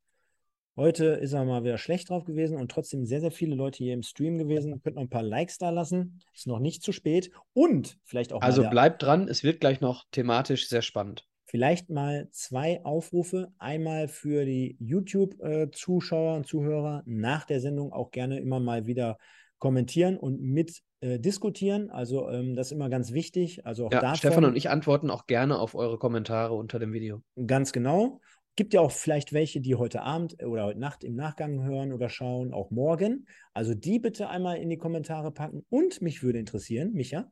[0.75, 3.93] Heute ist er mal wieder schlecht drauf gewesen und trotzdem sehr, sehr viele Leute hier
[3.93, 4.81] im Stream gewesen.
[4.81, 6.19] Könnt noch ein paar Likes da lassen.
[6.33, 7.29] Ist noch nicht zu spät.
[7.53, 8.41] Und vielleicht auch.
[8.41, 11.27] Also bleibt dran, es wird gleich noch thematisch sehr spannend.
[11.45, 13.53] Vielleicht mal zwei Aufrufe.
[13.59, 19.19] Einmal für die YouTube-Zuschauer und Zuhörer nach der Sendung auch gerne immer mal wieder
[19.59, 21.91] kommentieren und mit äh, diskutieren.
[21.91, 23.65] Also ähm, das ist immer ganz wichtig.
[23.65, 26.93] Also auch ja, davon, Stefan und ich antworten auch gerne auf eure Kommentare unter dem
[26.93, 27.21] Video.
[27.45, 28.19] Ganz genau.
[28.55, 32.07] Gibt ja auch vielleicht welche, die heute Abend oder heute Nacht im Nachgang hören oder
[32.09, 33.25] schauen, auch morgen.
[33.53, 35.65] Also die bitte einmal in die Kommentare packen.
[35.69, 37.31] Und mich würde interessieren, Micha,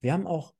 [0.00, 0.52] wir haben auch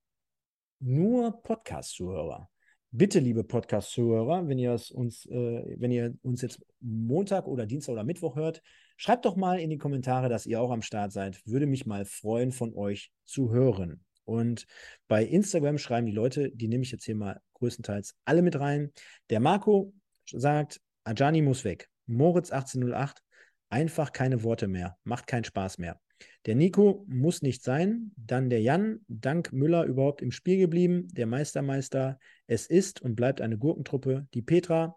[0.79, 2.49] nur Podcast-Zuhörer.
[2.93, 8.05] Bitte, liebe Podcast-Zuhörer, wenn ihr uns, äh, wenn ihr uns jetzt Montag oder Dienstag oder
[8.05, 8.63] Mittwoch hört,
[8.97, 11.41] schreibt doch mal in die Kommentare, dass ihr auch am Start seid.
[11.45, 14.05] Würde mich mal freuen, von euch zu hören.
[14.25, 14.67] Und
[15.09, 18.93] bei Instagram schreiben die Leute, die nehme ich jetzt hier mal größtenteils alle mit rein.
[19.31, 19.93] Der Marco
[20.31, 21.89] sagt, Ajani muss weg.
[22.07, 23.23] Moritz 1808,
[23.69, 26.01] einfach keine Worte mehr, macht keinen Spaß mehr.
[26.47, 28.13] Der Nico muss nicht sein.
[28.17, 31.09] Dann der Jan, dank Müller überhaupt im Spiel geblieben.
[31.13, 34.27] Der Meistermeister, es ist und bleibt eine Gurkentruppe.
[34.35, 34.97] Die Petra,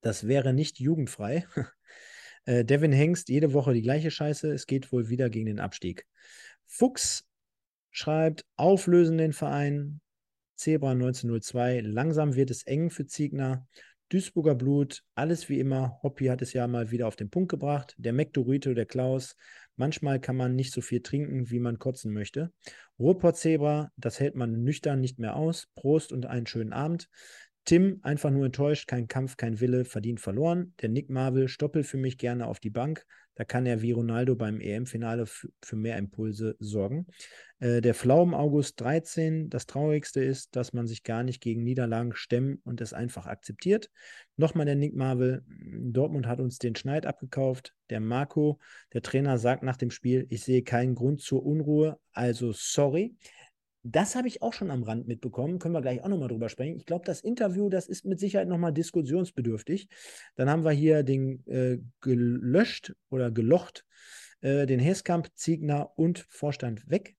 [0.00, 1.46] das wäre nicht jugendfrei.
[2.44, 4.50] Äh, Devin Hengst, jede Woche die gleiche Scheiße.
[4.50, 6.06] Es geht wohl wieder gegen den Abstieg.
[6.64, 7.27] Fuchs
[7.90, 10.00] schreibt, auflösen den Verein.
[10.56, 13.66] Zebra 1902, langsam wird es eng für Ziegner.
[14.08, 15.98] Duisburger Blut, alles wie immer.
[16.02, 17.94] Hoppi hat es ja mal wieder auf den Punkt gebracht.
[17.98, 19.36] Der Mektorito, der Klaus,
[19.78, 22.52] Manchmal kann man nicht so viel trinken, wie man kotzen möchte.
[22.98, 25.68] Ruhrpott-Zebra, das hält man nüchtern nicht mehr aus.
[25.76, 27.08] Prost und einen schönen Abend.
[27.64, 30.74] Tim, einfach nur enttäuscht, kein Kampf, kein Wille, verdient verloren.
[30.80, 33.06] Der Nick Marvel, Stoppel für mich gerne auf die Bank.
[33.38, 37.06] Da kann er wie Ronaldo beim EM-Finale für mehr Impulse sorgen.
[37.60, 42.12] Äh, der Pflaumen August 13, das Traurigste ist, dass man sich gar nicht gegen Niederlagen
[42.16, 43.90] stemmt und es einfach akzeptiert.
[44.36, 47.74] Nochmal der Nick Marvel, Dortmund hat uns den Schneid abgekauft.
[47.90, 48.58] Der Marco,
[48.92, 53.14] der Trainer, sagt nach dem Spiel, ich sehe keinen Grund zur Unruhe, also sorry.
[53.90, 55.58] Das habe ich auch schon am Rand mitbekommen.
[55.58, 56.76] Können wir gleich auch nochmal drüber sprechen.
[56.76, 59.88] Ich glaube, das Interview, das ist mit Sicherheit nochmal diskussionsbedürftig.
[60.36, 63.86] Dann haben wir hier den äh, gelöscht oder gelocht,
[64.42, 67.16] äh, den Heskamp, Ziegner und Vorstand weg.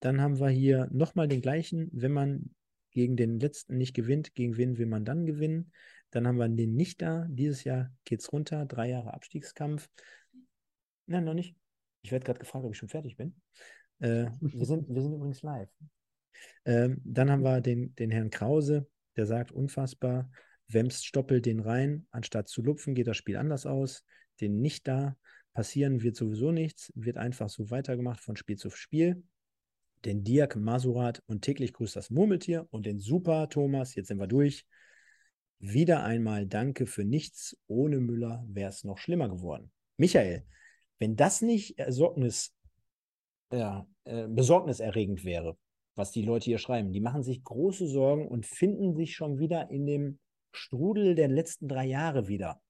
[0.00, 1.90] Dann haben wir hier nochmal den gleichen.
[1.92, 2.54] Wenn man
[2.90, 5.72] gegen den letzten nicht gewinnt, gegen wen will man dann gewinnen?
[6.10, 7.26] Dann haben wir den nicht da.
[7.28, 8.64] Dieses Jahr geht es runter.
[8.64, 9.90] Drei Jahre Abstiegskampf.
[11.04, 11.56] Nein, noch nicht.
[12.00, 13.34] Ich werde gerade gefragt, ob ich schon fertig bin.
[14.00, 15.70] Äh, wir, sind, wir sind übrigens live.
[16.64, 20.30] Ähm, dann haben wir den, den Herrn Krause, der sagt, unfassbar,
[20.68, 24.04] Wemst stoppelt den rein, anstatt zu lupfen, geht das Spiel anders aus.
[24.40, 25.16] Den nicht da,
[25.54, 29.24] passieren wird sowieso nichts, wird einfach so weitergemacht von Spiel zu Spiel.
[30.04, 34.28] Den Diak Masurat und täglich grüßt das Murmeltier und den Super Thomas, jetzt sind wir
[34.28, 34.66] durch.
[35.58, 37.56] Wieder einmal danke für nichts.
[37.66, 39.72] Ohne Müller wäre es noch schlimmer geworden.
[39.96, 40.44] Michael,
[41.00, 42.54] wenn das nicht Ersorgnis
[43.52, 45.56] ja, äh, besorgniserregend wäre,
[45.94, 46.92] was die Leute hier schreiben.
[46.92, 50.18] Die machen sich große Sorgen und finden sich schon wieder in dem
[50.52, 52.60] Strudel der letzten drei Jahre wieder.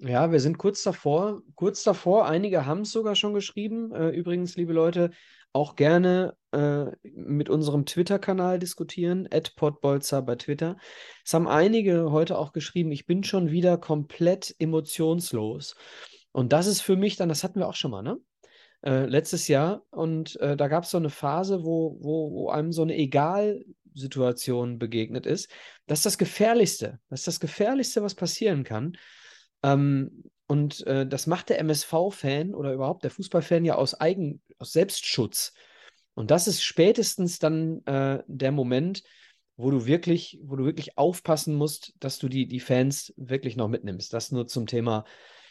[0.00, 2.26] Ja, wir sind kurz davor, kurz davor.
[2.26, 3.92] Einige haben es sogar schon geschrieben.
[3.92, 5.10] Äh, übrigens, liebe Leute,
[5.52, 10.76] auch gerne äh, mit unserem Twitter-Kanal diskutieren, @podbolzer bei Twitter.
[11.24, 15.74] Es haben einige heute auch geschrieben, ich bin schon wieder komplett emotionslos.
[16.30, 18.18] Und das ist für mich dann, das hatten wir auch schon mal, ne?
[18.82, 19.82] Äh, letztes Jahr.
[19.90, 24.78] Und äh, da gab es so eine Phase, wo, wo, wo einem so eine Egal-Situation
[24.78, 25.50] begegnet ist.
[25.86, 27.00] Das ist das Gefährlichste.
[27.10, 28.96] Das ist das Gefährlichste, was passieren kann.
[29.62, 34.72] Ähm, und äh, das macht der MSV-Fan oder überhaupt der Fußballfan ja aus Eigen, aus
[34.72, 35.52] Selbstschutz.
[36.14, 39.02] Und das ist spätestens dann äh, der Moment,
[39.56, 43.68] wo du wirklich, wo du wirklich aufpassen musst, dass du die, die Fans wirklich noch
[43.68, 44.12] mitnimmst.
[44.12, 45.04] Das nur zum Thema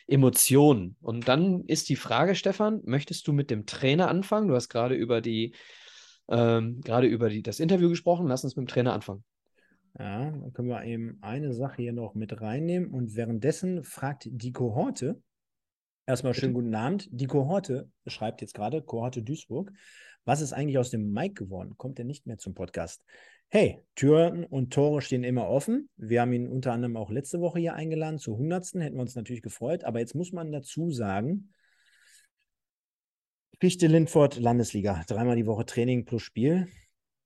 [0.08, 0.96] Emotionen.
[1.02, 4.48] Und dann ist die Frage, Stefan, möchtest du mit dem Trainer anfangen?
[4.48, 5.54] Du hast gerade über die,
[6.30, 8.28] ähm, gerade über die, das Interview gesprochen.
[8.28, 9.24] Lass uns mit dem Trainer anfangen.
[10.00, 12.90] Ja, dann können wir eben eine Sache hier noch mit reinnehmen.
[12.90, 15.22] Und währenddessen fragt die Kohorte,
[16.06, 17.10] erstmal schönen guten Abend.
[17.12, 19.72] Die Kohorte schreibt jetzt gerade, Kohorte Duisburg,
[20.24, 21.76] was ist eigentlich aus dem Mike geworden?
[21.78, 23.04] Kommt er nicht mehr zum Podcast?
[23.50, 25.90] Hey, Türen und Tore stehen immer offen.
[25.96, 28.74] Wir haben ihn unter anderem auch letzte Woche hier eingeladen, zur 100.
[28.76, 29.86] Hätten wir uns natürlich gefreut.
[29.86, 31.54] Aber jetzt muss man dazu sagen,
[33.60, 36.68] Fichte Lindfort, Landesliga, dreimal die Woche Training plus Spiel.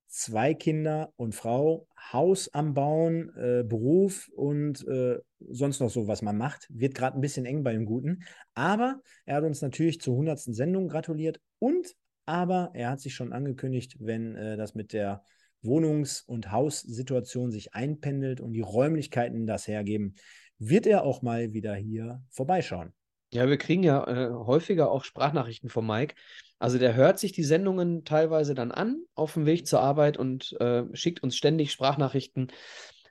[0.07, 6.21] Zwei Kinder und Frau, Haus am Bauen, äh, Beruf und äh, sonst noch so, was
[6.21, 6.67] man macht.
[6.69, 8.23] Wird gerade ein bisschen eng bei dem Guten.
[8.53, 10.39] Aber er hat uns natürlich zur 100.
[10.39, 11.95] Sendung gratuliert und
[12.25, 15.23] aber er hat sich schon angekündigt, wenn äh, das mit der
[15.63, 20.15] Wohnungs- und Haussituation sich einpendelt und die Räumlichkeiten das hergeben,
[20.57, 22.93] wird er auch mal wieder hier vorbeischauen.
[23.33, 26.15] Ja, wir kriegen ja äh, häufiger auch Sprachnachrichten von Mike.
[26.59, 30.55] Also der hört sich die Sendungen teilweise dann an auf dem Weg zur Arbeit und
[30.59, 32.51] äh, schickt uns ständig Sprachnachrichten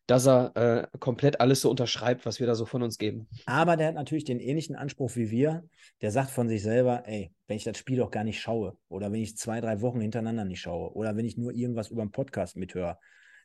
[0.07, 3.29] dass er äh, komplett alles so unterschreibt, was wir da so von uns geben.
[3.47, 5.65] Aber der hat natürlich den ähnlichen Anspruch wie wir.
[6.01, 9.13] Der sagt von sich selber, ey, wenn ich das Spiel auch gar nicht schaue oder
[9.13, 12.11] wenn ich zwei, drei Wochen hintereinander nicht schaue oder wenn ich nur irgendwas über einen
[12.11, 12.99] Podcast mithöre,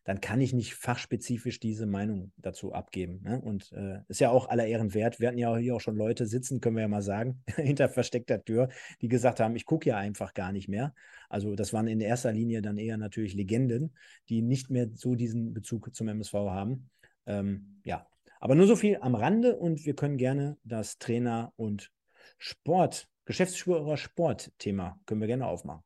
[0.05, 3.21] dann kann ich nicht fachspezifisch diese Meinung dazu abgeben.
[3.23, 3.41] Ne?
[3.41, 5.19] Und äh, ist ja auch aller Ehren wert.
[5.19, 8.43] Wir hatten ja hier auch schon Leute sitzen, können wir ja mal sagen, hinter versteckter
[8.43, 8.69] Tür,
[9.01, 10.93] die gesagt haben, ich gucke ja einfach gar nicht mehr.
[11.27, 13.95] Also das waren in erster Linie dann eher natürlich Legenden,
[14.29, 16.91] die nicht mehr so diesen Bezug zum MSV haben.
[17.25, 18.07] Ähm, ja,
[18.39, 21.91] aber nur so viel am Rande und wir können gerne das Trainer und
[22.37, 25.83] Sport, Geschäftsführer Sport-Thema können wir gerne aufmachen.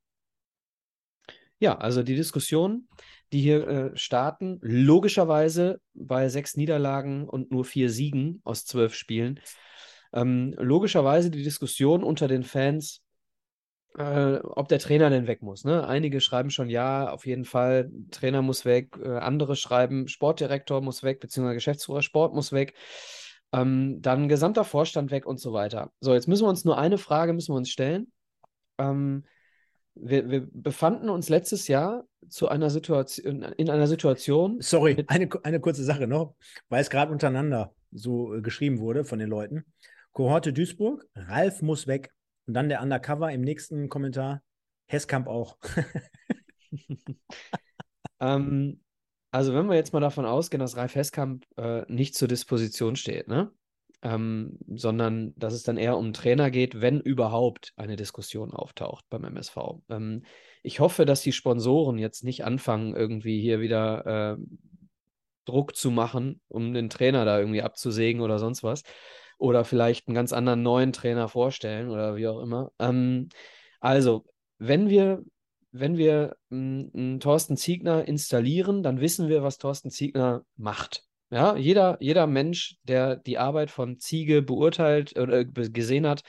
[1.59, 2.87] Ja, also die Diskussion,
[3.31, 9.39] die hier äh, starten, logischerweise bei sechs Niederlagen und nur vier Siegen aus zwölf Spielen.
[10.13, 13.01] Ähm, logischerweise die Diskussion unter den Fans,
[13.97, 15.63] äh, ob der Trainer denn weg muss.
[15.63, 15.87] Ne?
[15.87, 18.97] Einige schreiben schon, ja, auf jeden Fall, Trainer muss weg.
[19.01, 22.73] Äh, andere schreiben, Sportdirektor muss weg, beziehungsweise Geschäftsführer Sport muss weg.
[23.51, 25.91] Ähm, dann gesamter Vorstand weg und so weiter.
[25.99, 28.11] So, jetzt müssen wir uns nur eine Frage müssen wir uns stellen.
[28.77, 29.25] Ähm,
[30.01, 34.61] wir, wir, befanden uns letztes Jahr zu einer Situation, in einer Situation.
[34.61, 36.35] Sorry, eine, eine kurze Sache noch,
[36.69, 39.65] weil es gerade untereinander so äh, geschrieben wurde von den Leuten.
[40.11, 42.11] Kohorte Duisburg, Ralf muss weg.
[42.47, 44.41] Und dann der Undercover im nächsten Kommentar.
[44.87, 45.57] Hesskamp auch.
[48.19, 48.81] ähm,
[49.31, 53.27] also wenn wir jetzt mal davon ausgehen, dass Ralf Hesskamp äh, nicht zur Disposition steht,
[53.27, 53.51] ne?
[54.01, 59.25] Ähm, sondern dass es dann eher um Trainer geht, wenn überhaupt eine Diskussion auftaucht beim
[59.25, 59.57] MSV.
[59.89, 60.23] Ähm,
[60.63, 64.43] ich hoffe, dass die Sponsoren jetzt nicht anfangen, irgendwie hier wieder äh,
[65.45, 68.83] Druck zu machen, um den Trainer da irgendwie abzusägen oder sonst was.
[69.37, 72.71] Oder vielleicht einen ganz anderen neuen Trainer vorstellen oder wie auch immer.
[72.79, 73.29] Ähm,
[73.81, 74.25] also,
[74.59, 75.23] wenn wir
[75.71, 81.03] wenn wir einen Thorsten Ziegner installieren, dann wissen wir, was Thorsten Ziegner macht.
[81.31, 86.23] Ja, jeder, jeder Mensch, der die Arbeit von Ziege beurteilt oder äh, gesehen hat,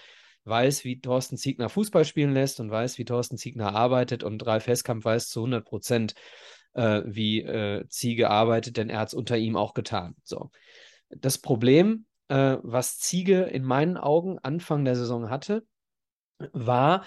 [0.45, 4.67] weiß, wie Thorsten Ziegner Fußball spielen lässt und weiß, wie Thorsten Ziegner arbeitet und Ralf
[4.67, 6.15] Heskamp weiß zu 100 Prozent,
[6.75, 10.17] äh, wie äh, Ziege arbeitet, denn er hat es unter ihm auch getan.
[10.23, 10.51] So.
[11.09, 15.65] Das Problem, äh, was Ziege in meinen Augen Anfang der Saison hatte,
[16.53, 17.05] war,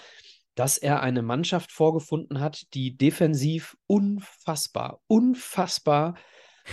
[0.54, 6.14] dass er eine Mannschaft vorgefunden hat, die defensiv unfassbar, unfassbar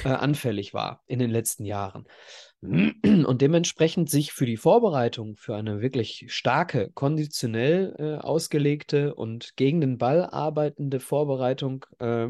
[0.03, 2.05] äh, anfällig war in den letzten Jahren.
[2.61, 9.81] Und dementsprechend sich für die Vorbereitung, für eine wirklich starke, konditionell äh, ausgelegte und gegen
[9.81, 12.27] den Ball arbeitende Vorbereitung äh,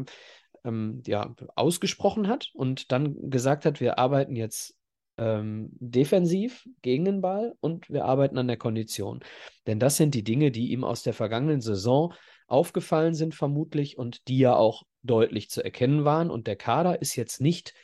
[0.64, 4.74] ähm, ja, ausgesprochen hat und dann gesagt hat, wir arbeiten jetzt
[5.18, 9.20] ähm, defensiv gegen den Ball und wir arbeiten an der Kondition.
[9.66, 12.14] Denn das sind die Dinge, die ihm aus der vergangenen Saison
[12.46, 16.30] aufgefallen sind, vermutlich, und die ja auch deutlich zu erkennen waren.
[16.30, 17.74] Und der Kader ist jetzt nicht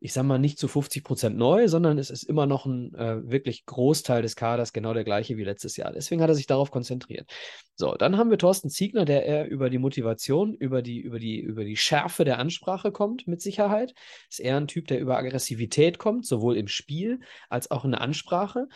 [0.00, 3.28] ich sag mal, nicht zu 50 Prozent neu, sondern es ist immer noch ein äh,
[3.28, 5.92] wirklich Großteil des Kaders genau der gleiche wie letztes Jahr.
[5.92, 7.28] Deswegen hat er sich darauf konzentriert.
[7.74, 11.40] So, dann haben wir Thorsten Ziegner, der eher über die Motivation, über die, über die,
[11.40, 13.92] über die Schärfe der Ansprache kommt, mit Sicherheit.
[14.30, 17.18] Ist eher ein Typ, der über Aggressivität kommt, sowohl im Spiel
[17.48, 18.68] als auch in der Ansprache.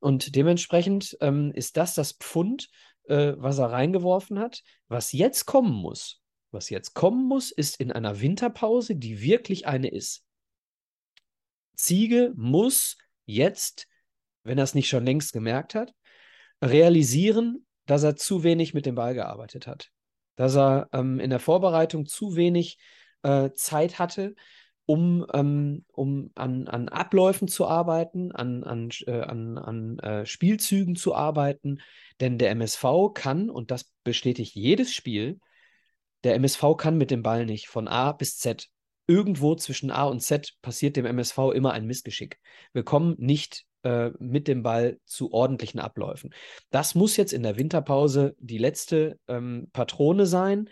[0.00, 2.70] Und dementsprechend ähm, ist das das Pfund,
[3.04, 4.62] äh, was er reingeworfen hat.
[4.88, 9.88] Was jetzt kommen muss, was jetzt kommen muss, ist in einer Winterpause, die wirklich eine
[9.88, 10.24] ist.
[11.74, 12.96] Ziege muss
[13.26, 13.86] jetzt,
[14.42, 15.94] wenn er es nicht schon längst gemerkt hat,
[16.62, 19.90] realisieren, dass er zu wenig mit dem Ball gearbeitet hat.
[20.36, 22.78] Dass er ähm, in der Vorbereitung zu wenig
[23.22, 24.34] äh, Zeit hatte,
[24.86, 30.96] um, ähm, um an, an Abläufen zu arbeiten, an, an, äh, an, an äh, Spielzügen
[30.96, 31.80] zu arbeiten.
[32.20, 35.40] Denn der MSV kann, und das bestätigt jedes Spiel,
[36.24, 38.68] der MSV kann mit dem Ball nicht von A bis Z.
[39.06, 42.38] Irgendwo zwischen A und Z passiert dem MSV immer ein Missgeschick.
[42.72, 46.34] Wir kommen nicht äh, mit dem Ball zu ordentlichen Abläufen.
[46.70, 50.68] Das muss jetzt in der Winterpause die letzte ähm, Patrone sein,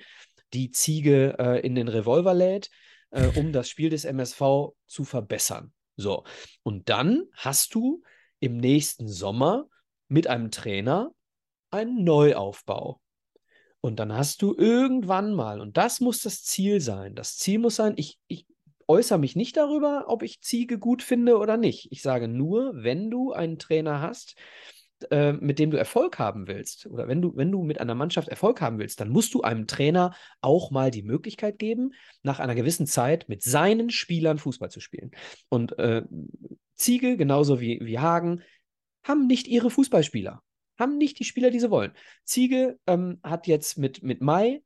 [0.53, 2.69] die Ziege äh, in den Revolver lädt,
[3.11, 5.73] äh, um das Spiel des MSV zu verbessern.
[5.97, 6.25] So,
[6.63, 8.03] und dann hast du
[8.39, 9.67] im nächsten Sommer
[10.09, 11.11] mit einem Trainer
[11.71, 13.01] einen Neuaufbau.
[13.81, 17.77] Und dann hast du irgendwann mal, und das muss das Ziel sein, das Ziel muss
[17.77, 18.47] sein, ich, ich
[18.89, 21.91] äußere mich nicht darüber, ob ich Ziege gut finde oder nicht.
[21.91, 24.37] Ich sage nur, wenn du einen Trainer hast,
[25.11, 28.29] äh, mit dem du Erfolg haben willst, oder wenn du, wenn du mit einer Mannschaft
[28.29, 31.93] Erfolg haben willst, dann musst du einem Trainer auch mal die Möglichkeit geben,
[32.23, 35.11] nach einer gewissen Zeit mit seinen Spielern Fußball zu spielen.
[35.49, 36.03] Und äh,
[36.77, 38.43] Ziege, genauso wie, wie Hagen,
[39.05, 40.43] haben nicht ihre Fußballspieler
[40.79, 41.93] haben nicht die Spieler, die sie wollen.
[42.25, 44.63] Ziege ähm, hat jetzt mit, mit Mai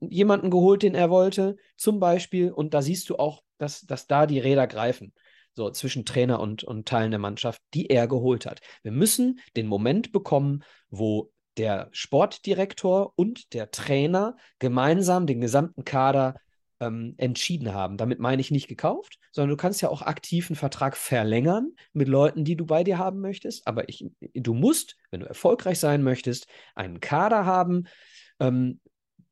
[0.00, 4.26] jemanden geholt, den er wollte, zum Beispiel, und da siehst du auch, dass, dass da
[4.26, 5.12] die Räder greifen.
[5.54, 8.60] So zwischen Trainer und, und Teilen der Mannschaft, die er geholt hat.
[8.82, 16.34] Wir müssen den Moment bekommen, wo der Sportdirektor und der Trainer gemeinsam den gesamten Kader
[16.80, 17.96] ähm, entschieden haben.
[17.96, 22.08] Damit meine ich nicht gekauft, sondern du kannst ja auch aktiv einen Vertrag verlängern mit
[22.08, 23.66] Leuten, die du bei dir haben möchtest.
[23.66, 27.84] Aber ich, du musst, wenn du erfolgreich sein möchtest, einen Kader haben,
[28.40, 28.80] ähm,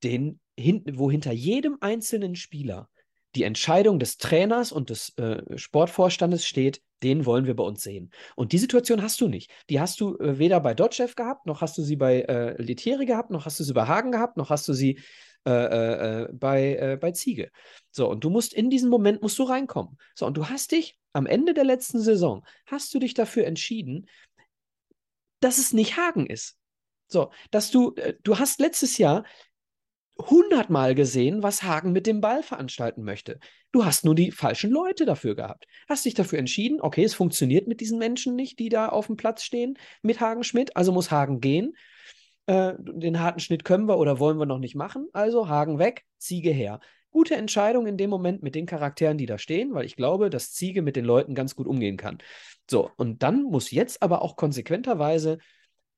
[0.03, 2.89] den, hin, wo hinter jedem einzelnen Spieler
[3.35, 8.11] die Entscheidung des Trainers und des äh, Sportvorstandes steht, den wollen wir bei uns sehen.
[8.37, 9.51] Und die Situation hast du nicht.
[9.69, 13.07] Die hast du äh, weder bei Dotchev gehabt, noch hast du sie bei äh, Letieri
[13.07, 15.01] gehabt, noch hast du sie bei Hagen gehabt, noch hast du sie
[15.47, 17.51] äh, äh, äh, bei, äh, bei Ziege.
[17.91, 19.99] So, und du musst in diesen Moment musst du reinkommen.
[20.15, 24.09] So, und du hast dich am Ende der letzten Saison, hast du dich dafür entschieden,
[25.41, 26.57] dass es nicht Hagen ist.
[27.09, 29.25] So, dass du, du hast letztes Jahr
[30.19, 33.39] hundertmal gesehen, was Hagen mit dem Ball veranstalten möchte.
[33.73, 35.67] Du hast nur die falschen Leute dafür gehabt.
[35.89, 39.17] Hast dich dafür entschieden, okay, es funktioniert mit diesen Menschen nicht, die da auf dem
[39.17, 41.77] Platz stehen, mit Hagen Schmidt, also muss Hagen gehen.
[42.47, 45.09] Äh, den harten Schnitt können wir oder wollen wir noch nicht machen.
[45.13, 46.81] Also Hagen weg, Ziege her.
[47.11, 50.53] Gute Entscheidung in dem Moment mit den Charakteren, die da stehen, weil ich glaube, dass
[50.53, 52.19] Ziege mit den Leuten ganz gut umgehen kann.
[52.69, 55.39] So, und dann muss jetzt aber auch konsequenterweise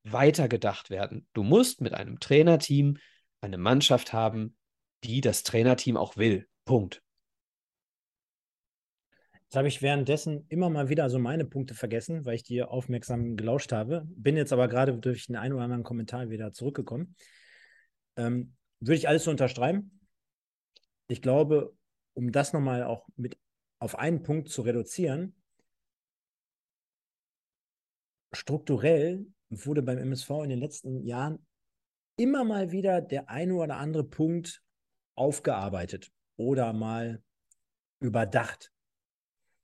[0.05, 1.27] weitergedacht werden.
[1.33, 2.99] Du musst mit einem Trainerteam
[3.41, 4.57] eine Mannschaft haben,
[5.05, 6.47] die das Trainerteam auch will.
[6.65, 7.03] Punkt.
[9.47, 13.37] Jetzt habe ich währenddessen immer mal wieder so meine Punkte vergessen, weil ich dir aufmerksam
[13.37, 14.03] gelauscht habe.
[14.09, 17.15] Bin jetzt aber gerade durch den einen oder anderen Kommentar wieder zurückgekommen.
[18.17, 20.01] Ähm, würde ich alles so unterschreiben.
[21.07, 21.77] Ich glaube,
[22.15, 23.39] um das nochmal auch mit
[23.79, 25.37] auf einen Punkt zu reduzieren,
[28.33, 31.47] strukturell wurde beim MSV in den letzten Jahren
[32.17, 34.65] immer mal wieder der eine oder andere Punkt
[35.15, 37.23] aufgearbeitet oder mal
[38.01, 38.73] überdacht.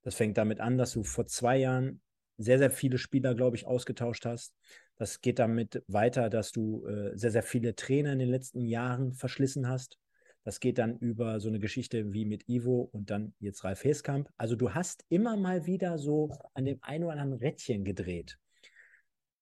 [0.03, 2.01] Das fängt damit an, dass du vor zwei Jahren
[2.39, 4.55] sehr, sehr viele Spieler, glaube ich, ausgetauscht hast.
[4.97, 9.13] Das geht damit weiter, dass du äh, sehr, sehr viele Trainer in den letzten Jahren
[9.13, 9.99] verschlissen hast.
[10.45, 14.29] Das geht dann über so eine Geschichte wie mit Ivo und dann jetzt Ralf Heskamp.
[14.37, 18.39] Also du hast immer mal wieder so an dem einen oder anderen Rädchen gedreht.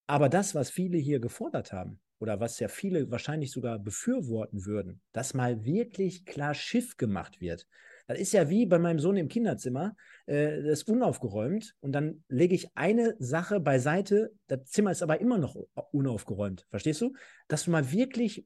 [0.06, 5.00] Aber das, was viele hier gefordert haben, oder was ja viele wahrscheinlich sogar befürworten würden,
[5.12, 7.66] dass mal wirklich klar Schiff gemacht wird.
[8.10, 9.94] Das ist ja wie bei meinem Sohn im Kinderzimmer,
[10.26, 15.20] äh, das ist unaufgeräumt und dann lege ich eine Sache beiseite, das Zimmer ist aber
[15.20, 15.54] immer noch
[15.92, 16.66] unaufgeräumt.
[16.70, 17.12] Verstehst du?
[17.46, 18.44] Dass du mal wirklich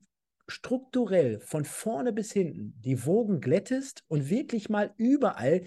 [0.49, 5.62] strukturell von vorne bis hinten die Wogen glättest und wirklich mal überall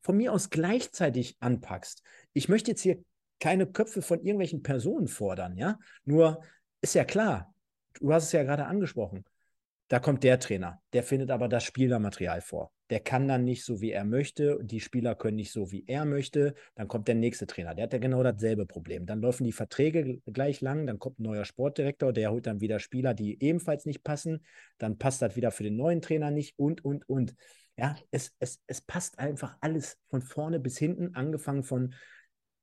[0.00, 2.02] von mir aus gleichzeitig anpackst.
[2.32, 3.04] Ich möchte jetzt hier
[3.38, 5.78] keine Köpfe von irgendwelchen Personen fordern, ja.
[6.04, 6.42] Nur
[6.80, 7.54] ist ja klar,
[8.00, 9.24] du hast es ja gerade angesprochen.
[9.86, 12.72] Da kommt der Trainer, der findet aber das Spielermaterial vor.
[12.92, 16.04] Der kann dann nicht so, wie er möchte, die Spieler können nicht so, wie er
[16.04, 16.52] möchte.
[16.74, 19.06] Dann kommt der nächste Trainer, der hat ja genau dasselbe Problem.
[19.06, 22.80] Dann laufen die Verträge gleich lang, dann kommt ein neuer Sportdirektor, der holt dann wieder
[22.80, 24.44] Spieler, die ebenfalls nicht passen.
[24.76, 27.34] Dann passt das wieder für den neuen Trainer nicht und, und, und.
[27.78, 31.94] Ja, es, es, es passt einfach alles von vorne bis hinten, angefangen von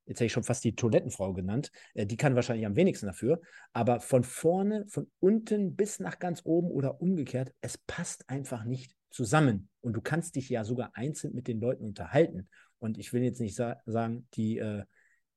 [0.06, 3.42] jetzt hätte ich schon fast die Toilettenfrau genannt, äh, die kann wahrscheinlich am wenigsten dafür,
[3.74, 8.99] aber von vorne, von unten bis nach ganz oben oder umgekehrt, es passt einfach nicht
[9.10, 9.70] zusammen.
[9.82, 12.50] Und du kannst dich ja sogar einzeln mit den Leuten unterhalten.
[12.80, 14.84] Und ich will jetzt nicht sa sagen, die, äh,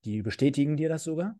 [0.04, 1.38] die bestätigen dir das sogar,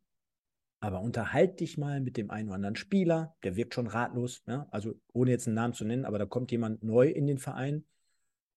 [0.80, 4.66] aber unterhalt dich mal mit dem einen oder anderen Spieler, der wirkt schon ratlos, ja?
[4.70, 7.84] also ohne jetzt einen Namen zu nennen, aber da kommt jemand neu in den Verein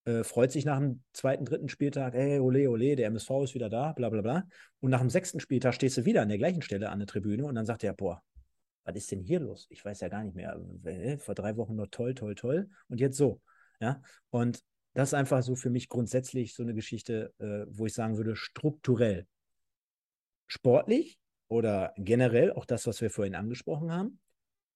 [0.06, 3.70] äh, freut sich nach dem zweiten, dritten Spieltag, hey, ole, ole, der MSV ist wieder
[3.70, 4.48] da, bla bla bla.
[4.80, 7.46] Und nach dem sechsten Spieltag stehst du wieder an der gleichen Stelle an der Tribüne
[7.46, 8.22] und dann sagt er, boah,
[8.84, 9.66] was ist denn hier los?
[9.70, 10.62] Ich weiß ja gar nicht mehr.
[10.84, 12.70] Äh, vor drei Wochen noch toll, toll, toll.
[12.88, 13.42] Und jetzt so.
[13.86, 14.02] Ja.
[14.32, 14.64] Und
[14.96, 18.36] das ist einfach so für mich grundsätzlich so eine Geschichte, äh, wo ich sagen würde,
[18.36, 19.28] strukturell.
[20.48, 24.20] Sportlich oder generell, auch das, was wir vorhin angesprochen haben,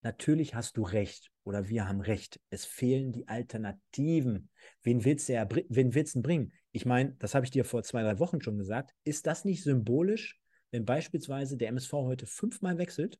[0.01, 2.39] natürlich hast du recht oder wir haben recht.
[2.51, 4.49] Es fehlen die Alternativen.
[4.83, 6.53] Wen willst du, ja, wen willst du bringen?
[6.71, 8.93] Ich meine, das habe ich dir vor zwei, drei Wochen schon gesagt.
[9.05, 13.19] Ist das nicht symbolisch, wenn beispielsweise der MSV heute fünfmal wechselt?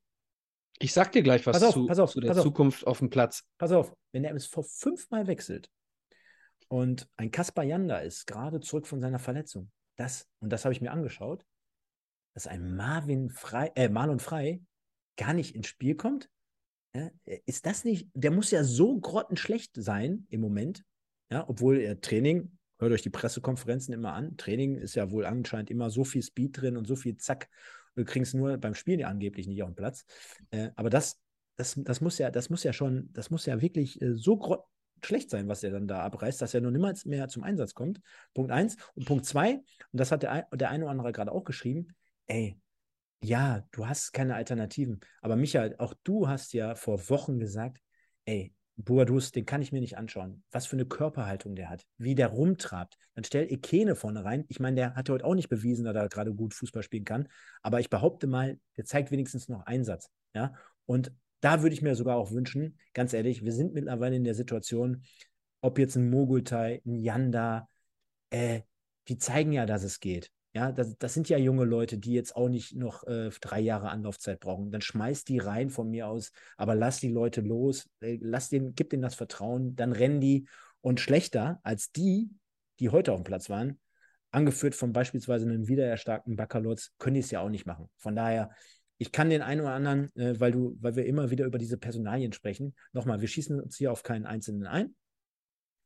[0.80, 3.00] Ich sag dir gleich was pass auf, zu, pass auf, zu der pass Zukunft auf
[3.00, 3.46] dem Platz.
[3.58, 5.70] Pass auf, wenn der MSV fünfmal wechselt
[6.70, 10.82] und ein Kaspar Janda ist gerade zurück von seiner Verletzung, das, und das habe ich
[10.82, 11.46] mir angeschaut,
[12.34, 14.62] dass ein Marvin Frei, äh, Marlon Frei
[15.18, 16.30] gar nicht ins Spiel kommt,
[16.96, 20.84] ja, äh, ist das nicht, der muss ja so grottenschlecht sein im Moment,
[21.32, 25.70] ja, obwohl er Training, hört euch die Pressekonferenzen immer an, Training ist ja wohl anscheinend
[25.70, 27.50] immer so viel Speed drin und so viel Zack,
[27.96, 30.06] du kriegst nur beim Spielen ja angeblich nicht auf den Platz.
[30.52, 31.20] Äh, aber das,
[31.58, 34.38] das, das muss ja, das muss ja schon, das muss ja wirklich äh, so
[35.06, 38.02] schlecht sein, was er dann da abreißt, dass er noch niemals mehr zum Einsatz kommt.
[38.34, 38.78] Punkt eins.
[38.96, 39.66] Und Punkt zwei, und
[40.00, 41.96] das hat der, der eine oder andere gerade auch geschrieben,
[42.28, 42.60] ey,
[43.22, 45.02] ja, du hast keine Alternativen.
[45.22, 47.82] Aber Michael, auch du hast ja vor Wochen gesagt,
[48.26, 50.44] ey, Boadus, den kann ich mir nicht anschauen.
[50.52, 52.98] Was für eine Körperhaltung der hat, wie der rumtrabt.
[53.14, 54.46] Dann stell Ekene vorne rein.
[54.48, 57.28] Ich meine, der hat heute auch nicht bewiesen, dass er gerade gut Fußball spielen kann.
[57.62, 60.10] Aber ich behaupte mal, der zeigt wenigstens noch Einsatz.
[60.34, 60.54] Ja,
[60.86, 61.12] und
[61.42, 65.04] da würde ich mir sogar auch wünschen, ganz ehrlich, wir sind mittlerweile in der Situation,
[65.62, 67.68] ob jetzt ein Mogultai, ein Yanda,
[68.30, 68.62] äh,
[69.08, 70.32] die zeigen ja, dass es geht.
[70.54, 73.90] Ja, das, das sind ja junge Leute, die jetzt auch nicht noch äh, drei Jahre
[73.90, 74.72] Anlaufzeit brauchen.
[74.72, 78.74] Dann schmeiß die rein von mir aus, aber lass die Leute los, äh, lass den,
[78.74, 80.48] gib denen das Vertrauen, dann rennen die
[80.82, 82.30] und schlechter als die,
[82.80, 83.80] die heute auf dem Platz waren,
[84.32, 87.90] angeführt von beispielsweise einem wiedererstarkten Bakalotz, können die es ja auch nicht machen.
[87.98, 88.52] Von daher,
[89.00, 91.78] ich kann den einen oder anderen, äh, weil du, weil wir immer wieder über diese
[91.78, 94.96] Personalien sprechen, nochmal, wir schießen uns hier auf keinen Einzelnen ein,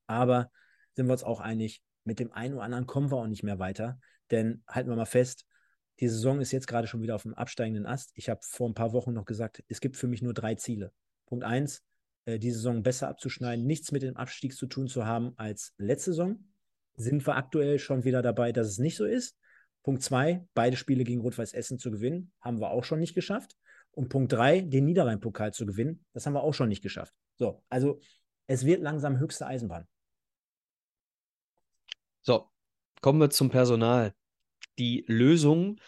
[0.08, 0.52] aber
[0.96, 3.60] sind wir uns auch einig, mit dem einen oder anderen kommen wir auch nicht mehr
[3.60, 4.00] weiter.
[4.32, 5.46] Denn halten wir mal fest,
[6.00, 8.12] die Saison ist jetzt gerade schon wieder auf dem absteigenden Ast.
[8.16, 10.92] Ich habe vor ein paar Wochen noch gesagt, es gibt für mich nur drei Ziele.
[11.28, 11.84] Punkt eins,
[12.26, 16.12] äh, die Saison besser abzuschneiden, nichts mit dem Abstieg zu tun zu haben als letzte
[16.12, 16.44] Saison.
[16.96, 19.38] Sind wir aktuell schon wieder dabei, dass es nicht so ist.
[19.84, 23.56] Punkt zwei, beide Spiele gegen Rot-Weiß Essen zu gewinnen, haben wir auch schon nicht geschafft.
[23.92, 27.14] Und Punkt drei, den Niederrhein-Pokal zu gewinnen, das haben wir auch schon nicht geschafft.
[27.36, 28.00] So, also
[28.48, 29.88] es wird langsam höchste Eisenbahn.
[32.22, 32.50] So,
[33.02, 34.14] kommen wir zum Personal.
[34.80, 35.80] Die Lösung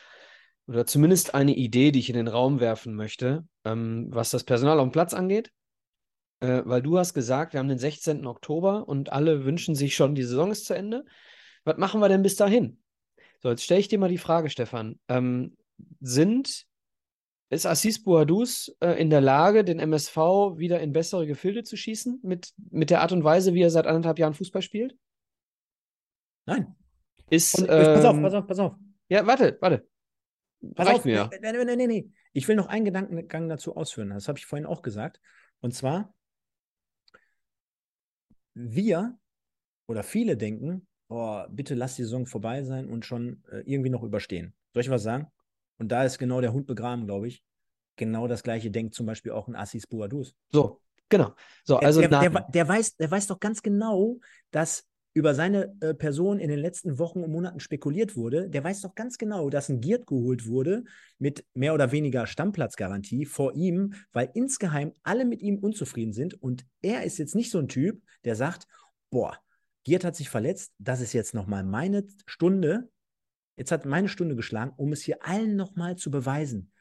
[0.68, 4.80] oder zumindest eine Idee, die ich in den Raum werfen möchte, ähm, was das Personal
[4.80, 5.52] auf dem Platz angeht.
[6.42, 8.28] Äh, weil du hast gesagt, wir haben den 16.
[8.28, 11.06] Oktober und alle wünschen sich schon, die Saison ist zu Ende.
[11.64, 12.84] Was machen wir denn bis dahin?
[13.46, 15.00] So, jetzt stelle ich dir mal die Frage, Stefan.
[15.08, 15.56] Ähm,
[16.00, 16.66] sind,
[17.52, 20.18] ist Assis Bouadouz äh, in der Lage, den MSV
[20.58, 23.86] wieder in bessere Gefilde zu schießen, mit, mit der Art und Weise, wie er seit
[23.86, 24.98] anderthalb Jahren Fußball spielt?
[26.48, 26.76] Nein.
[27.30, 28.76] Ist, und, ähm, pass auf, pass auf, pass auf.
[29.10, 29.88] Ja, warte, warte.
[30.74, 31.30] Pass Reicht auf, mir.
[31.40, 32.10] Nee, nee, nee, nee.
[32.34, 34.10] Ich will noch einen Gedankengang dazu ausführen.
[34.10, 35.22] Das habe ich vorhin auch gesagt.
[35.60, 36.16] Und zwar,
[38.56, 39.20] wir
[39.86, 44.04] oder viele denken, oh, bitte lass die Saison vorbei sein und schon äh, irgendwie noch
[44.04, 44.54] überstehen.
[44.74, 45.28] Soll ich was sagen?
[45.78, 47.44] Und da ist genau der Hund begraben, glaube ich.
[47.98, 50.36] Genau das gleiche denkt zum Beispiel auch ein Assis Buadus.
[50.52, 51.34] So, genau.
[51.64, 54.20] So, also der, der, der, der, weiß, der weiß doch ganz genau,
[54.52, 58.82] dass über seine äh, Person in den letzten Wochen und Monaten spekuliert wurde, der weiß
[58.82, 60.84] doch ganz genau, dass ein Giert geholt wurde
[61.20, 66.66] mit mehr oder weniger Stammplatzgarantie vor ihm, weil insgeheim alle mit ihm unzufrieden sind und
[66.82, 68.68] er ist jetzt nicht so ein Typ, der sagt,
[69.10, 69.40] boah,
[69.86, 72.90] Giert hat sich verletzt, das ist jetzt nochmal meine Stunde,
[73.56, 76.72] jetzt hat meine Stunde geschlagen, um es hier allen nochmal zu beweisen.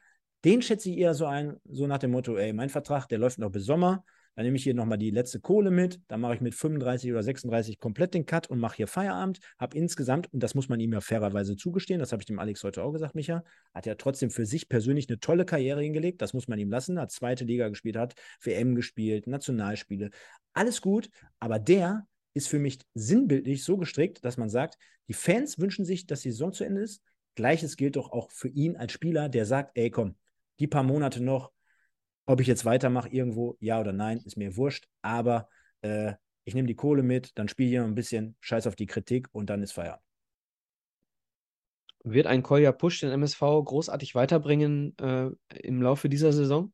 [0.43, 3.37] Den schätze ich eher so ein, so nach dem Motto, ey, mein Vertrag, der läuft
[3.37, 4.03] noch bis Sommer,
[4.33, 7.21] dann nehme ich hier nochmal die letzte Kohle mit, dann mache ich mit 35 oder
[7.21, 10.91] 36 komplett den Cut und mache hier Feierabend, habe insgesamt, und das muss man ihm
[10.91, 14.31] ja fairerweise zugestehen, das habe ich dem Alex heute auch gesagt, Micha, hat ja trotzdem
[14.31, 17.69] für sich persönlich eine tolle Karriere hingelegt, das muss man ihm lassen, hat zweite Liga
[17.69, 20.09] gespielt, hat WM gespielt, Nationalspiele,
[20.53, 21.09] alles gut,
[21.39, 26.05] aber der ist für mich sinnbildlich so gestrickt, dass man sagt, die Fans wünschen sich,
[26.05, 27.01] dass die Saison zu Ende ist.
[27.35, 30.15] Gleiches gilt doch auch für ihn als Spieler, der sagt, ey komm,
[30.59, 31.51] die paar Monate noch,
[32.25, 34.87] ob ich jetzt weitermache irgendwo, ja oder nein, ist mir wurscht.
[35.01, 35.49] Aber
[35.81, 36.13] äh,
[36.43, 39.27] ich nehme die Kohle mit, dann spiele ich noch ein bisschen, scheiß auf die Kritik
[39.31, 40.03] und dann ist Feierabend.
[42.03, 46.71] Wird ein Kolja Push den MSV großartig weiterbringen äh, im Laufe dieser Saison?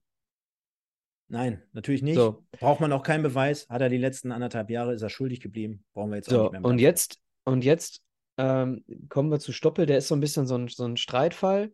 [1.32, 2.16] Nein, natürlich nicht.
[2.16, 2.44] So.
[2.60, 3.66] Braucht man auch keinen Beweis.
[3.70, 5.86] Hat er die letzten anderthalb Jahre, ist er schuldig geblieben.
[5.94, 6.70] Brauchen wir jetzt so, auch nicht mehr.
[6.70, 8.02] Und jetzt, und jetzt
[8.38, 9.86] ähm, kommen wir zu Stoppel.
[9.86, 11.72] Der ist so ein bisschen so ein, so ein Streitfall.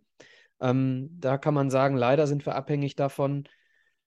[0.61, 3.49] Ähm, da kann man sagen, leider sind wir abhängig davon,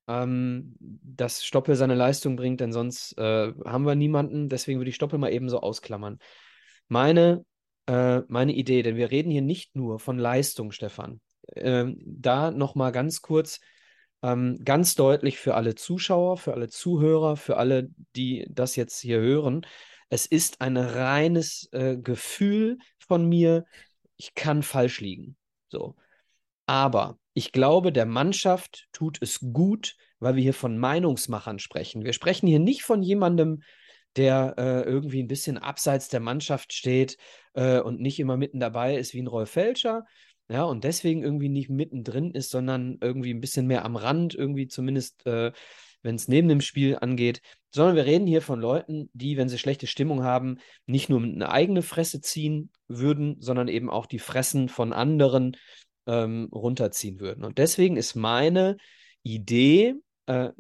[0.07, 4.49] ähm, dass Stoppel seine Leistung bringt, denn sonst äh, haben wir niemanden.
[4.49, 6.21] Deswegen würde ich Stoppel mal eben so ausklammern.
[6.87, 7.45] Meine,
[7.87, 11.21] äh, meine Idee, denn wir reden hier nicht nur von Leistung, Stefan.
[11.57, 13.59] Ähm, da nochmal ganz kurz,
[14.23, 19.21] ähm, ganz deutlich für alle Zuschauer, für alle Zuhörer, für alle, die das jetzt hier
[19.21, 19.67] hören.
[20.09, 23.65] Es ist ein reines äh, Gefühl von mir,
[24.17, 25.37] ich kann falsch liegen.
[25.69, 25.97] So.
[26.67, 32.05] Aber ich glaube, der Mannschaft tut es gut, weil wir hier von Meinungsmachern sprechen.
[32.05, 33.63] Wir sprechen hier nicht von jemandem,
[34.17, 37.17] der äh, irgendwie ein bisschen abseits der Mannschaft steht
[37.55, 40.05] äh, und nicht immer mitten dabei ist wie ein Rolf Felscher.
[40.51, 44.67] Ja, und deswegen irgendwie nicht mittendrin ist, sondern irgendwie ein bisschen mehr am Rand, irgendwie
[44.67, 45.53] zumindest, äh,
[46.03, 47.41] wenn es neben dem Spiel angeht.
[47.73, 51.53] Sondern wir reden hier von Leuten, die, wenn sie schlechte Stimmung haben, nicht nur eine
[51.53, 55.57] eigene Fresse ziehen würden, sondern eben auch die Fressen von anderen
[56.09, 57.45] ähm, runterziehen würden.
[57.45, 58.77] Und deswegen ist meine
[59.23, 59.95] Idee,
[60.27, 60.51] äh,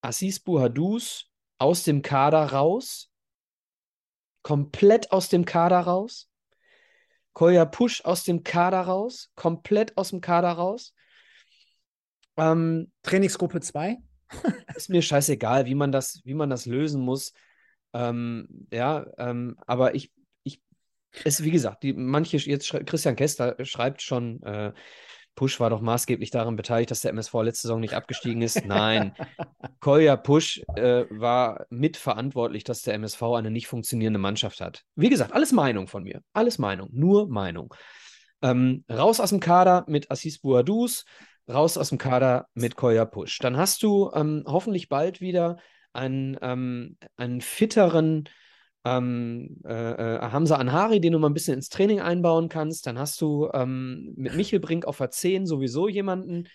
[0.00, 3.10] Assis Buhadus aus dem Kader raus,
[4.40, 6.29] komplett aus dem Kader raus,
[7.32, 10.94] Kolja Push aus dem Kader raus, komplett aus dem Kader raus.
[12.36, 13.98] Ähm, Trainingsgruppe 2?
[14.74, 17.32] ist mir scheißegal, wie man das, wie man das lösen muss.
[17.92, 20.12] Ähm, ja, ähm, aber ich
[21.24, 24.72] es, wie gesagt, die, manche, jetzt Christian Kester schreibt schon, äh,
[25.40, 28.66] Push war doch maßgeblich daran beteiligt, dass der MSV letzte Saison nicht abgestiegen ist.
[28.66, 29.14] Nein,
[29.80, 34.84] Kolja Push äh, war mitverantwortlich, dass der MSV eine nicht funktionierende Mannschaft hat.
[34.96, 36.20] Wie gesagt, alles Meinung von mir.
[36.34, 37.74] Alles Meinung, nur Meinung.
[38.42, 41.06] Ähm, raus aus dem Kader mit Assis Bouadous,
[41.48, 43.38] raus aus dem Kader mit Kolja Push.
[43.38, 45.56] Dann hast du ähm, hoffentlich bald wieder
[45.94, 48.28] einen, ähm, einen fitteren
[48.84, 52.86] ähm, äh, äh, Hamza Anhari, den du mal ein bisschen ins Training einbauen kannst.
[52.86, 56.48] Dann hast du ähm, mit Michel Brink auf der 10 sowieso jemanden,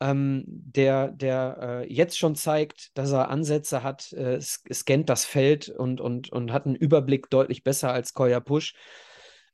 [0.00, 5.68] ähm, der, der äh, jetzt schon zeigt, dass er Ansätze hat, äh, scannt das Feld
[5.70, 8.74] und, und, und hat einen Überblick deutlich besser als Koya Push.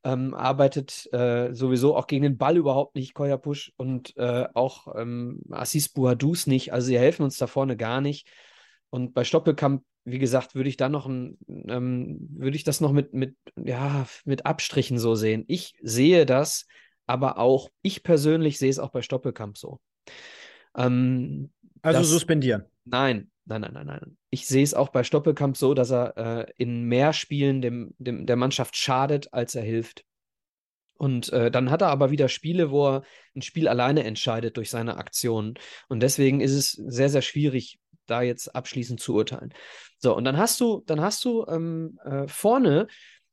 [0.02, 4.96] Ähm, arbeitet äh, sowieso auch gegen den Ball überhaupt nicht, Koya Push und äh, auch
[4.96, 6.72] ähm, Assis Bouadous nicht.
[6.72, 8.26] Also sie helfen uns da vorne gar nicht.
[8.88, 12.92] Und bei Stoppelkamp wie gesagt, würde ich da noch ein, ähm, würde ich das noch
[12.92, 15.44] mit, mit, ja, mit Abstrichen so sehen.
[15.46, 16.66] Ich sehe das
[17.06, 19.80] aber auch, ich persönlich sehe es auch bei Stoppelkamp so.
[20.76, 21.50] Ähm,
[21.82, 22.64] also dass, suspendieren.
[22.84, 24.16] Nein, nein, nein, nein, nein.
[24.30, 28.26] Ich sehe es auch bei Stoppelkamp so, dass er äh, in mehr Spielen dem, dem,
[28.26, 30.04] der Mannschaft schadet, als er hilft.
[31.00, 33.02] Und äh, dann hat er aber wieder Spiele, wo er
[33.34, 35.54] ein Spiel alleine entscheidet durch seine Aktionen.
[35.88, 39.54] Und deswegen ist es sehr, sehr schwierig, da jetzt abschließend zu urteilen.
[39.96, 42.86] So, und dann hast du, dann hast du ähm, äh, vorne,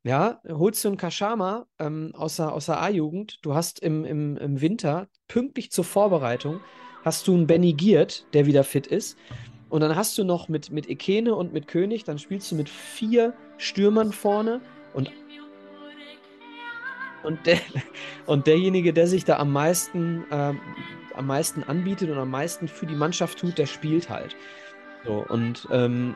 [0.03, 3.39] ja, holst du einen Kashama ähm, aus der, aus der A-Jugend.
[3.41, 6.61] Du hast im, im, im Winter, pünktlich zur Vorbereitung,
[7.03, 9.17] hast du einen Benny Giert, der wieder fit ist.
[9.67, 12.69] Und dann hast du noch mit, mit Ekene und mit König, dann spielst du mit
[12.69, 14.61] vier Stürmern vorne
[14.93, 15.11] und
[17.23, 17.59] und, der,
[18.25, 20.59] und derjenige, der sich da am meisten, ähm,
[21.15, 24.35] am meisten anbietet und am meisten für die Mannschaft tut, der spielt halt.
[25.05, 26.15] So, und ähm,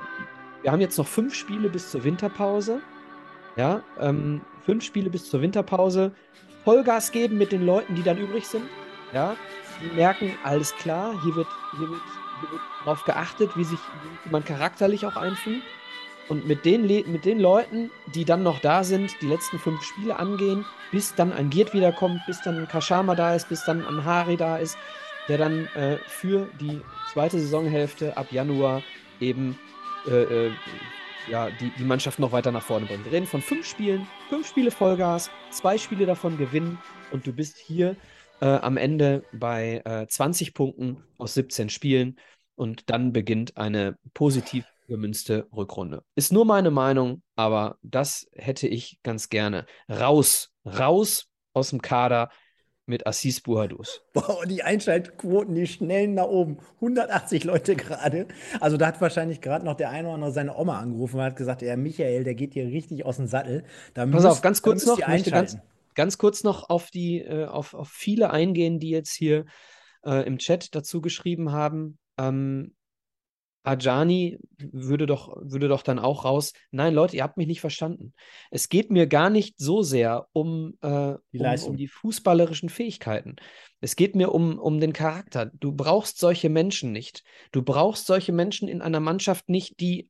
[0.61, 2.82] wir haben jetzt noch fünf Spiele bis zur Winterpause.
[3.56, 6.11] Ja, ähm, fünf Spiele bis zur Winterpause.
[6.64, 8.65] Vollgas geben mit den Leuten, die dann übrig sind.
[9.14, 9.36] Ja,
[9.82, 11.48] die merken, alles klar, hier wird,
[11.78, 12.02] hier wird,
[12.40, 13.80] hier wird darauf geachtet, wie sich
[14.23, 15.64] wie man charakterlich auch einfügt.
[16.32, 20.18] Und mit den, mit den Leuten, die dann noch da sind, die letzten fünf Spiele
[20.18, 24.06] angehen, bis dann ein Giert wiederkommt, bis dann ein Kashama da ist, bis dann ein
[24.06, 24.78] Hari da ist,
[25.28, 26.80] der dann äh, für die
[27.12, 28.82] zweite Saisonhälfte ab Januar
[29.20, 29.60] eben
[30.08, 30.52] äh, äh,
[31.30, 33.03] ja, die, die Mannschaft noch weiter nach vorne bringt.
[33.03, 36.78] Wir reden von fünf Spielen, fünf Spiele Vollgas, zwei Spiele davon gewinnen
[37.12, 37.98] und du bist hier
[38.40, 42.18] äh, am Ende bei 20 äh, Punkten aus 17 Spielen
[42.56, 46.03] und dann beginnt eine positiv gemünzte Rückrunde.
[46.15, 49.65] Ist nur meine Meinung, aber das hätte ich ganz gerne.
[49.89, 52.30] Raus, raus aus dem Kader
[52.85, 54.01] mit Assis Buhadus.
[54.13, 56.57] Boah, die Einschaltquoten, die schnellen nach oben.
[56.76, 58.27] 180 Leute gerade.
[58.59, 61.38] Also da hat wahrscheinlich gerade noch der eine oder andere seine Oma angerufen und hat
[61.38, 63.63] gesagt, ja, Michael, der geht hier richtig aus dem Sattel.
[63.93, 65.57] Da Pass müsst, auf, ganz kurz noch, möchte ganz,
[65.95, 69.45] ganz kurz noch auf die, äh, auf, auf viele eingehen, die jetzt hier
[70.05, 71.97] äh, im Chat dazu geschrieben haben.
[72.18, 72.76] Ähm,
[73.64, 76.54] Ajani würde doch, würde doch dann auch raus.
[76.72, 78.14] Nein, Leute, ihr habt mich nicht verstanden.
[78.50, 83.36] Es geht mir gar nicht so sehr um, äh, die, um, um, die fußballerischen Fähigkeiten.
[83.80, 85.46] Es geht mir um, um den Charakter.
[85.46, 87.24] Du brauchst solche Menschen nicht.
[87.52, 90.10] Du brauchst solche Menschen in einer Mannschaft nicht, die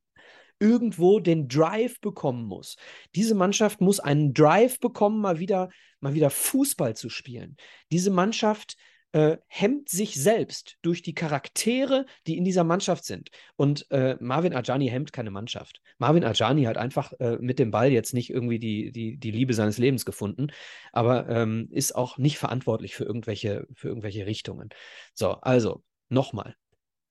[0.58, 2.76] irgendwo den Drive bekommen muss.
[3.16, 5.70] Diese Mannschaft muss einen Drive bekommen, mal wieder,
[6.00, 7.56] mal wieder Fußball zu spielen.
[7.90, 8.76] Diese Mannschaft
[9.12, 13.30] äh, hemmt sich selbst durch die Charaktere, die in dieser Mannschaft sind.
[13.56, 15.80] Und äh, Marvin Ajani hemmt keine Mannschaft.
[15.98, 19.54] Marvin Ajani hat einfach äh, mit dem Ball jetzt nicht irgendwie die, die, die Liebe
[19.54, 20.48] seines Lebens gefunden,
[20.92, 24.70] aber ähm, ist auch nicht verantwortlich für irgendwelche, für irgendwelche Richtungen.
[25.14, 26.56] So, also nochmal.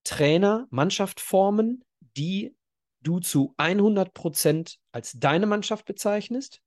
[0.03, 1.83] Trainer, Mannschaft formen,
[2.17, 2.55] die
[3.01, 6.61] du zu 100 Prozent als deine Mannschaft bezeichnest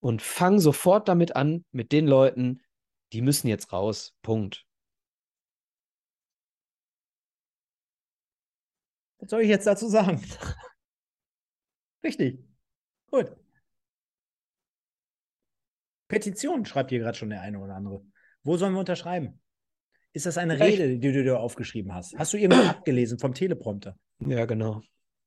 [0.00, 2.60] und fang sofort damit an, mit den Leuten,
[3.14, 4.12] die müssen jetzt raus.
[4.22, 4.66] Punkt.
[9.20, 10.20] Was soll ich jetzt dazu sagen?
[12.04, 12.44] Richtig.
[13.10, 13.32] Gut.
[16.08, 18.04] Petition schreibt hier gerade schon der eine oder andere.
[18.42, 19.40] Wo sollen wir unterschreiben?
[20.12, 22.16] Ist das eine Rede, die du dir aufgeschrieben hast?
[22.18, 23.96] Hast du irgendwas abgelesen vom Teleprompter?
[24.18, 24.82] Ja, genau.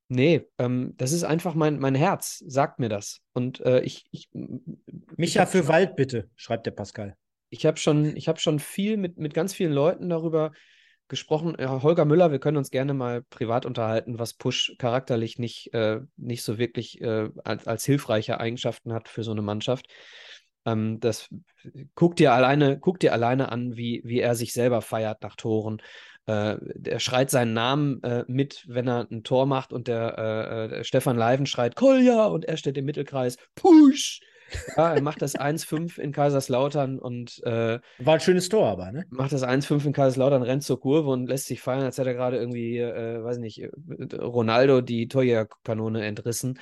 [0.08, 3.20] Nee, ähm, das ist einfach mein, mein Herz, sagt mir das.
[3.32, 4.28] Und äh, ich, ich.
[4.32, 7.16] Micha für Wald, bitte, schreibt der Pascal
[7.50, 10.52] ich habe schon, ich habe schon viel mit, mit ganz vielen Leuten darüber
[11.08, 11.56] gesprochen.
[11.58, 16.00] Ja, Holger Müller, wir können uns gerne mal privat unterhalten, was Push charakterlich nicht, äh,
[16.16, 19.86] nicht so wirklich äh, als, als hilfreiche Eigenschaften hat für so eine Mannschaft.
[20.66, 21.28] Ähm, das
[21.94, 25.80] guck dir alleine, guck dir alleine an, wie, wie er sich selber feiert nach Toren.
[26.26, 30.68] Äh, er schreit seinen Namen äh, mit, wenn er ein Tor macht und der, äh,
[30.68, 34.20] der Stefan Leiven schreit Kolja und er steht im Mittelkreis Push.
[34.76, 39.06] Ja, er macht das 1-5 in Kaiserslautern und äh, war ein schönes Tor, aber, ne?
[39.10, 42.14] Macht das 1-5 in Kaiserslautern, rennt zur Kurve und lässt sich fallen, als hätte er
[42.14, 43.68] gerade irgendwie, äh, weiß nicht,
[44.14, 46.58] Ronaldo die Torjägerkanone entrissen.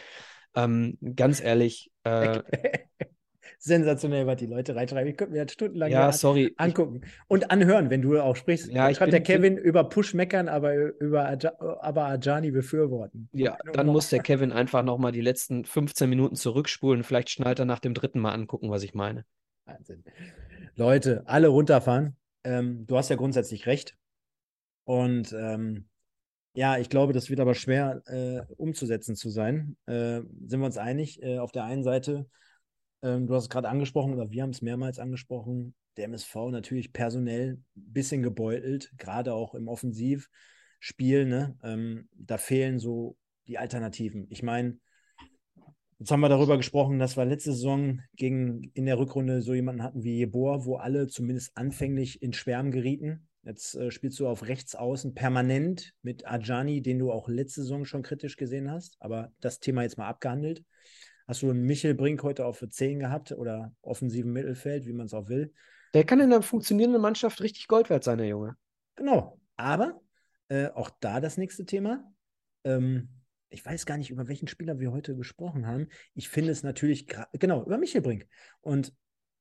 [0.55, 2.41] Ähm, ganz ehrlich, äh,
[3.67, 5.11] sensationell, was die Leute reinschreiben.
[5.11, 6.55] Ich könnte mir das stundenlang ja, sorry.
[6.57, 8.71] angucken und anhören, wenn du auch sprichst.
[8.73, 13.29] Ja, ich schreibt der Kevin über Push meckern, aber über Aja aber Ajani befürworten.
[13.33, 17.03] Ja, dann muss der Kevin einfach nochmal die letzten 15 Minuten zurückspulen.
[17.03, 19.25] Vielleicht schnallt er nach dem dritten Mal angucken, was ich meine.
[19.65, 20.05] Wahnsinn.
[20.77, 22.17] Leute, alle runterfahren.
[22.45, 23.97] Ähm, du hast ja grundsätzlich recht.
[24.85, 25.89] Und ähm,
[26.55, 29.77] ja, ich glaube, das wird aber schwer äh, umzusetzen zu sein.
[29.87, 31.23] Äh, sind wir uns einig?
[31.23, 32.27] Äh, auf der einen Seite
[33.07, 35.75] ähm, du hast es gerade angesprochen, oder wir haben es mehrmals angesprochen.
[35.97, 41.25] Der MSV natürlich personell ein bisschen gebeutelt, gerade auch im Offensivspiel.
[41.25, 41.57] Ne?
[41.63, 43.17] Ähm, da fehlen so
[43.47, 44.27] die Alternativen.
[44.31, 44.79] Ich meine,
[45.99, 49.83] Jetzt haben wir darüber gesprochen, dass wir letzte Saison gegen, in der Rückrunde so jemanden
[49.83, 53.27] hatten wie Jeboa, wo alle zumindest anfänglich in Schwärmen gerieten.
[53.45, 57.87] Jetzt äh, spielst du auf rechts außen permanent mit Ajani, den du auch letzte Saison
[57.87, 58.97] schon kritisch gesehen hast.
[59.01, 60.65] Aber das Thema jetzt mal abgehandelt.
[61.27, 65.15] Hast du einen Michel Brink heute auf 10 gehabt oder offensiven Mittelfeld, wie man es
[65.15, 65.53] auch will?
[65.93, 68.57] Der kann in einer funktionierenden Mannschaft richtig Gold wert sein, der Junge.
[68.95, 69.41] Genau.
[69.57, 70.01] Aber
[70.49, 72.05] äh, auch da das nächste Thema.
[72.65, 73.09] Ähm,
[73.49, 75.89] ich weiß gar nicht, über welchen Spieler wir heute gesprochen haben.
[76.15, 78.27] Ich finde es natürlich, genau, über Michel Brink.
[78.61, 78.93] Und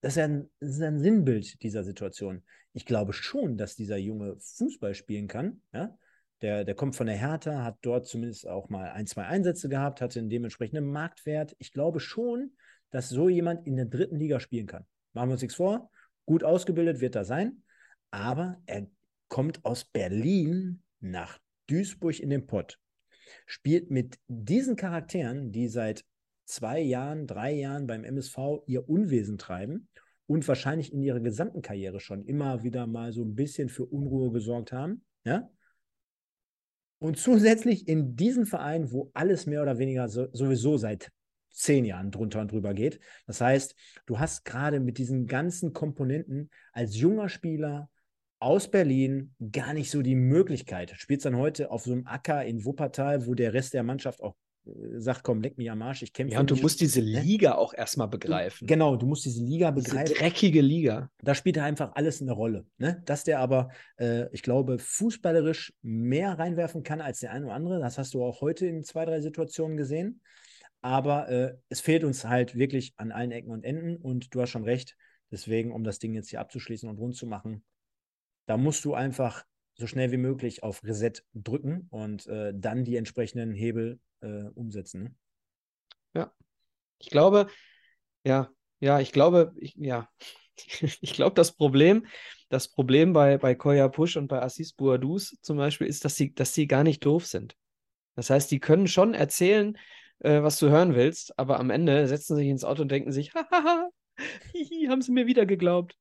[0.01, 2.43] das ist, ja ein, das ist ein Sinnbild dieser Situation.
[2.73, 5.61] Ich glaube schon, dass dieser Junge Fußball spielen kann.
[5.73, 5.97] Ja?
[6.41, 10.01] Der, der kommt von der Hertha, hat dort zumindest auch mal ein, zwei Einsätze gehabt,
[10.01, 11.55] hatte einen dementsprechenden Marktwert.
[11.59, 12.51] Ich glaube schon,
[12.91, 14.85] dass so jemand in der dritten Liga spielen kann.
[15.13, 15.89] Machen wir uns nichts vor.
[16.25, 17.63] Gut ausgebildet wird er sein.
[18.11, 18.87] Aber er
[19.27, 22.77] kommt aus Berlin nach Duisburg in den Pott
[23.45, 26.05] spielt mit diesen Charakteren, die seit
[26.45, 28.37] zwei Jahren, drei Jahren beim MSV
[28.67, 29.87] ihr Unwesen treiben
[30.27, 34.31] und wahrscheinlich in ihrer gesamten Karriere schon immer wieder mal so ein bisschen für Unruhe
[34.31, 35.49] gesorgt haben, ja.
[37.05, 41.11] Und zusätzlich in diesem Verein, wo alles mehr oder weniger so, sowieso seit
[41.51, 42.99] zehn Jahren drunter und drüber geht.
[43.27, 43.75] Das heißt,
[44.07, 47.91] du hast gerade mit diesen ganzen Komponenten als junger Spieler
[48.39, 50.95] aus Berlin gar nicht so die Möglichkeit.
[50.97, 54.35] Spielst dann heute auf so einem Acker in Wuppertal, wo der Rest der Mannschaft auch
[54.97, 56.33] sagt, komm, leck mich am Arsch, ich kämpfe.
[56.33, 57.21] Ja, und du musst diese ne?
[57.21, 57.57] Liga ne?
[57.57, 58.67] auch erstmal begreifen.
[58.67, 60.05] Genau, du musst diese Liga begreifen.
[60.05, 61.09] Diese dreckige Liga.
[61.21, 62.65] Da spielt einfach alles eine Rolle.
[62.77, 63.01] Ne?
[63.05, 67.79] Dass der aber, äh, ich glaube, fußballerisch mehr reinwerfen kann als der eine oder andere.
[67.79, 70.21] Das hast du auch heute in zwei, drei Situationen gesehen.
[70.81, 73.97] Aber äh, es fehlt uns halt wirklich an allen Ecken und Enden.
[73.97, 74.95] Und du hast schon recht.
[75.31, 77.63] Deswegen, um das Ding jetzt hier abzuschließen und rund zu machen,
[78.47, 79.43] da musst du einfach
[79.77, 85.03] so schnell wie möglich auf Reset drücken und äh, dann die entsprechenden Hebel äh, umsetzen.
[85.03, 85.15] Ne?
[86.13, 86.33] Ja,
[86.99, 87.47] ich glaube,
[88.23, 88.49] ja,
[88.79, 90.09] ja, ich glaube, ich, ja,
[91.01, 92.05] ich glaube, das Problem,
[92.49, 96.33] das Problem bei, bei Koya Push und bei Assis Bouadous zum Beispiel ist, dass sie,
[96.33, 97.55] dass sie gar nicht doof sind.
[98.15, 99.77] Das heißt, die können schon erzählen,
[100.19, 103.11] äh, was du hören willst, aber am Ende setzen sie sich ins Auto und denken
[103.11, 103.89] sich, hahaha,
[104.89, 105.97] haben sie mir wieder geglaubt.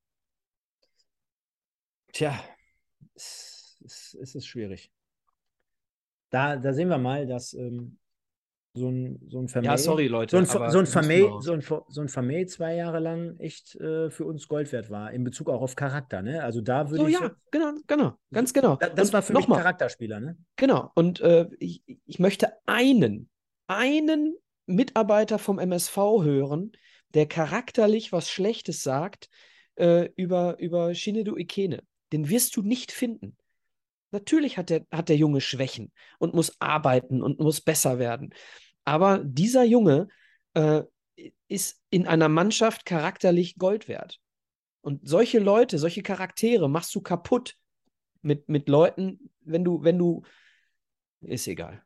[2.12, 2.38] Tja,
[3.14, 4.92] es, es, es ist schwierig.
[6.30, 7.98] Da, da sehen wir mal, dass ähm,
[8.76, 11.60] so ein, so ein Vermey, ja, sorry, Leute, so ein, so ein Vermey, so ein,
[11.60, 15.48] so ein Vermey zwei Jahre lang echt äh, für uns Gold wert war, in Bezug
[15.48, 16.42] auch auf Charakter, ne?
[16.42, 17.14] Also da würde so, ich.
[17.14, 18.74] Ja, genau, genau, ganz genau.
[18.76, 20.36] Da, das und war für mich ein Charakterspieler, ne?
[20.56, 20.90] Genau.
[20.96, 23.30] Und äh, ich, ich möchte einen,
[23.68, 24.34] einen
[24.66, 26.72] Mitarbeiter vom MSV hören,
[27.14, 29.28] der charakterlich was Schlechtes sagt
[29.76, 31.84] äh, über, über Shinedo Ikene.
[32.12, 33.36] Den wirst du nicht finden.
[34.10, 38.32] Natürlich hat der, hat der Junge Schwächen und muss arbeiten und muss besser werden.
[38.84, 40.08] Aber dieser Junge
[40.54, 40.82] äh,
[41.48, 44.20] ist in einer Mannschaft charakterlich Gold wert.
[44.80, 47.56] Und solche Leute, solche Charaktere machst du kaputt
[48.22, 50.22] mit, mit Leuten, wenn du, wenn du.
[51.20, 51.82] Ist egal.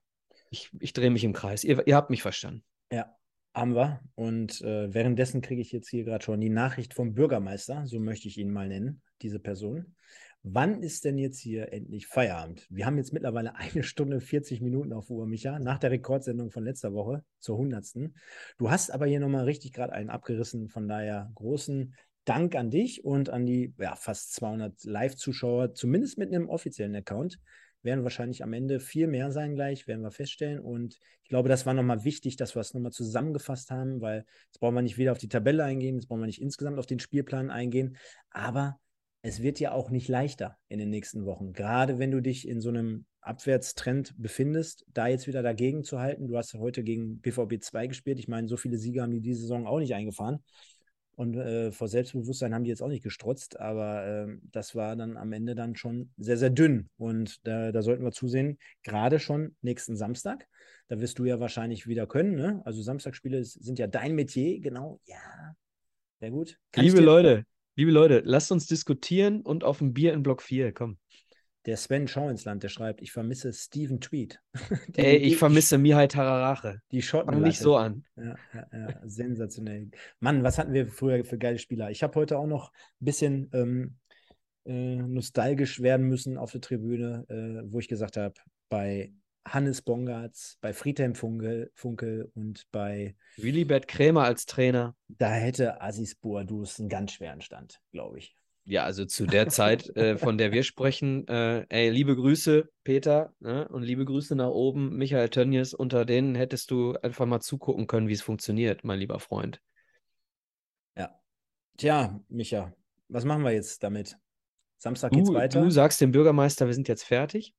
[0.50, 1.62] Ich, ich drehe mich im Kreis.
[1.62, 2.64] Ihr, ihr habt mich verstanden.
[2.90, 3.14] Ja,
[3.54, 4.00] haben wir.
[4.14, 8.28] Und äh, währenddessen kriege ich jetzt hier gerade schon die Nachricht vom Bürgermeister, so möchte
[8.28, 9.94] ich ihn mal nennen diese Person.
[10.50, 12.66] Wann ist denn jetzt hier endlich Feierabend?
[12.70, 16.64] Wir haben jetzt mittlerweile eine Stunde 40 Minuten auf Uhr, Micha, nach der Rekordsendung von
[16.64, 18.10] letzter Woche zur 100.
[18.56, 20.68] Du hast aber hier nochmal richtig gerade einen abgerissen.
[20.68, 21.94] Von daher großen
[22.24, 27.38] Dank an dich und an die ja, fast 200 Live-Zuschauer, zumindest mit einem offiziellen Account.
[27.82, 30.60] Werden wahrscheinlich am Ende viel mehr sein gleich, werden wir feststellen.
[30.60, 34.60] Und ich glaube, das war nochmal wichtig, dass wir es nochmal zusammengefasst haben, weil jetzt
[34.60, 37.00] brauchen wir nicht wieder auf die Tabelle eingehen, jetzt brauchen wir nicht insgesamt auf den
[37.00, 37.98] Spielplan eingehen.
[38.30, 38.80] Aber
[39.28, 41.52] es wird ja auch nicht leichter in den nächsten Wochen.
[41.52, 46.28] Gerade wenn du dich in so einem Abwärtstrend befindest, da jetzt wieder dagegen zu halten.
[46.28, 48.18] Du hast heute gegen BVB 2 gespielt.
[48.18, 50.42] Ich meine, so viele Siege haben die diese Saison auch nicht eingefahren.
[51.14, 55.16] Und äh, vor Selbstbewusstsein haben die jetzt auch nicht gestrotzt, aber äh, das war dann
[55.16, 56.88] am Ende dann schon sehr, sehr dünn.
[56.96, 60.46] Und da, da sollten wir zusehen, gerade schon nächsten Samstag.
[60.86, 62.36] Da wirst du ja wahrscheinlich wieder können.
[62.36, 62.62] Ne?
[62.64, 65.00] Also Samstagsspiele sind ja dein Metier, genau.
[65.04, 65.54] Ja,
[66.20, 66.56] sehr gut.
[66.72, 67.44] Kann Liebe Leute,
[67.78, 70.98] Liebe Leute, lasst uns diskutieren und auf ein Bier in Block 4, komm.
[71.64, 74.40] Der Sven Schau ins Land, der schreibt, ich vermisse Steven Tweed.
[74.96, 76.82] Ey, ich vermisse Mihai Tararache.
[76.90, 77.32] Die Schotten.
[77.32, 78.04] Fang nicht so an.
[78.16, 79.92] Ja, ja, ja, sensationell.
[80.18, 81.88] Mann, was hatten wir früher für geile Spieler?
[81.92, 83.94] Ich habe heute auch noch ein bisschen ähm,
[84.64, 88.34] äh, nostalgisch werden müssen auf der Tribüne, äh, wo ich gesagt habe,
[88.68, 89.12] bei
[89.52, 94.96] Hannes Bongartz, bei Friedhelm Funkel, Funkel und bei Willibert Krämer als Trainer.
[95.08, 98.36] Da hätte Asis Boadus einen ganz schweren Stand, glaube ich.
[98.64, 103.32] Ja, also zu der Zeit, äh, von der wir sprechen, äh, ey, liebe Grüße, Peter,
[103.40, 103.66] ne?
[103.68, 108.08] und liebe Grüße nach oben, Michael Tönnies, unter denen hättest du einfach mal zugucken können,
[108.08, 109.62] wie es funktioniert, mein lieber Freund.
[110.98, 111.18] Ja.
[111.78, 112.74] Tja, Micha,
[113.08, 114.18] was machen wir jetzt damit?
[114.76, 115.62] Samstag Du, geht's weiter.
[115.62, 117.54] du sagst dem Bürgermeister, wir sind jetzt fertig.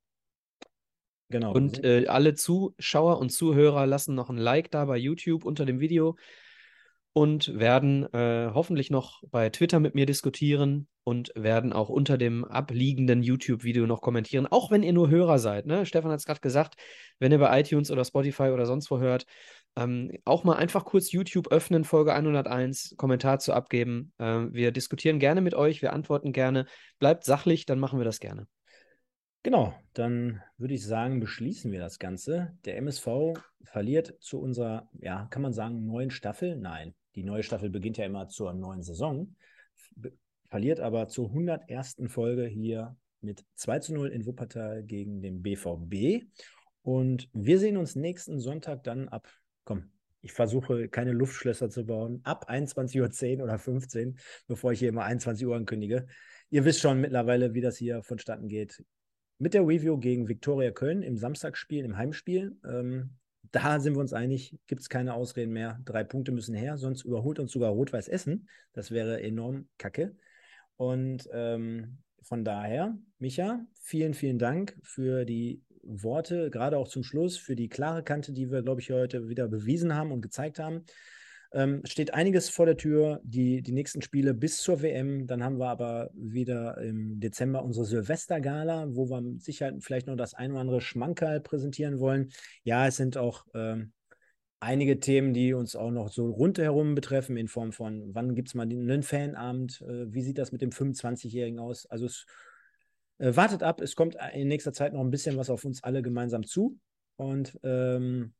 [1.29, 1.53] Genau.
[1.53, 5.79] Und äh, alle Zuschauer und Zuhörer lassen noch ein Like da bei YouTube unter dem
[5.79, 6.15] Video
[7.13, 12.45] und werden äh, hoffentlich noch bei Twitter mit mir diskutieren und werden auch unter dem
[12.45, 15.65] abliegenden YouTube-Video noch kommentieren, auch wenn ihr nur Hörer seid.
[15.65, 15.85] Ne?
[15.85, 16.75] Stefan hat es gerade gesagt,
[17.19, 19.25] wenn ihr bei iTunes oder Spotify oder sonst wo hört,
[19.75, 24.13] ähm, auch mal einfach kurz YouTube öffnen, Folge 101, Kommentar zu abgeben.
[24.19, 26.65] Ähm, wir diskutieren gerne mit euch, wir antworten gerne.
[26.99, 28.47] Bleibt sachlich, dann machen wir das gerne.
[29.41, 32.57] Genau, dann würde ich sagen, beschließen wir das Ganze.
[32.65, 33.07] Der MSV
[33.63, 36.57] verliert zu unserer, ja, kann man sagen, neuen Staffel?
[36.57, 39.35] Nein, die neue Staffel beginnt ja immer zur neuen Saison,
[40.49, 41.97] verliert aber zur 101.
[42.07, 46.25] Folge hier mit 2 zu 0 in Wuppertal gegen den BVB.
[46.81, 49.29] Und wir sehen uns nächsten Sonntag dann ab,
[49.63, 49.89] komm,
[50.21, 54.15] ich versuche keine Luftschlösser zu bauen, ab 21.10 Uhr oder 15 Uhr,
[54.47, 56.07] bevor ich hier immer 21 Uhr ankündige.
[56.49, 58.83] Ihr wisst schon mittlerweile, wie das hier vonstatten geht
[59.39, 62.57] mit der Review gegen Viktoria Köln im Samstagsspiel, im Heimspiel.
[62.63, 63.11] Ähm,
[63.51, 65.79] da sind wir uns einig, gibt es keine Ausreden mehr.
[65.85, 68.47] Drei Punkte müssen her, sonst überholt uns sogar Rot-Weiß Essen.
[68.73, 70.15] Das wäre enorm kacke.
[70.75, 77.37] Und ähm, von daher, Micha, vielen, vielen Dank für die Worte, gerade auch zum Schluss,
[77.37, 80.83] für die klare Kante, die wir, glaube ich, heute wieder bewiesen haben und gezeigt haben.
[81.51, 85.25] Ähm, steht einiges vor der Tür, die, die nächsten Spiele bis zur WM.
[85.25, 90.35] Dann haben wir aber wieder im Dezember unsere Silvestergala, wo wir sicher vielleicht noch das
[90.35, 92.31] ein oder andere Schmankerl präsentieren wollen.
[92.63, 93.93] Ja, es sind auch ähm,
[94.59, 98.55] einige Themen, die uns auch noch so rundherum betreffen, in Form von, wann gibt es
[98.55, 101.85] mal einen Fanabend, äh, wie sieht das mit dem 25-Jährigen aus?
[101.87, 102.25] Also es
[103.17, 106.01] äh, wartet ab, es kommt in nächster Zeit noch ein bisschen was auf uns alle
[106.01, 106.77] gemeinsam zu.
[107.15, 108.33] Und ähm,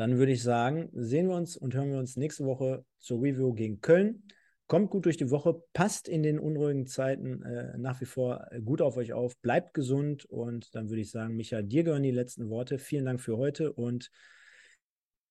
[0.00, 3.52] dann würde ich sagen, sehen wir uns und hören wir uns nächste Woche zur Review
[3.52, 4.22] gegen Köln.
[4.66, 8.80] Kommt gut durch die Woche, passt in den unruhigen Zeiten äh, nach wie vor gut
[8.80, 12.48] auf euch auf, bleibt gesund und dann würde ich sagen, Micha, dir gehören die letzten
[12.48, 12.78] Worte.
[12.78, 14.10] Vielen Dank für heute und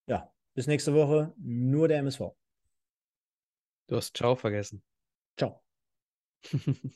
[0.06, 1.34] ja, bis nächste Woche.
[1.38, 2.36] Nur der MSV.
[3.88, 4.84] Du hast Ciao vergessen.
[5.36, 5.64] Ciao.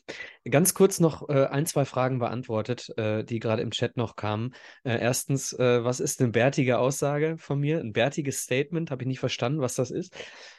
[0.50, 4.54] Ganz kurz noch äh, ein, zwei Fragen beantwortet, äh, die gerade im Chat noch kamen.
[4.84, 7.80] Äh, erstens, äh, was ist eine bärtige Aussage von mir?
[7.80, 8.90] Ein bärtiges Statement?
[8.90, 10.14] Habe ich nicht verstanden, was das ist.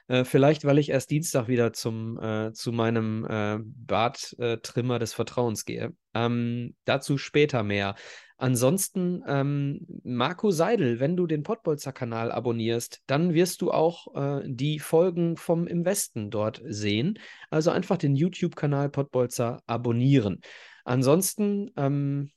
[0.07, 3.25] Äh, vielleicht, weil ich erst Dienstag wieder zum, äh, zu meinem
[3.65, 5.93] Barttrimmer des Vertrauens gehe.
[6.15, 7.95] Ähm, dazu später mehr.
[8.37, 14.79] Ansonsten, ähm, Marco Seidel, wenn du den Pottbolzer-Kanal abonnierst, dann wirst du auch äh, die
[14.79, 17.19] Folgen vom Im Westen dort sehen.
[17.49, 20.41] Also einfach den YouTube-Kanal Pottbolzer abonnieren.
[20.83, 22.31] Ansonsten, ähm,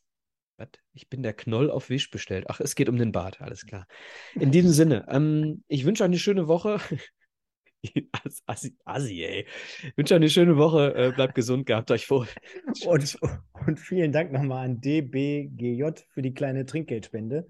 [0.92, 2.46] ich bin der Knoll auf Wisch bestellt.
[2.48, 3.86] Ach, es geht um den Bart, alles klar.
[4.34, 6.78] In diesem Sinne, ähm, ich wünsche eine schöne Woche.
[8.12, 9.46] Assi, Assi, Assi, ey.
[9.82, 10.94] Ich wünsche euch eine schöne Woche.
[10.94, 12.26] Äh, bleibt gesund, gehabt euch wohl.
[12.86, 13.18] Und,
[13.66, 17.48] und vielen Dank nochmal an DBGJ für die kleine Trinkgeldspende.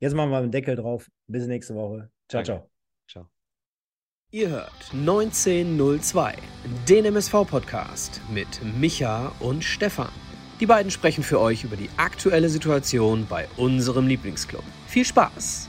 [0.00, 1.10] Jetzt machen wir einen Deckel drauf.
[1.26, 2.10] Bis nächste Woche.
[2.28, 2.44] Ciao, Danke.
[2.44, 2.70] ciao.
[3.08, 3.30] Ciao.
[4.30, 6.34] Ihr hört 1902,
[6.88, 10.10] den MSV-Podcast mit Micha und Stefan.
[10.60, 14.64] Die beiden sprechen für euch über die aktuelle Situation bei unserem Lieblingsclub.
[14.86, 15.68] Viel Spaß!